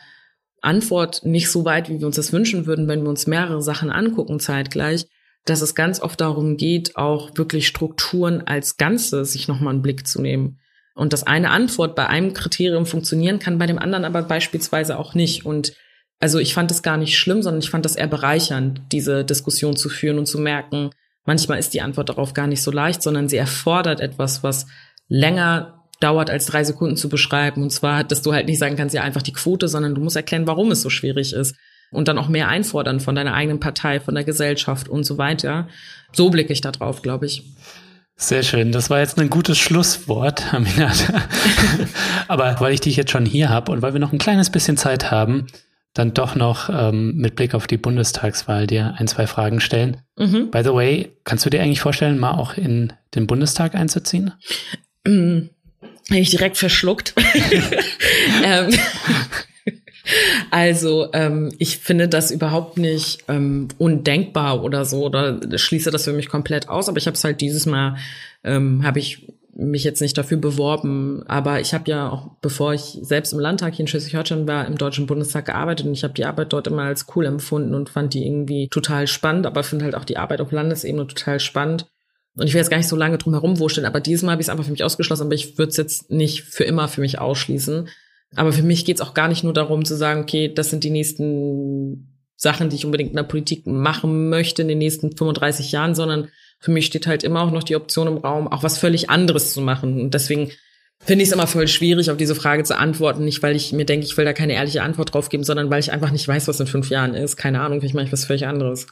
Antwort 0.62 1.26
nicht 1.26 1.50
so 1.52 1.66
weit, 1.66 1.90
wie 1.90 2.00
wir 2.00 2.08
uns 2.08 2.16
das 2.16 2.32
wünschen 2.32 2.66
würden, 2.66 2.88
wenn 2.88 3.04
wir 3.04 3.10
uns 3.10 3.28
mehrere 3.28 3.62
Sachen 3.62 3.92
angucken 3.92 4.40
zeitgleich, 4.40 5.06
dass 5.46 5.62
es 5.62 5.76
ganz 5.76 6.00
oft 6.00 6.22
darum 6.22 6.56
geht, 6.56 6.96
auch 6.96 7.32
wirklich 7.36 7.68
Strukturen 7.68 8.42
als 8.48 8.78
Ganze 8.78 9.26
sich 9.26 9.50
nochmal 9.50 9.74
einen 9.74 9.82
Blick 9.82 10.08
zu 10.08 10.22
nehmen. 10.22 10.60
Und 10.96 11.12
dass 11.12 11.24
eine 11.24 11.50
Antwort 11.50 11.96
bei 11.96 12.08
einem 12.08 12.34
Kriterium 12.34 12.86
funktionieren 12.86 13.40
kann, 13.40 13.58
bei 13.58 13.66
dem 13.66 13.80
anderen 13.80 14.06
aber 14.06 14.22
beispielsweise 14.22 14.98
auch 14.98 15.16
nicht. 15.16 15.46
Und 15.46 15.74
also 16.20 16.40
ich 16.40 16.54
fand 16.54 16.72
es 16.72 16.84
gar 16.84 16.98
nicht 16.98 17.18
schlimm, 17.18 17.42
sondern 17.42 17.62
ich 17.62 17.70
fand 17.70 17.84
das 17.84 17.96
eher 17.96 18.08
bereichernd, 18.08 18.82
diese 18.92 19.26
Diskussion 19.26 19.76
zu 19.76 19.90
führen 19.90 20.20
und 20.20 20.28
zu 20.28 20.40
merken, 20.40 20.92
manchmal 21.26 21.60
ist 21.60 21.74
die 21.74 21.82
Antwort 21.82 22.10
darauf 22.10 22.34
gar 22.34 22.48
nicht 22.48 22.62
so 22.62 22.72
leicht, 22.72 23.02
sondern 23.02 23.28
sie 23.28 23.38
erfordert 23.38 24.00
etwas, 24.00 24.44
was 24.44 24.68
länger 25.08 25.84
dauert 26.00 26.30
als 26.30 26.46
drei 26.46 26.64
Sekunden 26.64 26.98
zu 26.98 27.10
beschreiben. 27.10 27.64
Und 27.64 27.72
zwar, 27.72 28.04
dass 28.04 28.22
du 28.22 28.34
halt 28.34 28.48
nicht 28.48 28.60
sagen 28.60 28.76
kannst, 28.76 28.94
ja 28.94 29.04
einfach 29.04 29.22
die 29.22 29.34
Quote, 29.34 29.68
sondern 29.68 29.96
du 29.96 30.02
musst 30.02 30.16
erklären, 30.16 30.48
warum 30.48 30.72
es 30.72 30.82
so 30.82 30.90
schwierig 30.90 31.34
ist. 31.34 31.56
Und 31.92 32.08
dann 32.08 32.18
auch 32.18 32.28
mehr 32.28 32.48
einfordern 32.48 33.00
von 33.00 33.16
deiner 33.16 33.36
eigenen 33.36 33.60
Partei, 33.60 34.00
von 34.00 34.16
der 34.16 34.24
Gesellschaft 34.24 34.90
und 34.90 35.04
so 35.04 35.18
weiter. 35.18 35.68
So 36.12 36.30
blicke 36.30 36.52
ich 36.52 36.62
da 36.62 36.72
drauf, 36.72 37.04
glaube 37.04 37.28
ich. 37.28 37.44
Sehr 38.16 38.44
schön. 38.44 38.72
Das 38.72 38.90
war 38.90 39.00
jetzt 39.00 39.20
ein 39.20 39.30
gutes 39.30 39.58
Schlusswort, 39.58 40.44
Aminata. 40.54 41.24
Aber 42.28 42.60
weil 42.60 42.74
ich 42.74 42.82
dich 42.82 42.96
jetzt 42.96 43.12
schon 43.12 43.26
hier 43.26 43.50
habe 43.50 43.72
und 43.72 43.82
weil 43.82 43.94
wir 43.94 44.00
noch 44.00 44.12
ein 44.12 44.20
kleines 44.20 44.50
bisschen 44.50 44.78
Zeit 44.78 45.12
haben, 45.12 45.48
dann 45.94 46.14
doch 46.14 46.36
noch 46.36 46.70
ähm, 46.70 47.16
mit 47.16 47.36
Blick 47.36 47.54
auf 47.54 47.68
die 47.68 47.78
Bundestagswahl 47.78 48.66
dir 48.66 48.96
ein, 48.98 49.08
zwei 49.08 49.28
Fragen 49.28 49.60
stellen. 49.60 49.98
Mhm. 50.18 50.50
By 50.50 50.64
the 50.64 50.74
way, 50.74 51.18
kannst 51.24 51.46
du 51.46 51.50
dir 51.50 51.62
eigentlich 51.62 51.82
vorstellen, 51.82 52.18
mal 52.18 52.32
auch 52.32 52.56
in 52.56 52.94
den 53.14 53.28
Bundestag 53.28 53.76
einzuziehen? 53.76 54.34
Mm, 55.06 55.50
ich 56.10 56.30
direkt 56.30 56.58
verschluckt. 56.58 57.14
ähm, 58.44 58.74
also 60.52 61.10
ähm, 61.14 61.54
ich 61.60 61.78
finde 61.78 62.08
das 62.08 62.32
überhaupt 62.32 62.78
nicht 62.78 63.24
ähm, 63.28 63.70
undenkbar 63.78 64.64
oder 64.64 64.86
so 64.86 65.06
oder 65.06 65.40
schließe 65.58 65.92
das 65.92 66.04
für 66.04 66.14
mich 66.14 66.30
komplett 66.30 66.70
aus. 66.70 66.90
Aber 66.90 66.98
ich 66.98 67.08
habe 67.08 67.16
es 67.16 67.24
halt 67.24 67.42
dieses 67.42 67.66
Mal 67.66 67.98
ähm, 68.44 68.84
habe 68.84 69.00
ich 69.00 69.28
mich 69.56 69.84
jetzt 69.84 70.02
nicht 70.02 70.18
dafür 70.18 70.38
beworben, 70.38 71.24
aber 71.28 71.60
ich 71.60 71.74
habe 71.74 71.90
ja 71.90 72.10
auch, 72.10 72.32
bevor 72.42 72.74
ich 72.74 72.98
selbst 73.02 73.34
im 73.34 73.40
Landtag 73.40 73.74
hier 73.76 73.84
in 73.84 73.88
Schleswig-Holstein 73.88 74.48
war, 74.48 74.66
im 74.66 74.80
Deutschen 74.80 75.06
Bundestag 75.06 75.46
gearbeitet 75.46 75.86
und 75.86 75.94
ich 75.94 76.04
habe 76.04 76.16
die 76.16 76.26
Arbeit 76.26 76.54
dort 76.54 76.68
immer 76.68 76.84
als 76.84 77.06
cool 77.16 77.26
empfunden 77.26 77.76
und 77.76 77.90
fand 77.90 78.16
die 78.16 78.26
irgendwie 78.26 78.68
total 78.70 79.06
spannend, 79.06 79.46
aber 79.46 79.64
finde 79.64 79.86
halt 79.86 79.96
auch 79.96 80.06
die 80.06 80.18
Arbeit 80.18 80.42
auf 80.42 80.52
Landesebene 80.52 81.06
total 81.06 81.40
spannend. 81.40 81.86
Und 82.36 82.48
ich 82.48 82.54
will 82.54 82.60
jetzt 82.60 82.70
gar 82.70 82.78
nicht 82.78 82.88
so 82.88 82.96
lange 82.96 83.18
drum 83.18 83.34
herum 83.34 83.60
wurschteln, 83.60 83.86
aber 83.86 84.00
dieses 84.00 84.24
Mal 84.24 84.32
habe 84.32 84.42
ich 84.42 84.48
es 84.48 84.50
einfach 84.50 84.66
für 84.66 84.72
mich 84.72 84.84
ausgeschlossen, 84.84 85.24
aber 85.24 85.36
ich 85.36 85.58
würde 85.58 85.70
es 85.70 85.78
jetzt 85.78 86.10
nicht 86.10 86.44
für 86.44 86.64
immer 86.64 86.88
für 86.88 87.02
mich 87.02 87.20
ausschließen. 87.20 87.88
Aber 88.36 88.52
für 88.52 88.64
mich 88.64 88.86
geht 88.86 88.98
es 88.98 89.02
auch 89.02 89.14
gar 89.14 89.28
nicht 89.28 89.44
nur 89.44 89.54
darum 89.54 89.86
zu 89.86 89.96
sagen, 89.96 90.22
okay, 90.22 90.52
das 90.52 90.72
sind 90.72 90.84
die 90.84 90.90
nächsten 90.90 92.14
Sachen, 92.36 92.70
die 92.70 92.76
ich 92.76 92.86
unbedingt 92.86 93.12
in 93.12 93.16
der 93.16 93.24
Politik 93.24 93.68
machen 93.68 94.30
möchte 94.30 94.64
in 94.64 94.68
den 94.68 94.80
nächsten 94.80 95.16
35 95.16 95.72
Jahren, 95.72 95.94
sondern 95.94 96.30
für 96.60 96.72
mich 96.72 96.86
steht 96.86 97.08
halt 97.08 97.24
immer 97.24 97.42
auch 97.42 97.52
noch 97.52 97.64
die 97.64 97.76
Option 97.76 98.08
im 98.08 98.18
Raum, 98.18 98.48
auch 98.48 98.64
was 98.64 98.78
völlig 98.78 99.10
anderes 99.10 99.54
zu 99.54 99.62
machen. 99.62 100.02
Und 100.02 100.14
deswegen 100.14 100.52
finde 101.00 101.24
ich 101.24 101.30
es 101.30 101.34
immer 101.34 101.48
voll 101.48 101.68
schwierig, 101.68 102.10
auf 102.10 102.18
diese 102.18 102.36
Frage 102.36 102.64
zu 102.64 102.78
antworten. 102.78 103.26
Nicht, 103.26 103.44
weil 103.44 103.56
ich 103.56 103.74
mir 103.74 103.86
denke, 103.86 104.06
ich 104.06 104.18
will 104.18 104.26
da 104.26 104.34
keine 104.34 104.54
ehrliche 104.54 104.82
Antwort 104.82 105.14
drauf 105.14 105.30
geben, 105.30 105.44
sondern 105.44 105.70
weil 105.70 105.80
ich 105.80 105.92
einfach 105.92 106.12
nicht 106.12 106.28
weiß, 106.28 106.48
was 106.48 106.60
in 106.60 106.68
fünf 106.68 106.90
Jahren 106.90 107.14
ist. 107.14 107.38
Keine 107.38 107.62
Ahnung, 107.62 107.80
vielleicht 107.80 107.96
mache 107.96 108.06
ich 108.06 108.12
was 108.12 108.26
völlig 108.26 108.48
anderes. 108.48 108.88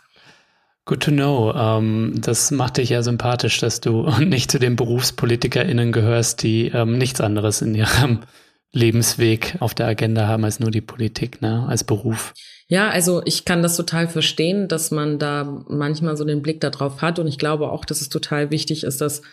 Good 0.86 1.04
to 1.04 1.12
know. 1.12 1.54
Ähm, 1.56 2.14
das 2.18 2.50
macht 2.52 2.78
dich 2.78 2.90
ja 2.90 3.04
sympathisch, 3.04 3.60
dass 3.60 3.82
du 3.82 4.10
nicht 4.20 4.50
zu 4.50 4.60
den 4.60 4.76
BerufspolitikerInnen 4.76 5.92
gehörst, 5.92 6.44
die 6.44 6.68
ähm, 6.68 6.98
nichts 6.98 7.22
anderes 7.22 7.62
in 7.62 7.76
ihrem 7.76 8.22
Lebensweg 8.74 9.58
auf 9.60 9.74
der 9.74 9.88
Agenda 9.88 10.28
haben 10.28 10.46
als 10.46 10.60
nur 10.60 10.72
die 10.72 10.82
Politik, 10.82 11.42
ne, 11.42 11.66
als 11.68 11.84
Beruf. 11.84 12.34
Ja, 12.68 12.90
also 12.90 13.22
ich 13.26 13.44
kann 13.44 13.62
das 13.62 13.76
total 13.76 14.08
verstehen, 14.08 14.70
dass 14.70 14.92
man 14.92 15.20
da 15.20 15.66
manchmal 15.68 16.16
so 16.16 16.24
den 16.24 16.42
Blick 16.42 16.62
darauf 16.62 17.02
hat. 17.02 17.20
Und 17.20 17.28
ich 17.28 17.38
glaube 17.38 17.70
auch, 17.70 17.84
dass 17.84 18.00
es 18.00 18.08
total 18.08 18.50
wichtig 18.50 18.86
ist, 18.86 19.02
dass 19.02 19.24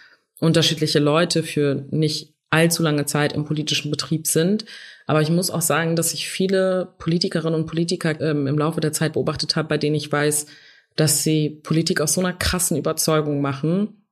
unterschiedliche 0.40 0.98
Leute 0.98 1.44
für 1.44 1.86
nicht 1.90 2.34
allzu 2.50 2.82
lange 2.82 3.06
Zeit 3.06 3.32
im 3.32 3.44
politischen 3.44 3.90
Betrieb 3.90 4.26
sind. 4.26 4.64
Aber 5.06 5.22
ich 5.22 5.30
muss 5.30 5.50
auch 5.50 5.62
sagen, 5.62 5.94
dass 5.94 6.14
ich 6.14 6.28
viele 6.28 6.94
Politikerinnen 6.98 7.58
und 7.58 7.66
Politiker 7.66 8.20
ähm, 8.20 8.46
im 8.46 8.58
Laufe 8.58 8.80
der 8.80 8.92
Zeit 8.92 9.12
beobachtet 9.12 9.54
habe, 9.54 9.68
bei 9.68 9.78
denen 9.78 9.94
ich 9.94 10.10
weiß, 10.10 10.46
dass 10.98 11.22
sie 11.22 11.60
Politik 11.62 12.00
aus 12.00 12.14
so 12.14 12.20
einer 12.20 12.32
krassen 12.32 12.76
Überzeugung 12.76 13.40
machen 13.40 14.04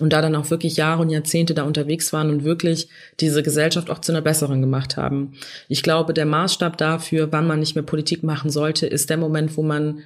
und 0.00 0.12
da 0.12 0.22
dann 0.22 0.34
auch 0.34 0.50
wirklich 0.50 0.76
Jahre 0.76 1.02
und 1.02 1.10
Jahrzehnte 1.10 1.52
da 1.52 1.64
unterwegs 1.64 2.12
waren 2.14 2.30
und 2.30 2.44
wirklich 2.44 2.88
diese 3.20 3.42
Gesellschaft 3.42 3.90
auch 3.90 4.00
zu 4.00 4.10
einer 4.10 4.22
besseren 4.22 4.62
gemacht 4.62 4.96
haben. 4.96 5.34
Ich 5.68 5.82
glaube, 5.82 6.14
der 6.14 6.24
Maßstab 6.24 6.78
dafür, 6.78 7.30
wann 7.30 7.46
man 7.46 7.60
nicht 7.60 7.74
mehr 7.74 7.84
Politik 7.84 8.22
machen 8.22 8.50
sollte, 8.50 8.86
ist 8.86 9.10
der 9.10 9.18
Moment, 9.18 9.56
wo 9.58 9.62
man 9.62 10.00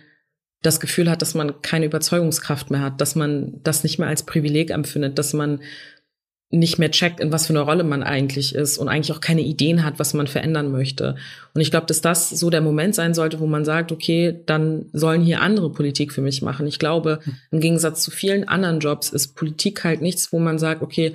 das 0.61 0.81
Gefühl 0.81 1.09
hat, 1.09 1.23
dass 1.23 1.35
man 1.35 1.63
keine 1.63 1.87
Überzeugungskraft 1.87 2.73
mehr 2.73 2.81
hat, 2.81 3.01
dass 3.01 3.15
man 3.15 3.61
das 3.63 3.85
nicht 3.85 4.01
mehr 4.01 4.09
als 4.09 4.25
Privileg 4.25 4.71
empfindet, 4.71 5.19
dass 5.19 5.33
man 5.33 5.61
nicht 6.51 6.79
mehr 6.79 6.91
checkt, 6.91 7.21
in 7.21 7.31
was 7.31 7.47
für 7.47 7.53
eine 7.53 7.61
Rolle 7.61 7.85
man 7.85 8.03
eigentlich 8.03 8.55
ist 8.55 8.79
und 8.79 8.89
eigentlich 8.89 9.15
auch 9.15 9.21
keine 9.21 9.43
Ideen 9.43 9.85
hat, 9.85 9.99
was 9.99 10.15
man 10.15 10.27
verändern 10.27 10.73
möchte. 10.73 11.17
Und 11.53 11.61
ich 11.61 11.71
glaube, 11.71 11.87
dass 11.87 12.01
das 12.01 12.31
so 12.31 12.49
der 12.49 12.63
Moment 12.63 12.95
sein 12.95 13.13
sollte, 13.13 13.39
wo 13.41 13.47
man 13.47 13.67
sagt, 13.67 13.93
okay, 13.93 14.41
dann 14.47 14.87
sollen 14.95 15.21
hier 15.21 15.43
andere 15.43 15.71
Politik 15.71 16.13
für 16.13 16.23
mich 16.23 16.41
machen. 16.41 16.67
Ich 16.67 16.79
glaube, 16.79 17.21
im 17.51 17.61
Gegensatz 17.61 18.03
zu 18.03 18.11
vielen 18.11 18.49
anderen 18.49 18.81
Jobs 18.81 19.11
ist 19.11 19.37
Politik 19.37 19.85
halt 19.85 20.01
nichts, 20.01 20.33
wo 20.33 20.39
man 20.39 20.59
sagt, 20.59 20.81
okay, 20.81 21.13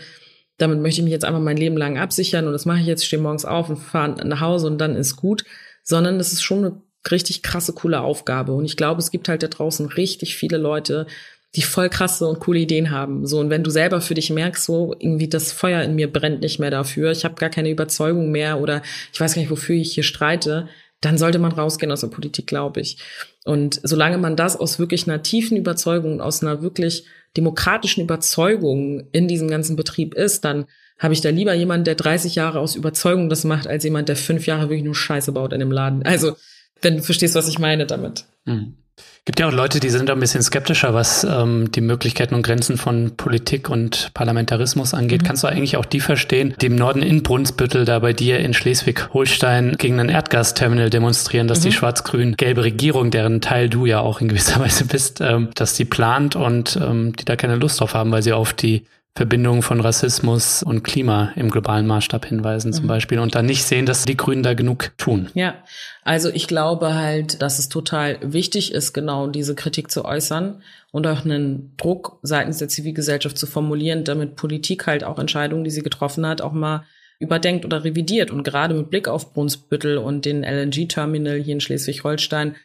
damit 0.58 0.80
möchte 0.80 1.02
ich 1.02 1.06
mich 1.06 1.14
jetzt 1.14 1.26
einfach 1.26 1.42
mein 1.42 1.58
Leben 1.58 1.78
lang 1.78 1.98
absichern 1.98 2.46
und 2.46 2.54
das 2.54 2.66
mache 2.66 2.82
ich 2.82 2.86
jetzt, 2.86 3.06
stehe 3.06 3.22
morgens 3.22 3.46
auf 3.46 3.70
und 3.70 3.78
fahre 3.78 4.28
nach 4.28 4.40
Hause 4.42 4.68
und 4.68 4.78
dann 4.78 4.96
ist 4.96 5.16
gut, 5.16 5.46
sondern 5.82 6.20
das 6.20 6.32
ist 6.32 6.44
schon 6.44 6.60
eine 6.60 6.82
richtig 7.10 7.42
krasse, 7.42 7.74
coole 7.74 8.02
Aufgabe. 8.02 8.54
Und 8.54 8.66
ich 8.66 8.78
glaube, 8.78 9.00
es 9.00 9.10
gibt 9.10 9.28
halt 9.30 9.42
da 9.42 9.48
draußen 9.48 9.88
richtig 9.88 10.36
viele 10.36 10.58
Leute, 10.58 11.08
die 11.56 11.62
voll 11.62 11.90
krasse 11.90 12.26
und 12.26 12.40
coole 12.40 12.60
Ideen 12.60 12.90
haben. 12.90 13.28
So, 13.28 13.40
und 13.40 13.50
wenn 13.50 13.64
du 13.64 13.70
selber 13.70 14.02
für 14.02 14.16
dich 14.16 14.30
merkst, 14.30 14.64
so 14.64 14.96
irgendwie 15.00 15.28
das 15.28 15.52
Feuer 15.52 15.84
in 15.84 15.96
mir 15.96 16.12
brennt 16.12 16.42
nicht 16.42 16.60
mehr 16.60 16.72
dafür, 16.72 17.12
ich 17.12 17.26
habe 17.26 17.36
gar 17.36 17.50
keine 17.50 17.70
Überzeugung 17.70 18.32
mehr 18.32 18.60
oder 18.60 18.82
ich 19.12 19.20
weiß 19.20 19.36
gar 19.36 19.42
nicht, 19.42 19.52
wofür 19.52 19.76
ich 19.76 19.94
hier 19.94 20.04
streite, 20.04 20.68
dann 21.02 21.18
sollte 21.18 21.38
man 21.38 21.52
rausgehen 21.52 21.92
aus 21.92 22.02
der 22.02 22.08
Politik, 22.08 22.48
glaube 22.48 22.82
ich. 22.82 22.98
Und 23.46 23.80
solange 23.84 24.18
man 24.18 24.36
das 24.36 24.56
aus 24.56 24.80
wirklich 24.80 25.08
einer 25.08 25.22
tiefen 25.22 25.58
Überzeugung, 25.58 26.22
aus 26.22 26.42
einer 26.42 26.62
wirklich 26.62 27.06
demokratischen 27.36 28.02
Überzeugung 28.02 29.08
in 29.12 29.28
diesem 29.28 29.50
ganzen 29.50 29.76
Betrieb 29.76 30.14
ist, 30.14 30.46
dann 30.46 30.66
habe 31.00 31.14
ich 31.14 31.22
da 31.22 31.30
lieber 31.30 31.54
jemanden, 31.54 31.86
der 31.86 31.96
30 31.96 32.36
Jahre 32.36 32.60
aus 32.60 32.76
Überzeugung 32.76 33.30
das 33.30 33.44
macht, 33.44 33.68
als 33.68 33.84
jemand, 33.84 34.08
der 34.10 34.16
fünf 34.16 34.46
Jahre 34.46 34.70
wirklich 34.70 34.84
nur 34.84 34.96
Scheiße 34.96 35.32
baut 35.34 35.52
in 35.52 35.60
dem 35.60 35.72
Laden. 35.72 36.04
Also, 36.04 36.36
wenn 36.82 36.98
du 36.98 37.04
verstehst, 37.04 37.36
was 37.36 37.48
ich 37.48 37.60
meine 37.60 37.86
damit. 37.86 38.26
Mhm. 38.46 38.78
Gibt 39.26 39.40
ja 39.40 39.48
auch 39.48 39.54
Leute, 39.54 39.80
die 39.80 39.90
sind 39.90 40.10
ein 40.10 40.20
bisschen 40.20 40.42
skeptischer, 40.42 40.94
was 40.94 41.24
ähm, 41.24 41.72
die 41.72 41.80
Möglichkeiten 41.80 42.36
und 42.36 42.44
Grenzen 42.44 42.78
von 42.78 43.16
Politik 43.16 43.70
und 43.70 44.12
Parlamentarismus 44.14 44.94
angeht. 44.94 45.22
Mhm. 45.22 45.28
Kannst 45.28 45.44
du 45.44 45.48
eigentlich 45.48 45.78
auch 45.78 45.86
die 45.86 46.02
verstehen, 46.02 46.56
die 46.60 46.66
im 46.66 46.76
Norden 46.76 47.02
in 47.02 47.24
Brunsbüttel 47.24 47.86
da 47.86 48.00
bei 48.00 48.12
dir 48.12 48.40
in 48.40 48.54
Schleswig-Holstein 48.54 49.78
gegen 49.78 50.02
ein 50.02 50.10
Erdgasterminal 50.10 50.90
demonstrieren, 50.90 51.48
dass 51.48 51.60
mhm. 51.60 51.64
die 51.64 51.72
schwarz-grün-gelbe 51.72 52.66
Regierung, 52.66 53.12
deren 53.12 53.40
Teil 53.40 53.70
du 53.70 53.86
ja 53.86 54.02
auch 54.02 54.20
in 54.20 54.28
gewisser 54.28 54.60
Weise 54.60 54.86
bist, 54.86 55.22
ähm, 55.22 55.50
dass 55.56 55.74
die 55.74 55.86
plant 55.86 56.36
und 56.36 56.76
ähm, 56.76 57.16
die 57.16 57.24
da 57.24 57.38
keine 57.38 57.56
Lust 57.56 57.80
drauf 57.80 57.94
haben, 57.94 58.12
weil 58.12 58.24
sie 58.24 58.34
auf 58.34 58.52
die 58.52 58.84
Verbindungen 59.16 59.62
von 59.62 59.80
Rassismus 59.80 60.64
und 60.64 60.84
Klima 60.84 61.34
im 61.36 61.52
globalen 61.52 61.86
Maßstab 61.86 62.26
hinweisen 62.26 62.74
zum 62.74 62.86
mhm. 62.86 62.90
Beispiel 62.90 63.20
und 63.20 63.36
dann 63.36 63.46
nicht 63.46 63.64
sehen, 63.64 63.86
dass 63.86 64.06
die 64.06 64.18
Grünen 64.18 64.42
da 64.42 64.56
genug 64.56 64.92
tun. 64.98 65.30
Ja, 65.36 65.56
also 66.04 66.30
ich 66.30 66.48
glaube 66.48 66.96
halt, 66.96 67.42
dass 67.44 67.60
es 67.60 67.70
total 67.70 68.18
wichtig 68.22 68.74
ist, 68.74 68.92
genau 68.92 69.28
diese 69.28 69.54
Kritik 69.54 69.92
zu 69.92 70.04
äußern 70.04 70.64
und 70.92 71.06
auch 71.06 71.26
einen 71.26 71.76
Druck 71.78 72.18
seitens 72.24 72.58
der 72.58 72.70
Zivilgesellschaft 72.70 73.38
zu 73.38 73.46
formulieren, 73.46 74.04
damit 74.04 74.36
Politik 74.36 74.88
halt 74.88 75.04
auch 75.04 75.20
Entscheidungen, 75.20 75.64
die 75.64 75.72
sie 75.72 75.84
getroffen 75.84 76.26
hat, 76.26 76.42
auch 76.42 76.54
mal 76.54 76.84
überdenkt 77.20 77.66
oder 77.66 77.84
revidiert. 77.84 78.32
Und 78.32 78.44
gerade 78.44 78.74
mit 78.74 78.90
Blick 78.90 79.08
auf 79.08 79.34
Brunsbüttel 79.34 79.98
und 79.98 80.26
den 80.26 80.44
LNG-Terminal 80.44 81.38
hier 81.38 81.54
in 81.54 81.62
Schleswig-Holstein 81.62 82.56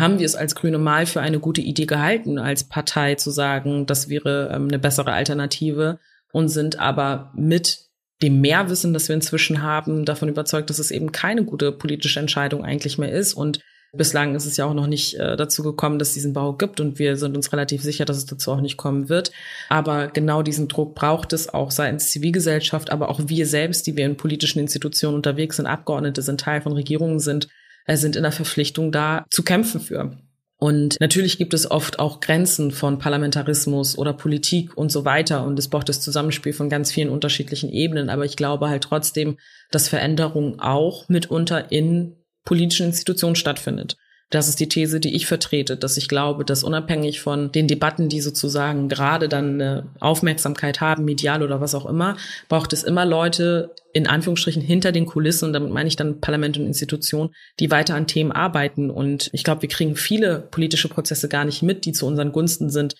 haben 0.00 0.18
wir 0.18 0.26
es 0.26 0.36
als 0.36 0.54
Grüne 0.54 0.78
mal 0.78 1.06
für 1.06 1.20
eine 1.20 1.40
gute 1.40 1.60
Idee 1.60 1.86
gehalten, 1.86 2.38
als 2.38 2.64
Partei 2.64 3.14
zu 3.14 3.30
sagen, 3.30 3.86
das 3.86 4.08
wäre 4.08 4.50
ähm, 4.52 4.68
eine 4.68 4.78
bessere 4.78 5.12
Alternative 5.12 5.98
und 6.32 6.48
sind 6.48 6.78
aber 6.78 7.32
mit 7.34 7.86
dem 8.22 8.40
Mehrwissen, 8.40 8.94
das 8.94 9.08
wir 9.08 9.14
inzwischen 9.14 9.62
haben, 9.62 10.04
davon 10.04 10.28
überzeugt, 10.28 10.70
dass 10.70 10.78
es 10.78 10.90
eben 10.90 11.12
keine 11.12 11.44
gute 11.44 11.72
politische 11.72 12.20
Entscheidung 12.20 12.64
eigentlich 12.64 12.96
mehr 12.96 13.12
ist. 13.12 13.34
Und 13.34 13.60
bislang 13.92 14.34
ist 14.34 14.46
es 14.46 14.56
ja 14.56 14.64
auch 14.64 14.74
noch 14.74 14.86
nicht 14.86 15.14
äh, 15.14 15.36
dazu 15.36 15.62
gekommen, 15.62 15.98
dass 15.98 16.08
es 16.08 16.14
diesen 16.14 16.32
Bau 16.32 16.54
gibt 16.54 16.80
und 16.80 16.98
wir 16.98 17.16
sind 17.16 17.36
uns 17.36 17.52
relativ 17.52 17.82
sicher, 17.82 18.04
dass 18.04 18.16
es 18.16 18.26
dazu 18.26 18.52
auch 18.52 18.60
nicht 18.60 18.76
kommen 18.76 19.08
wird. 19.08 19.32
Aber 19.68 20.08
genau 20.08 20.42
diesen 20.42 20.68
Druck 20.68 20.94
braucht 20.94 21.32
es 21.32 21.52
auch 21.52 21.70
seitens 21.70 22.10
Zivilgesellschaft, 22.10 22.90
aber 22.90 23.10
auch 23.10 23.20
wir 23.26 23.46
selbst, 23.46 23.86
die 23.86 23.96
wir 23.96 24.06
in 24.06 24.16
politischen 24.16 24.60
Institutionen 24.60 25.16
unterwegs 25.16 25.56
sind, 25.56 25.66
Abgeordnete 25.66 26.22
sind, 26.22 26.40
Teil 26.40 26.62
von 26.62 26.72
Regierungen 26.72 27.20
sind, 27.20 27.48
sind 27.94 28.16
in 28.16 28.22
der 28.22 28.32
Verpflichtung, 28.32 28.90
da 28.90 29.24
zu 29.30 29.42
kämpfen 29.42 29.80
für. 29.80 30.18
Und 30.58 30.96
natürlich 31.00 31.36
gibt 31.36 31.52
es 31.52 31.70
oft 31.70 31.98
auch 31.98 32.20
Grenzen 32.20 32.70
von 32.70 32.98
Parlamentarismus 32.98 33.98
oder 33.98 34.14
Politik 34.14 34.76
und 34.76 34.90
so 34.90 35.04
weiter. 35.04 35.44
Und 35.44 35.58
es 35.58 35.68
braucht 35.68 35.88
das 35.88 36.00
Zusammenspiel 36.00 36.54
von 36.54 36.70
ganz 36.70 36.90
vielen 36.90 37.10
unterschiedlichen 37.10 37.70
Ebenen. 37.70 38.08
Aber 38.08 38.24
ich 38.24 38.36
glaube 38.36 38.68
halt 38.68 38.84
trotzdem, 38.84 39.36
dass 39.70 39.88
Veränderung 39.88 40.58
auch 40.58 41.08
mitunter 41.08 41.70
in 41.70 42.16
politischen 42.44 42.86
Institutionen 42.86 43.36
stattfindet. 43.36 43.96
Das 44.30 44.48
ist 44.48 44.58
die 44.58 44.68
These, 44.68 44.98
die 44.98 45.14
ich 45.14 45.26
vertrete, 45.26 45.76
dass 45.76 45.96
ich 45.96 46.08
glaube, 46.08 46.44
dass 46.44 46.64
unabhängig 46.64 47.20
von 47.20 47.52
den 47.52 47.68
Debatten, 47.68 48.08
die 48.08 48.20
sozusagen 48.20 48.88
gerade 48.88 49.28
dann 49.28 49.54
eine 49.54 49.86
Aufmerksamkeit 50.00 50.80
haben, 50.80 51.04
medial 51.04 51.44
oder 51.44 51.60
was 51.60 51.76
auch 51.76 51.86
immer, 51.86 52.16
braucht 52.48 52.72
es 52.72 52.82
immer 52.82 53.04
Leute 53.04 53.70
in 53.92 54.08
Anführungsstrichen 54.08 54.62
hinter 54.62 54.90
den 54.90 55.06
Kulissen, 55.06 55.46
und 55.46 55.52
damit 55.52 55.72
meine 55.72 55.88
ich 55.88 55.94
dann 55.94 56.20
Parlament 56.20 56.58
und 56.58 56.66
Institutionen, 56.66 57.30
die 57.60 57.70
weiter 57.70 57.94
an 57.94 58.08
Themen 58.08 58.32
arbeiten. 58.32 58.90
Und 58.90 59.30
ich 59.32 59.44
glaube, 59.44 59.62
wir 59.62 59.68
kriegen 59.68 59.94
viele 59.94 60.40
politische 60.50 60.88
Prozesse 60.88 61.28
gar 61.28 61.44
nicht 61.44 61.62
mit, 61.62 61.84
die 61.84 61.92
zu 61.92 62.04
unseren 62.04 62.32
Gunsten 62.32 62.68
sind, 62.68 62.96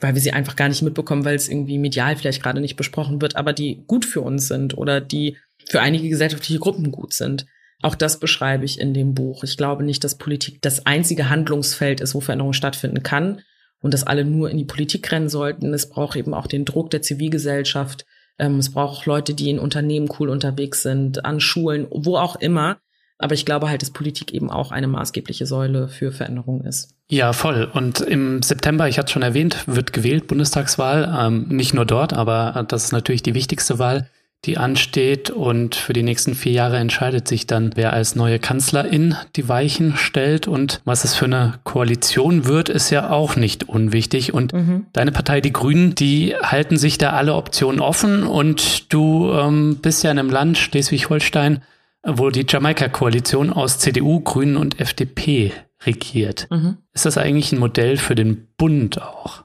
weil 0.00 0.14
wir 0.14 0.22
sie 0.22 0.32
einfach 0.32 0.56
gar 0.56 0.68
nicht 0.68 0.80
mitbekommen, 0.80 1.26
weil 1.26 1.36
es 1.36 1.48
irgendwie 1.48 1.78
medial 1.78 2.16
vielleicht 2.16 2.42
gerade 2.42 2.60
nicht 2.60 2.76
besprochen 2.76 3.20
wird, 3.20 3.36
aber 3.36 3.52
die 3.52 3.84
gut 3.86 4.06
für 4.06 4.22
uns 4.22 4.48
sind 4.48 4.76
oder 4.78 5.02
die 5.02 5.36
für 5.68 5.82
einige 5.82 6.08
gesellschaftliche 6.08 6.58
Gruppen 6.58 6.90
gut 6.90 7.12
sind. 7.12 7.44
Auch 7.82 7.94
das 7.94 8.20
beschreibe 8.20 8.64
ich 8.64 8.78
in 8.78 8.92
dem 8.92 9.14
Buch. 9.14 9.42
Ich 9.42 9.56
glaube 9.56 9.84
nicht, 9.84 10.04
dass 10.04 10.16
Politik 10.16 10.60
das 10.60 10.86
einzige 10.86 11.30
Handlungsfeld 11.30 12.00
ist, 12.00 12.14
wo 12.14 12.20
Veränderung 12.20 12.52
stattfinden 12.52 13.02
kann 13.02 13.40
und 13.80 13.94
dass 13.94 14.04
alle 14.04 14.24
nur 14.24 14.50
in 14.50 14.58
die 14.58 14.64
Politik 14.64 15.10
rennen 15.10 15.28
sollten. 15.28 15.72
Es 15.72 15.88
braucht 15.88 16.16
eben 16.16 16.34
auch 16.34 16.46
den 16.46 16.64
Druck 16.64 16.90
der 16.90 17.02
Zivilgesellschaft. 17.02 18.04
Ähm, 18.38 18.58
es 18.58 18.72
braucht 18.72 18.98
auch 18.98 19.06
Leute, 19.06 19.34
die 19.34 19.48
in 19.48 19.58
Unternehmen 19.58 20.10
cool 20.18 20.28
unterwegs 20.28 20.82
sind, 20.82 21.24
an 21.24 21.40
Schulen, 21.40 21.86
wo 21.90 22.16
auch 22.16 22.36
immer. 22.36 22.78
Aber 23.16 23.34
ich 23.34 23.44
glaube 23.44 23.68
halt, 23.68 23.82
dass 23.82 23.90
Politik 23.90 24.32
eben 24.32 24.50
auch 24.50 24.72
eine 24.72 24.88
maßgebliche 24.88 25.44
Säule 25.44 25.88
für 25.88 26.10
Veränderung 26.10 26.62
ist. 26.62 26.94
Ja, 27.08 27.32
voll. 27.32 27.68
Und 27.72 28.00
im 28.00 28.42
September, 28.42 28.88
ich 28.88 28.98
hatte 28.98 29.06
es 29.06 29.12
schon 29.12 29.22
erwähnt, 29.22 29.64
wird 29.66 29.92
gewählt, 29.92 30.26
Bundestagswahl. 30.26 31.12
Ähm, 31.18 31.46
nicht 31.48 31.74
nur 31.74 31.84
dort, 31.84 32.12
aber 32.12 32.64
das 32.68 32.84
ist 32.84 32.92
natürlich 32.92 33.22
die 33.22 33.34
wichtigste 33.34 33.78
Wahl 33.78 34.08
die 34.44 34.56
ansteht. 34.56 35.30
Und 35.30 35.74
für 35.74 35.92
die 35.92 36.02
nächsten 36.02 36.34
vier 36.34 36.52
Jahre 36.52 36.78
entscheidet 36.78 37.28
sich 37.28 37.46
dann, 37.46 37.72
wer 37.74 37.92
als 37.92 38.16
neue 38.16 38.38
Kanzlerin 38.38 39.16
die 39.36 39.48
Weichen 39.48 39.96
stellt. 39.96 40.48
Und 40.48 40.80
was 40.84 41.04
es 41.04 41.14
für 41.14 41.26
eine 41.26 41.60
Koalition 41.64 42.46
wird, 42.46 42.68
ist 42.68 42.90
ja 42.90 43.10
auch 43.10 43.36
nicht 43.36 43.68
unwichtig. 43.68 44.32
Und 44.32 44.52
mhm. 44.52 44.86
deine 44.92 45.12
Partei, 45.12 45.40
die 45.40 45.52
Grünen, 45.52 45.94
die 45.94 46.34
halten 46.40 46.76
sich 46.76 46.98
da 46.98 47.10
alle 47.10 47.34
Optionen 47.34 47.80
offen. 47.80 48.22
Und 48.24 48.92
du 48.92 49.32
ähm, 49.32 49.78
bist 49.82 50.02
ja 50.04 50.10
in 50.10 50.18
einem 50.18 50.30
Land, 50.30 50.58
Schleswig-Holstein, 50.58 51.62
wo 52.02 52.30
die 52.30 52.46
Jamaika-Koalition 52.48 53.52
aus 53.52 53.78
CDU, 53.78 54.20
Grünen 54.20 54.56
und 54.56 54.80
FDP 54.80 55.52
regiert. 55.84 56.46
Mhm. 56.50 56.78
Ist 56.92 57.06
das 57.06 57.18
eigentlich 57.18 57.52
ein 57.52 57.58
Modell 57.58 57.96
für 57.96 58.14
den 58.14 58.48
Bund 58.56 59.00
auch? 59.00 59.44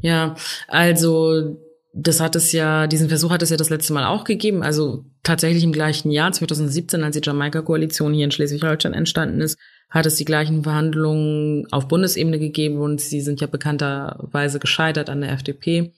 Ja, 0.00 0.36
also 0.68 1.58
das 1.92 2.20
hat 2.20 2.36
es 2.36 2.52
ja, 2.52 2.86
diesen 2.86 3.08
Versuch 3.08 3.30
hat 3.30 3.42
es 3.42 3.50
ja 3.50 3.56
das 3.56 3.70
letzte 3.70 3.92
Mal 3.92 4.06
auch 4.06 4.24
gegeben. 4.24 4.62
Also 4.62 5.04
tatsächlich 5.22 5.64
im 5.64 5.72
gleichen 5.72 6.10
Jahr, 6.10 6.30
2017, 6.30 7.02
als 7.02 7.16
die 7.16 7.22
Jamaika-Koalition 7.24 8.14
hier 8.14 8.24
in 8.24 8.30
Schleswig-Holstein 8.30 8.94
entstanden 8.94 9.40
ist, 9.40 9.58
hat 9.88 10.06
es 10.06 10.14
die 10.14 10.24
gleichen 10.24 10.62
Verhandlungen 10.62 11.66
auf 11.72 11.88
Bundesebene 11.88 12.38
gegeben 12.38 12.78
und 12.78 13.00
sie 13.00 13.20
sind 13.20 13.40
ja 13.40 13.48
bekannterweise 13.48 14.60
gescheitert 14.60 15.10
an 15.10 15.20
der 15.20 15.32
FDP. 15.32 15.92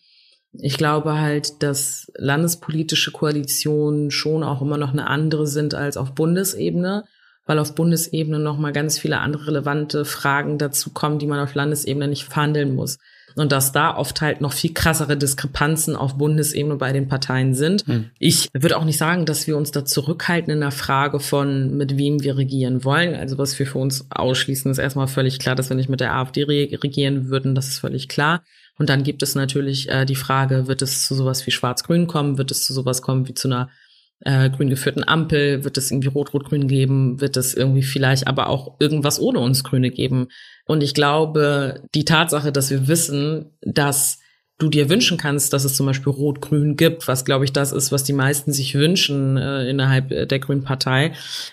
Ich 0.55 0.78
glaube 0.78 1.20
halt, 1.20 1.62
dass 1.62 2.11
landespolitische 2.16 3.11
Koalitionen 3.11 4.11
schon 4.11 4.42
auch 4.42 4.62
immer 4.62 4.78
noch 4.78 4.92
eine 4.92 5.09
andere 5.09 5.46
sind 5.46 5.74
als 5.74 5.98
auf 5.98 6.14
Bundesebene, 6.14 7.05
weil 7.44 7.59
auf 7.59 7.74
Bundesebene 7.74 8.38
noch 8.38 8.57
mal 8.57 8.72
ganz 8.72 8.98
viele 8.98 9.18
andere 9.18 9.48
relevante 9.48 10.07
Fragen 10.07 10.57
dazu 10.57 10.90
kommen, 10.90 11.18
die 11.18 11.26
man 11.26 11.40
auf 11.40 11.55
Landesebene 11.55 12.09
nicht 12.09 12.24
verhandeln 12.24 12.74
muss 12.74 12.98
und 13.37 13.53
dass 13.53 13.73
da 13.73 13.97
oft 13.97 14.21
halt 14.21 14.40
noch 14.40 14.53
viel 14.53 14.73
krassere 14.73 15.16
Diskrepanzen 15.16 15.97
auf 15.97 16.16
Bundesebene 16.16 16.77
bei 16.77 16.92
den 16.92 17.09
Parteien 17.09 17.55
sind. 17.55 17.87
Hm. 17.87 18.11
Ich 18.18 18.49
würde 18.53 18.77
auch 18.77 18.85
nicht 18.85 18.99
sagen, 18.99 19.27
dass 19.27 19.47
wir 19.47 19.57
uns 19.57 19.71
da 19.71 19.85
zurückhalten 19.85 20.53
in 20.53 20.61
der 20.61 20.71
Frage 20.71 21.21
von, 21.21 21.77
mit 21.77 21.97
wem 21.97 22.23
wir 22.23 22.37
regieren 22.37 22.85
wollen. 22.85 23.14
Also 23.14 23.38
was 23.38 23.59
wir 23.59 23.66
für 23.66 23.79
uns 23.79 24.07
ausschließen, 24.11 24.71
ist 24.71 24.79
erstmal 24.79 25.09
völlig 25.09 25.38
klar, 25.38 25.55
dass 25.55 25.68
wir 25.68 25.77
nicht 25.77 25.88
mit 25.88 26.01
der 26.01 26.14
AfD 26.14 26.45
regieren 26.45 27.29
würden. 27.29 27.55
Das 27.55 27.68
ist 27.68 27.79
völlig 27.79 28.09
klar. 28.09 28.42
Und 28.79 28.88
dann 28.88 29.03
gibt 29.03 29.23
es 29.23 29.35
natürlich 29.35 29.88
äh, 29.88 30.05
die 30.05 30.16
Frage, 30.16 30.66
wird 30.66 30.83
es 30.83 31.07
zu 31.07 31.14
sowas 31.14 31.47
wie 31.47 31.51
Schwarz-Grün 31.51 32.07
kommen? 32.07 32.38
Wird 32.38 32.51
es 32.51 32.64
zu 32.64 32.73
sowas 32.73 33.03
kommen 33.03 33.29
wie 33.29 33.35
zu 33.35 33.49
einer 33.49 33.68
äh, 34.25 34.51
grün 34.51 34.71
geführten 34.71 35.07
Ampel? 35.07 35.64
Wird 35.64 35.77
es 35.77 35.90
irgendwie 35.90 36.09
Rot-Rot-Grün 36.09 36.68
geben? 36.68 37.21
Wird 37.21 37.37
es 37.37 37.55
irgendwie 37.55 37.83
vielleicht 37.83 38.27
aber 38.27 38.49
auch 38.49 38.77
irgendwas 38.81 39.21
ohne 39.21 39.40
uns 39.40 39.62
Grüne 39.64 39.90
geben? 39.90 40.29
Und 40.66 40.83
ich 40.83 40.94
glaube, 40.94 41.83
die 41.94 42.05
Tatsache, 42.05 42.53
dass 42.53 42.70
wir 42.70 42.89
wissen, 42.89 43.51
dass 43.61 44.18
du 44.59 44.68
dir 44.68 44.89
wünschen 44.89 45.18
kannst, 45.18 45.53
dass 45.53 45.64
es 45.64 45.74
zum 45.76 45.86
Beispiel 45.86 46.12
Rot-Grün 46.12 46.76
gibt, 46.76 47.09
was 47.09 47.24
glaube 47.24 47.45
ich 47.45 47.53
das 47.53 47.72
ist, 47.72 47.91
was 47.91 48.05
die 48.05 48.12
meisten 48.12 48.53
sich 48.53 48.74
wünschen 48.74 49.36
äh, 49.36 49.68
innerhalb 49.68 50.28
der 50.28 50.39
Grünen 50.39 50.62
Partei, 50.62 51.12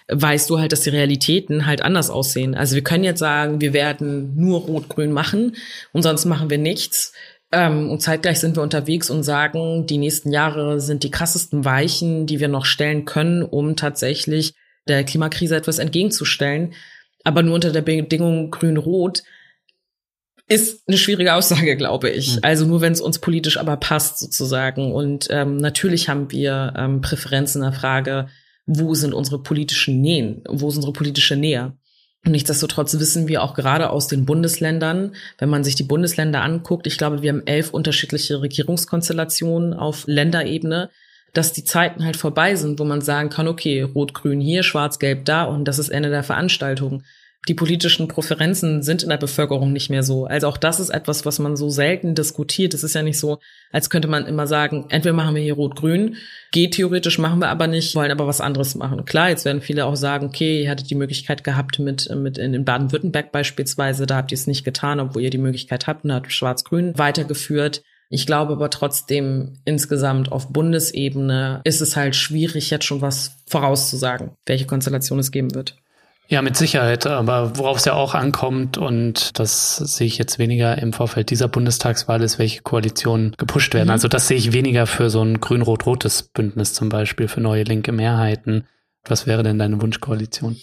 weißt 0.10 0.50
du 0.50 0.60
halt, 0.60 0.72
dass 0.72 0.82
die 0.82 0.92
Realitäten 0.92 1.66
halt 1.66 1.82
anders 1.82 2.10
aussehen. 2.10 2.56
Also 2.56 2.76
wir 2.76 2.84
können 2.84 3.04
jetzt 3.04 3.20
sagen, 3.20 3.62
wir 3.62 3.74
werden 3.74 4.36
nur 4.36 4.62
Rot-Grün 4.62 5.12
machen 5.12 5.56
und 5.92 6.04
sonst 6.04 6.26
machen 6.26 6.50
wir 6.50 6.60
nichts. 6.60 7.14
Ähm, 7.52 7.90
und 7.90 8.02
zeitgleich 8.02 8.40
sind 8.40 8.56
wir 8.56 8.64
unterwegs 8.64 9.10
und 9.10 9.24
sagen, 9.24 9.88
die 9.88 9.98
nächsten 9.98 10.32
Jahre 10.32 10.80
sind 10.80 11.04
die 11.04 11.12
krassesten 11.12 11.66
Weichen, 11.66 12.28
die 12.28 12.40
wir 12.40 12.48
noch 12.48 12.66
stellen 12.66 13.06
können, 13.06 13.42
um 13.42 13.76
tatsächlich 13.76 14.54
der 14.88 15.04
Klimakrise 15.04 15.56
etwas 15.56 15.80
entgegenzustellen. 15.80 16.74
Aber 17.24 17.44
nur 17.44 17.56
unter 17.56 17.72
der 17.72 17.82
Bedingung 17.82 18.52
grün-rot 18.52 19.24
ist 20.48 20.88
eine 20.88 20.98
schwierige 20.98 21.36
Aussage, 21.36 21.78
glaube 21.78 22.10
ich. 22.10 22.36
Mhm. 22.36 22.40
Also 22.42 22.66
nur 22.66 22.82
wenn 22.82 22.94
es 22.94 23.02
uns 23.02 23.20
politisch 23.20 23.58
aber 23.58 23.78
passt 23.78 24.20
sozusagen. 24.20 24.92
Und 24.94 25.28
ähm, 25.30 25.58
natürlich 25.58 26.10
haben 26.10 26.32
wir 26.32 26.74
ähm, 26.76 27.02
Präferenzen 27.02 27.62
in 27.62 27.72
der 27.72 27.80
Frage, 27.80 28.28
wo 28.66 28.94
sind 28.96 29.14
unsere 29.14 29.42
politischen 29.42 30.02
Nähen, 30.02 30.44
wo 30.48 30.70
ist 30.70 30.76
unsere 30.76 30.94
politische 30.94 31.36
Nähe. 31.36 31.74
Und 32.26 32.34
nichtsdestotrotz 32.34 33.00
wissen 33.00 33.28
wir 33.28 33.42
auch 33.44 33.54
gerade 33.54 33.90
aus 33.90 34.08
den 34.08 34.26
Bundesländern, 34.26 35.16
wenn 35.38 35.50
man 35.50 35.64
sich 35.64 35.76
die 35.76 35.84
Bundesländer 35.84 36.42
anguckt, 36.42 36.86
ich 36.86 36.98
glaube, 36.98 37.22
wir 37.22 37.32
haben 37.32 37.48
elf 37.48 37.72
unterschiedliche 37.72 38.42
Regierungskonstellationen 38.42 39.74
auf 39.74 40.04
Länderebene, 40.06 40.90
dass 41.34 41.54
die 41.54 41.64
Zeiten 41.64 42.04
halt 42.06 42.18
vorbei 42.18 42.56
sind, 42.56 42.80
wo 42.80 42.86
man 42.86 43.02
sagen 43.02 43.30
kann, 43.30 43.48
okay, 43.48 43.82
Rot-Grün 43.82 44.42
hier, 44.42 44.64
Schwarz-Gelb 44.64 45.26
da 45.26 45.44
und 45.44 45.66
das 45.66 45.80
ist 45.80 45.90
Ende 45.90 46.10
der 46.10 46.24
Veranstaltung 46.24 47.04
die 47.48 47.54
politischen 47.54 48.08
Präferenzen 48.08 48.84
sind 48.84 49.02
in 49.02 49.10
der 49.10 49.18
Bevölkerung 49.18 49.72
nicht 49.72 49.90
mehr 49.90 50.04
so. 50.04 50.26
Also 50.26 50.48
auch 50.48 50.58
das 50.58 50.80
ist 50.80 50.90
etwas, 50.90 51.26
was 51.26 51.40
man 51.40 51.56
so 51.56 51.70
selten 51.70 52.14
diskutiert. 52.14 52.74
Es 52.74 52.84
ist 52.84 52.96
ja 52.96 53.02
nicht 53.02 53.18
so, 53.18 53.40
als 53.72 53.90
könnte 53.90 54.10
man 54.10 54.26
immer 54.26 54.46
sagen, 54.46 54.86
entweder 54.90 55.16
machen 55.16 55.36
wir 55.36 55.42
hier 55.42 55.54
Rot-Grün, 55.54 56.18
geht 56.52 56.74
theoretisch, 56.74 57.18
machen 57.18 57.40
wir 57.40 57.48
aber 57.48 57.68
nicht, 57.68 57.96
wollen 57.96 58.12
aber 58.12 58.28
was 58.28 58.42
anderes 58.42 58.76
machen. 58.76 59.06
Klar, 59.06 59.30
jetzt 59.30 59.46
werden 59.46 59.62
viele 59.62 59.86
auch 59.86 59.96
sagen, 59.96 60.28
okay, 60.28 60.64
ihr 60.64 60.70
hattet 60.70 60.90
die 60.90 60.96
Möglichkeit 60.96 61.44
gehabt 61.44 61.80
mit, 61.80 62.14
mit 62.14 62.38
in 62.38 62.66
Baden-Württemberg 62.66 63.32
beispielsweise, 63.32 64.06
da 64.06 64.18
habt 64.18 64.32
ihr 64.32 64.38
es 64.38 64.48
nicht 64.48 64.66
getan, 64.66 65.00
obwohl 65.00 65.22
ihr 65.22 65.30
die 65.30 65.38
Möglichkeit 65.38 65.88
habt 65.88 66.04
und 66.04 66.12
habt 66.12 66.32
Schwarz-Grün 66.32 66.98
weitergeführt. 66.98 67.84
Ich 68.10 68.26
glaube 68.26 68.54
aber 68.54 68.72
trotzdem 68.72 69.60
insgesamt 69.66 70.32
auf 70.32 70.50
Bundesebene 70.50 71.62
ist 71.64 71.80
es 71.80 71.96
halt 71.96 72.16
schwierig, 72.16 72.72
jetzt 72.72 72.86
schon 72.86 73.02
was 73.02 73.38
vorauszusagen, 73.48 74.32
welche 74.48 74.66
Konstellation 74.66 75.20
es 75.20 75.32
geben 75.32 75.54
wird. 75.54 75.76
Ja, 76.28 76.44
mit 76.44 76.56
Sicherheit. 76.56 77.08
Aber 77.08 77.58
worauf 77.58 77.78
es 77.78 77.86
ja 77.86 77.94
auch 77.94 78.14
ankommt, 78.14 78.78
und 78.78 79.40
das 79.40 79.78
sehe 79.78 80.06
ich 80.06 80.20
jetzt 80.20 80.38
weniger 80.38 80.78
im 80.78 80.94
Vorfeld 80.94 81.32
dieser 81.32 81.48
Bundestagswahl, 81.48 82.22
ist, 82.22 82.38
welche 82.38 82.62
Koalitionen 82.62 83.34
gepusht 83.38 83.74
werden. 83.74 83.88
Mhm. 83.88 83.94
Also 83.94 84.08
das 84.08 84.28
sehe 84.28 84.38
ich 84.38 84.54
weniger 84.54 84.86
für 84.86 85.10
so 85.10 85.24
ein 85.24 85.40
grün-rot-rotes 85.40 86.24
Bündnis 86.24 86.74
zum 86.74 86.90
Beispiel, 86.90 87.28
für 87.28 87.42
neue 87.42 87.64
linke 87.64 87.92
Mehrheiten. 87.92 88.68
Was 89.06 89.26
wäre 89.26 89.42
denn 89.42 89.58
deine 89.58 89.82
Wunschkoalition? 89.82 90.58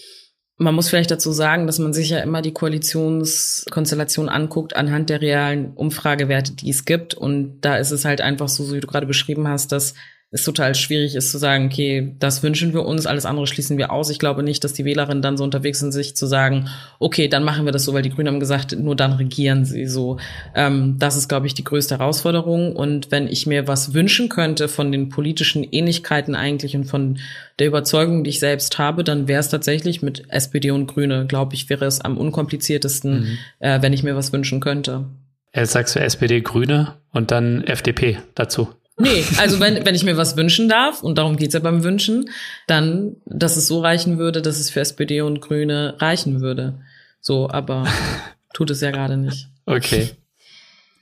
Man 0.59 0.75
muss 0.75 0.89
vielleicht 0.89 1.11
dazu 1.11 1.33
sagen, 1.33 1.67
dass 1.67 1.79
man 1.79 1.93
sich 1.93 2.09
ja 2.09 2.21
immer 2.21 2.41
die 2.41 2.55
Koalitionskonstellation 2.55 4.31
anguckt 4.31 4.75
anhand 4.75 5.11
der 5.11 5.21
realen 5.21 5.73
Umfragewerte, 5.75 6.53
die 6.53 6.71
es 6.71 6.87
gibt. 6.87 7.13
Und 7.13 7.61
da 7.61 7.77
ist 7.77 7.91
es 7.91 8.07
halt 8.07 8.23
einfach 8.23 8.49
so, 8.49 8.73
wie 8.73 8.81
du 8.81 8.87
gerade 8.87 9.07
beschrieben 9.07 9.49
hast, 9.49 9.73
dass 9.73 9.95
es 10.37 10.45
total 10.45 10.75
schwierig 10.75 11.15
ist 11.15 11.31
zu 11.31 11.39
sagen, 11.39 11.67
okay, 11.67 12.15
das 12.19 12.43
wünschen 12.43 12.73
wir 12.73 12.85
uns, 12.85 13.07
alles 13.07 13.27
andere 13.27 13.47
schließen 13.47 13.79
wir 13.79 13.91
aus. 13.91 14.11
Ich 14.11 14.19
glaube 14.19 14.43
nicht, 14.43 14.63
dass 14.63 14.73
die 14.73 14.85
Wählerinnen 14.85 15.23
dann 15.23 15.37
so 15.37 15.45
unterwegs 15.45 15.81
sind, 15.81 15.93
sich 15.93 16.15
zu 16.15 16.27
sagen, 16.27 16.69
okay, 16.99 17.29
dann 17.29 17.43
machen 17.43 17.65
wir 17.65 17.73
das 17.73 17.85
so, 17.85 17.95
weil 17.95 18.03
die 18.03 18.11
Grünen 18.11 18.29
haben 18.29 18.41
gesagt, 18.41 18.79
nur 18.79 18.95
dann 18.95 19.15
regieren 19.15 19.65
sie 19.65 19.87
so. 19.87 20.19
Ähm, 20.55 20.97
das 20.99 21.17
ist, 21.17 21.29
glaube 21.29 21.47
ich, 21.47 21.55
die 21.55 21.65
größte 21.65 21.99
Herausforderung. 21.99 22.77
Und 22.77 23.11
wenn 23.11 23.27
ich 23.27 23.47
mir 23.47 23.67
was 23.67 23.95
wünschen 23.95 24.29
könnte 24.29 24.69
von 24.69 24.93
den 24.93 25.09
politischen 25.09 25.65
Ähnlichkeiten 25.65 26.35
eigentlich 26.35 26.77
und 26.77 26.85
von 26.85 27.19
der 27.59 27.67
Überzeugung, 27.67 28.23
die 28.23 28.31
ich 28.31 28.41
selbst 28.41 28.79
habe, 28.79 29.03
dann 29.03 29.29
wäre 29.29 29.41
es 29.41 29.49
tatsächlich 29.49 30.03
mit 30.03 30.25
SPD 30.29 30.71
und 30.71 30.87
Grüne, 30.87 31.27
glaube 31.27 31.55
ich, 31.55 31.69
wäre 31.71 31.87
es 31.87 32.01
am 32.01 32.19
unkompliziertesten, 32.19 33.21
mhm. 33.21 33.39
äh, 33.59 33.83
wenn 33.83 33.93
ich 33.93 34.03
mir 34.03 34.17
was 34.17 34.33
wünschen 34.33 34.61
könnte. 34.61 35.07
Jetzt 35.55 35.73
sagst 35.73 35.97
du 35.97 36.01
SPD, 36.01 36.43
Grüne 36.43 36.95
und 37.13 37.31
dann 37.31 37.65
FDP 37.65 38.19
dazu. 38.35 38.69
Nee, 38.99 39.25
also 39.39 39.61
wenn, 39.61 39.85
wenn 39.85 39.95
ich 39.95 40.05
mir 40.05 40.17
was 40.17 40.37
wünschen 40.37 40.69
darf, 40.69 41.03
und 41.03 41.19
darum 41.19 41.37
geht's 41.37 41.55
ja 41.55 41.61
beim 41.61 41.85
Wünschen, 41.85 42.31
dann, 42.67 43.17
dass 43.27 43.57
es 43.57 43.67
so 43.67 43.81
reichen 43.81 44.19
würde, 44.19 44.41
dass 44.41 44.59
es 44.59 44.71
für 44.71 44.81
SPD 44.81 45.21
und 45.21 45.41
Grüne 45.41 45.97
reichen 45.99 46.41
würde. 46.41 46.81
So, 47.21 47.51
aber 47.51 47.87
tut 48.55 48.71
es 48.71 48.81
ja 48.81 48.91
gerade 48.91 49.17
nicht. 49.17 49.49
Okay. 49.67 50.11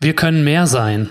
Wir 0.01 0.15
können 0.15 0.43
mehr 0.43 0.67
sein. 0.67 1.09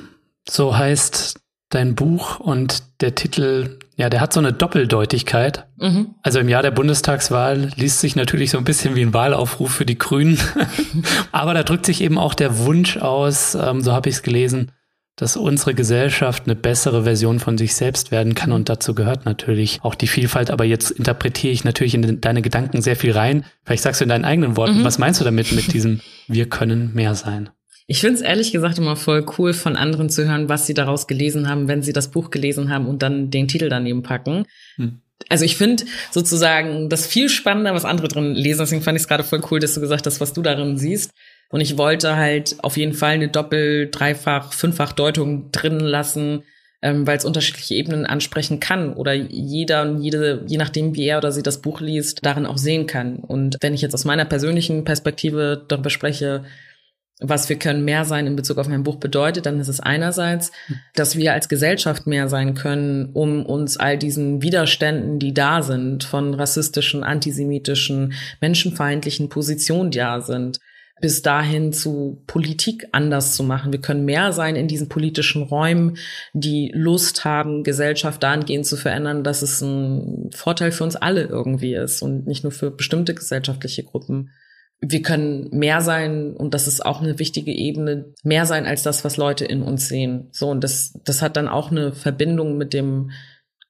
So 0.47 0.77
heißt 0.77 1.39
dein 1.69 1.95
Buch 1.95 2.39
und 2.39 2.83
der 3.01 3.15
Titel, 3.15 3.79
ja, 3.95 4.09
der 4.09 4.21
hat 4.21 4.33
so 4.33 4.39
eine 4.39 4.53
Doppeldeutigkeit. 4.53 5.65
Mhm. 5.77 6.15
Also 6.21 6.39
im 6.39 6.49
Jahr 6.49 6.63
der 6.63 6.71
Bundestagswahl 6.71 7.71
liest 7.75 8.01
sich 8.01 8.15
natürlich 8.15 8.51
so 8.51 8.57
ein 8.57 8.63
bisschen 8.63 8.95
wie 8.95 9.01
ein 9.01 9.13
Wahlaufruf 9.13 9.71
für 9.71 9.85
die 9.85 9.97
Grünen. 9.97 10.37
Aber 11.31 11.53
da 11.53 11.63
drückt 11.63 11.85
sich 11.85 12.01
eben 12.01 12.17
auch 12.17 12.33
der 12.33 12.59
Wunsch 12.59 12.97
aus, 12.97 13.55
ähm, 13.55 13.81
so 13.81 13.93
habe 13.93 14.09
ich 14.09 14.15
es 14.15 14.23
gelesen, 14.23 14.71
dass 15.15 15.37
unsere 15.37 15.75
Gesellschaft 15.75 16.43
eine 16.45 16.55
bessere 16.55 17.03
Version 17.03 17.39
von 17.39 17.57
sich 17.57 17.75
selbst 17.75 18.11
werden 18.11 18.33
kann. 18.33 18.51
Und 18.51 18.69
dazu 18.69 18.95
gehört 18.95 19.25
natürlich 19.25 19.79
auch 19.83 19.95
die 19.95 20.07
Vielfalt. 20.07 20.49
Aber 20.49 20.65
jetzt 20.65 20.91
interpretiere 20.91 21.53
ich 21.53 21.63
natürlich 21.63 21.93
in 21.93 22.19
deine 22.19 22.41
Gedanken 22.41 22.81
sehr 22.81 22.95
viel 22.95 23.11
rein. 23.11 23.45
Vielleicht 23.63 23.83
sagst 23.83 24.01
du 24.01 24.05
in 24.05 24.09
deinen 24.09 24.25
eigenen 24.25 24.57
Worten, 24.57 24.79
mhm. 24.79 24.83
was 24.83 24.97
meinst 24.97 25.21
du 25.21 25.25
damit 25.25 25.51
mit 25.51 25.73
diesem 25.73 26.01
Wir 26.27 26.49
können 26.49 26.91
mehr 26.93 27.13
sein? 27.13 27.49
Ich 27.85 27.99
finde 27.99 28.15
es 28.15 28.21
ehrlich 28.21 28.51
gesagt 28.51 28.77
immer 28.77 28.95
voll 28.95 29.25
cool, 29.37 29.53
von 29.53 29.75
anderen 29.75 30.09
zu 30.09 30.25
hören, 30.25 30.49
was 30.49 30.65
sie 30.65 30.73
daraus 30.73 31.05
gelesen 31.05 31.49
haben, 31.49 31.67
wenn 31.67 31.83
sie 31.83 31.93
das 31.93 32.09
Buch 32.09 32.31
gelesen 32.31 32.69
haben 32.69 32.87
und 32.87 33.03
dann 33.03 33.29
den 33.29 33.47
Titel 33.47 33.69
daneben 33.69 34.03
packen. 34.03 34.45
Hm. 34.77 35.01
Also 35.29 35.45
ich 35.45 35.57
finde 35.57 35.85
sozusagen 36.11 36.89
das 36.89 37.07
viel 37.07 37.29
spannender, 37.29 37.73
was 37.73 37.85
andere 37.85 38.07
drin 38.07 38.33
lesen. 38.33 38.59
Deswegen 38.59 38.81
fand 38.81 38.97
ich 38.97 39.03
es 39.03 39.07
gerade 39.07 39.23
voll 39.23 39.41
cool, 39.51 39.59
dass 39.59 39.73
du 39.73 39.81
gesagt 39.81 40.05
hast, 40.05 40.21
was 40.21 40.33
du 40.33 40.41
darin 40.41 40.77
siehst. 40.77 41.11
Und 41.53 41.61
ich 41.61 41.77
wollte 41.77 42.15
halt 42.15 42.55
auf 42.63 42.77
jeden 42.77 42.93
Fall 42.93 43.11
eine 43.11 43.27
Doppel-, 43.27 43.87
Dreifach-, 43.91 44.53
Fünffach-Deutung 44.53 45.51
drin 45.51 45.79
lassen, 45.79 46.41
ähm, 46.81 47.05
weil 47.05 47.15
es 47.15 47.25
unterschiedliche 47.25 47.75
Ebenen 47.75 48.07
ansprechen 48.07 48.59
kann 48.59 48.91
oder 48.95 49.13
jeder 49.13 49.83
und 49.83 50.01
jede, 50.01 50.43
je 50.47 50.57
nachdem, 50.57 50.95
wie 50.95 51.05
er 51.05 51.19
oder 51.19 51.31
sie 51.31 51.43
das 51.43 51.61
Buch 51.61 51.79
liest, 51.79 52.25
darin 52.25 52.47
auch 52.47 52.57
sehen 52.57 52.87
kann. 52.87 53.17
Und 53.17 53.57
wenn 53.61 53.75
ich 53.75 53.81
jetzt 53.81 53.93
aus 53.93 54.03
meiner 54.03 54.25
persönlichen 54.25 54.83
Perspektive 54.83 55.63
darüber 55.67 55.91
spreche, 55.91 56.43
was 57.19 57.47
wir 57.49 57.59
können 57.59 57.85
mehr 57.85 58.03
sein 58.03 58.25
in 58.25 58.35
Bezug 58.35 58.57
auf 58.57 58.67
mein 58.67 58.81
Buch 58.81 58.95
bedeutet, 58.95 59.45
dann 59.45 59.59
ist 59.59 59.67
es 59.67 59.79
einerseits, 59.79 60.51
dass 60.95 61.17
wir 61.17 61.33
als 61.33 61.49
Gesellschaft 61.49 62.07
mehr 62.07 62.29
sein 62.29 62.55
können, 62.55 63.11
um 63.13 63.45
uns 63.45 63.77
all 63.77 63.99
diesen 63.99 64.41
Widerständen, 64.41 65.19
die 65.19 65.35
da 65.35 65.61
sind, 65.61 66.03
von 66.03 66.33
rassistischen, 66.33 67.03
antisemitischen, 67.03 68.13
menschenfeindlichen 68.41 69.29
Positionen, 69.29 69.91
die 69.91 69.99
da 69.99 70.19
sind, 70.19 70.59
bis 71.01 71.21
dahin 71.21 71.73
zu 71.73 72.23
Politik 72.27 72.87
anders 72.91 73.35
zu 73.35 73.43
machen. 73.43 73.73
Wir 73.73 73.81
können 73.81 74.05
mehr 74.05 74.31
sein 74.31 74.55
in 74.55 74.67
diesen 74.67 74.89
politischen 74.89 75.43
Räumen, 75.43 75.97
die 76.33 76.71
Lust 76.73 77.25
haben, 77.25 77.63
Gesellschaft 77.63 78.23
dahingehend 78.23 78.65
zu 78.65 78.77
verändern, 78.77 79.23
dass 79.23 79.41
es 79.41 79.61
ein 79.61 80.29
Vorteil 80.33 80.71
für 80.71 80.83
uns 80.83 80.95
alle 80.95 81.23
irgendwie 81.23 81.73
ist 81.73 82.01
und 82.01 82.25
nicht 82.27 82.43
nur 82.43 82.51
für 82.51 82.71
bestimmte 82.71 83.13
gesellschaftliche 83.13 83.83
Gruppen. 83.83 84.29
Wir 84.79 85.01
können 85.01 85.49
mehr 85.51 85.81
sein, 85.81 86.35
und 86.35 86.53
das 86.53 86.67
ist 86.67 86.85
auch 86.85 87.01
eine 87.01 87.17
wichtige 87.17 87.51
Ebene, 87.51 88.13
mehr 88.23 88.45
sein 88.45 88.65
als 88.65 88.83
das, 88.83 89.03
was 89.03 89.17
Leute 89.17 89.45
in 89.45 89.61
uns 89.61 89.87
sehen. 89.87 90.27
So, 90.31 90.49
und 90.49 90.63
das, 90.63 90.99
das 91.05 91.21
hat 91.21 91.37
dann 91.37 91.47
auch 91.47 91.71
eine 91.71 91.93
Verbindung 91.93 92.57
mit 92.57 92.73
dem 92.73 93.11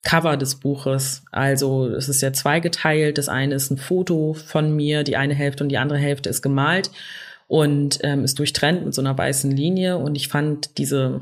Cover 0.04 0.38
des 0.38 0.56
Buches. 0.56 1.24
Also 1.32 1.88
es 1.88 2.10
ist 2.10 2.22
ja 2.22 2.34
zweigeteilt. 2.34 3.18
Das 3.18 3.30
eine 3.30 3.56
ist 3.56 3.72
ein 3.72 3.78
Foto 3.78 4.34
von 4.34 4.76
mir, 4.76 5.04
die 5.04 5.16
eine 5.16 5.34
Hälfte 5.34 5.64
und 5.64 5.70
die 5.70 5.78
andere 5.78 5.98
Hälfte 5.98 6.30
ist 6.30 6.42
gemalt 6.42 6.92
und 7.48 8.00
ähm, 8.04 8.24
ist 8.24 8.38
durchtrennt 8.38 8.86
mit 8.86 8.94
so 8.94 9.02
einer 9.02 9.18
weißen 9.18 9.50
Linie. 9.50 9.98
Und 9.98 10.16
ich 10.16 10.28
fand 10.28 10.78
diese 10.78 11.22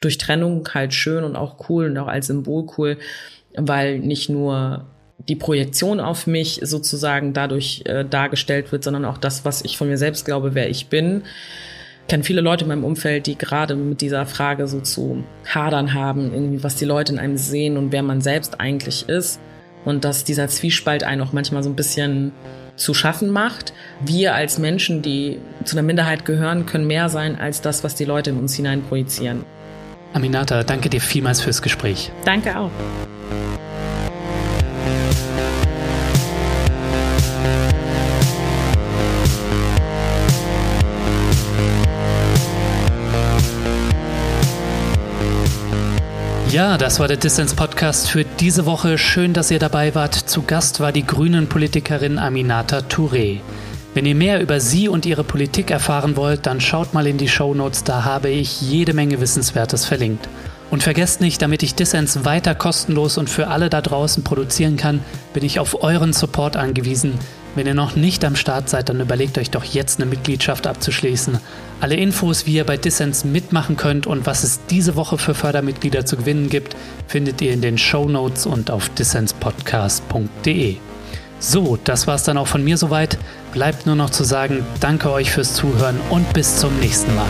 Durchtrennung 0.00 0.68
halt 0.74 0.92
schön 0.92 1.24
und 1.24 1.36
auch 1.36 1.68
cool 1.68 1.86
und 1.86 1.98
auch 1.98 2.08
als 2.08 2.26
Symbol 2.26 2.66
cool, 2.76 2.98
weil 3.54 4.00
nicht 4.00 4.28
nur 4.28 4.86
die 5.28 5.36
Projektion 5.36 6.00
auf 6.00 6.26
mich 6.26 6.60
sozusagen 6.64 7.32
dadurch 7.32 7.82
äh, 7.84 8.04
dargestellt 8.04 8.72
wird, 8.72 8.82
sondern 8.82 9.04
auch 9.04 9.18
das, 9.18 9.44
was 9.44 9.62
ich 9.62 9.76
von 9.76 9.88
mir 9.88 9.98
selbst 9.98 10.24
glaube, 10.24 10.54
wer 10.54 10.68
ich 10.68 10.88
bin 10.88 11.22
kenne 12.10 12.24
viele 12.24 12.40
Leute 12.40 12.64
in 12.64 12.68
meinem 12.68 12.82
Umfeld, 12.82 13.28
die 13.28 13.38
gerade 13.38 13.76
mit 13.76 14.00
dieser 14.00 14.26
Frage 14.26 14.66
so 14.66 14.80
zu 14.80 15.22
hadern 15.46 15.94
haben, 15.94 16.32
irgendwie, 16.34 16.64
was 16.64 16.74
die 16.74 16.84
Leute 16.84 17.12
in 17.12 17.20
einem 17.20 17.36
sehen 17.36 17.76
und 17.76 17.92
wer 17.92 18.02
man 18.02 18.20
selbst 18.20 18.60
eigentlich 18.60 19.08
ist. 19.08 19.40
Und 19.84 20.04
dass 20.04 20.24
dieser 20.24 20.48
Zwiespalt 20.48 21.04
einen 21.04 21.22
auch 21.22 21.32
manchmal 21.32 21.62
so 21.62 21.70
ein 21.70 21.76
bisschen 21.76 22.32
zu 22.74 22.94
schaffen 22.94 23.30
macht. 23.30 23.72
Wir 24.04 24.34
als 24.34 24.58
Menschen, 24.58 25.02
die 25.02 25.38
zu 25.64 25.76
einer 25.76 25.86
Minderheit 25.86 26.24
gehören, 26.24 26.66
können 26.66 26.88
mehr 26.88 27.08
sein 27.08 27.38
als 27.38 27.60
das, 27.60 27.84
was 27.84 27.94
die 27.94 28.06
Leute 28.06 28.30
in 28.30 28.38
uns 28.38 28.56
hinein 28.56 28.82
projizieren. 28.82 29.44
Aminata, 30.12 30.64
danke 30.64 30.90
dir 30.90 31.00
vielmals 31.00 31.40
fürs 31.40 31.62
Gespräch. 31.62 32.10
Danke 32.24 32.58
auch. 32.58 32.72
Ja, 46.50 46.76
das 46.76 46.98
war 46.98 47.06
der 47.06 47.16
Distance 47.16 47.54
Podcast 47.54 48.10
für 48.10 48.24
diese 48.24 48.66
Woche. 48.66 48.98
Schön, 48.98 49.32
dass 49.32 49.52
ihr 49.52 49.60
dabei 49.60 49.94
wart. 49.94 50.14
Zu 50.16 50.42
Gast 50.42 50.80
war 50.80 50.90
die 50.90 51.06
grünen 51.06 51.48
Politikerin 51.48 52.18
Aminata 52.18 52.78
Touré. 52.78 53.38
Wenn 53.94 54.04
ihr 54.04 54.16
mehr 54.16 54.40
über 54.40 54.58
sie 54.58 54.88
und 54.88 55.06
ihre 55.06 55.22
Politik 55.22 55.70
erfahren 55.70 56.16
wollt, 56.16 56.46
dann 56.46 56.60
schaut 56.60 56.92
mal 56.92 57.06
in 57.06 57.18
die 57.18 57.28
Show 57.28 57.54
Notes, 57.54 57.84
da 57.84 58.04
habe 58.04 58.30
ich 58.30 58.62
jede 58.62 58.94
Menge 58.94 59.20
Wissenswertes 59.20 59.84
verlinkt. 59.84 60.28
Und 60.72 60.82
vergesst 60.82 61.20
nicht, 61.20 61.40
damit 61.40 61.62
ich 61.62 61.76
Dissens 61.76 62.24
weiter 62.24 62.56
kostenlos 62.56 63.16
und 63.16 63.30
für 63.30 63.46
alle 63.46 63.70
da 63.70 63.80
draußen 63.80 64.24
produzieren 64.24 64.76
kann, 64.76 65.04
bin 65.32 65.44
ich 65.44 65.60
auf 65.60 65.84
euren 65.84 66.12
Support 66.12 66.56
angewiesen. 66.56 67.16
Wenn 67.54 67.66
ihr 67.66 67.74
noch 67.74 67.96
nicht 67.96 68.24
am 68.24 68.36
Start 68.36 68.68
seid, 68.68 68.88
dann 68.88 69.00
überlegt 69.00 69.36
euch 69.36 69.50
doch 69.50 69.64
jetzt 69.64 70.00
eine 70.00 70.08
Mitgliedschaft 70.08 70.66
abzuschließen. 70.66 71.38
Alle 71.80 71.96
Infos, 71.96 72.46
wie 72.46 72.54
ihr 72.54 72.64
bei 72.64 72.76
Dissens 72.76 73.24
mitmachen 73.24 73.76
könnt 73.76 74.06
und 74.06 74.26
was 74.26 74.44
es 74.44 74.60
diese 74.70 74.94
Woche 74.96 75.18
für 75.18 75.34
Fördermitglieder 75.34 76.06
zu 76.06 76.16
gewinnen 76.16 76.48
gibt, 76.48 76.76
findet 77.08 77.40
ihr 77.40 77.52
in 77.52 77.60
den 77.60 77.78
Show 77.78 78.08
Notes 78.08 78.46
und 78.46 78.70
auf 78.70 78.88
dissenspodcast.de. 78.90 80.76
So, 81.40 81.78
das 81.82 82.06
war's 82.06 82.24
dann 82.24 82.36
auch 82.36 82.46
von 82.46 82.62
mir 82.62 82.76
soweit. 82.76 83.18
Bleibt 83.52 83.86
nur 83.86 83.96
noch 83.96 84.10
zu 84.10 84.24
sagen, 84.24 84.64
danke 84.78 85.10
euch 85.10 85.32
fürs 85.32 85.54
Zuhören 85.54 85.98
und 86.10 86.32
bis 86.34 86.58
zum 86.58 86.78
nächsten 86.78 87.14
Mal. 87.16 87.26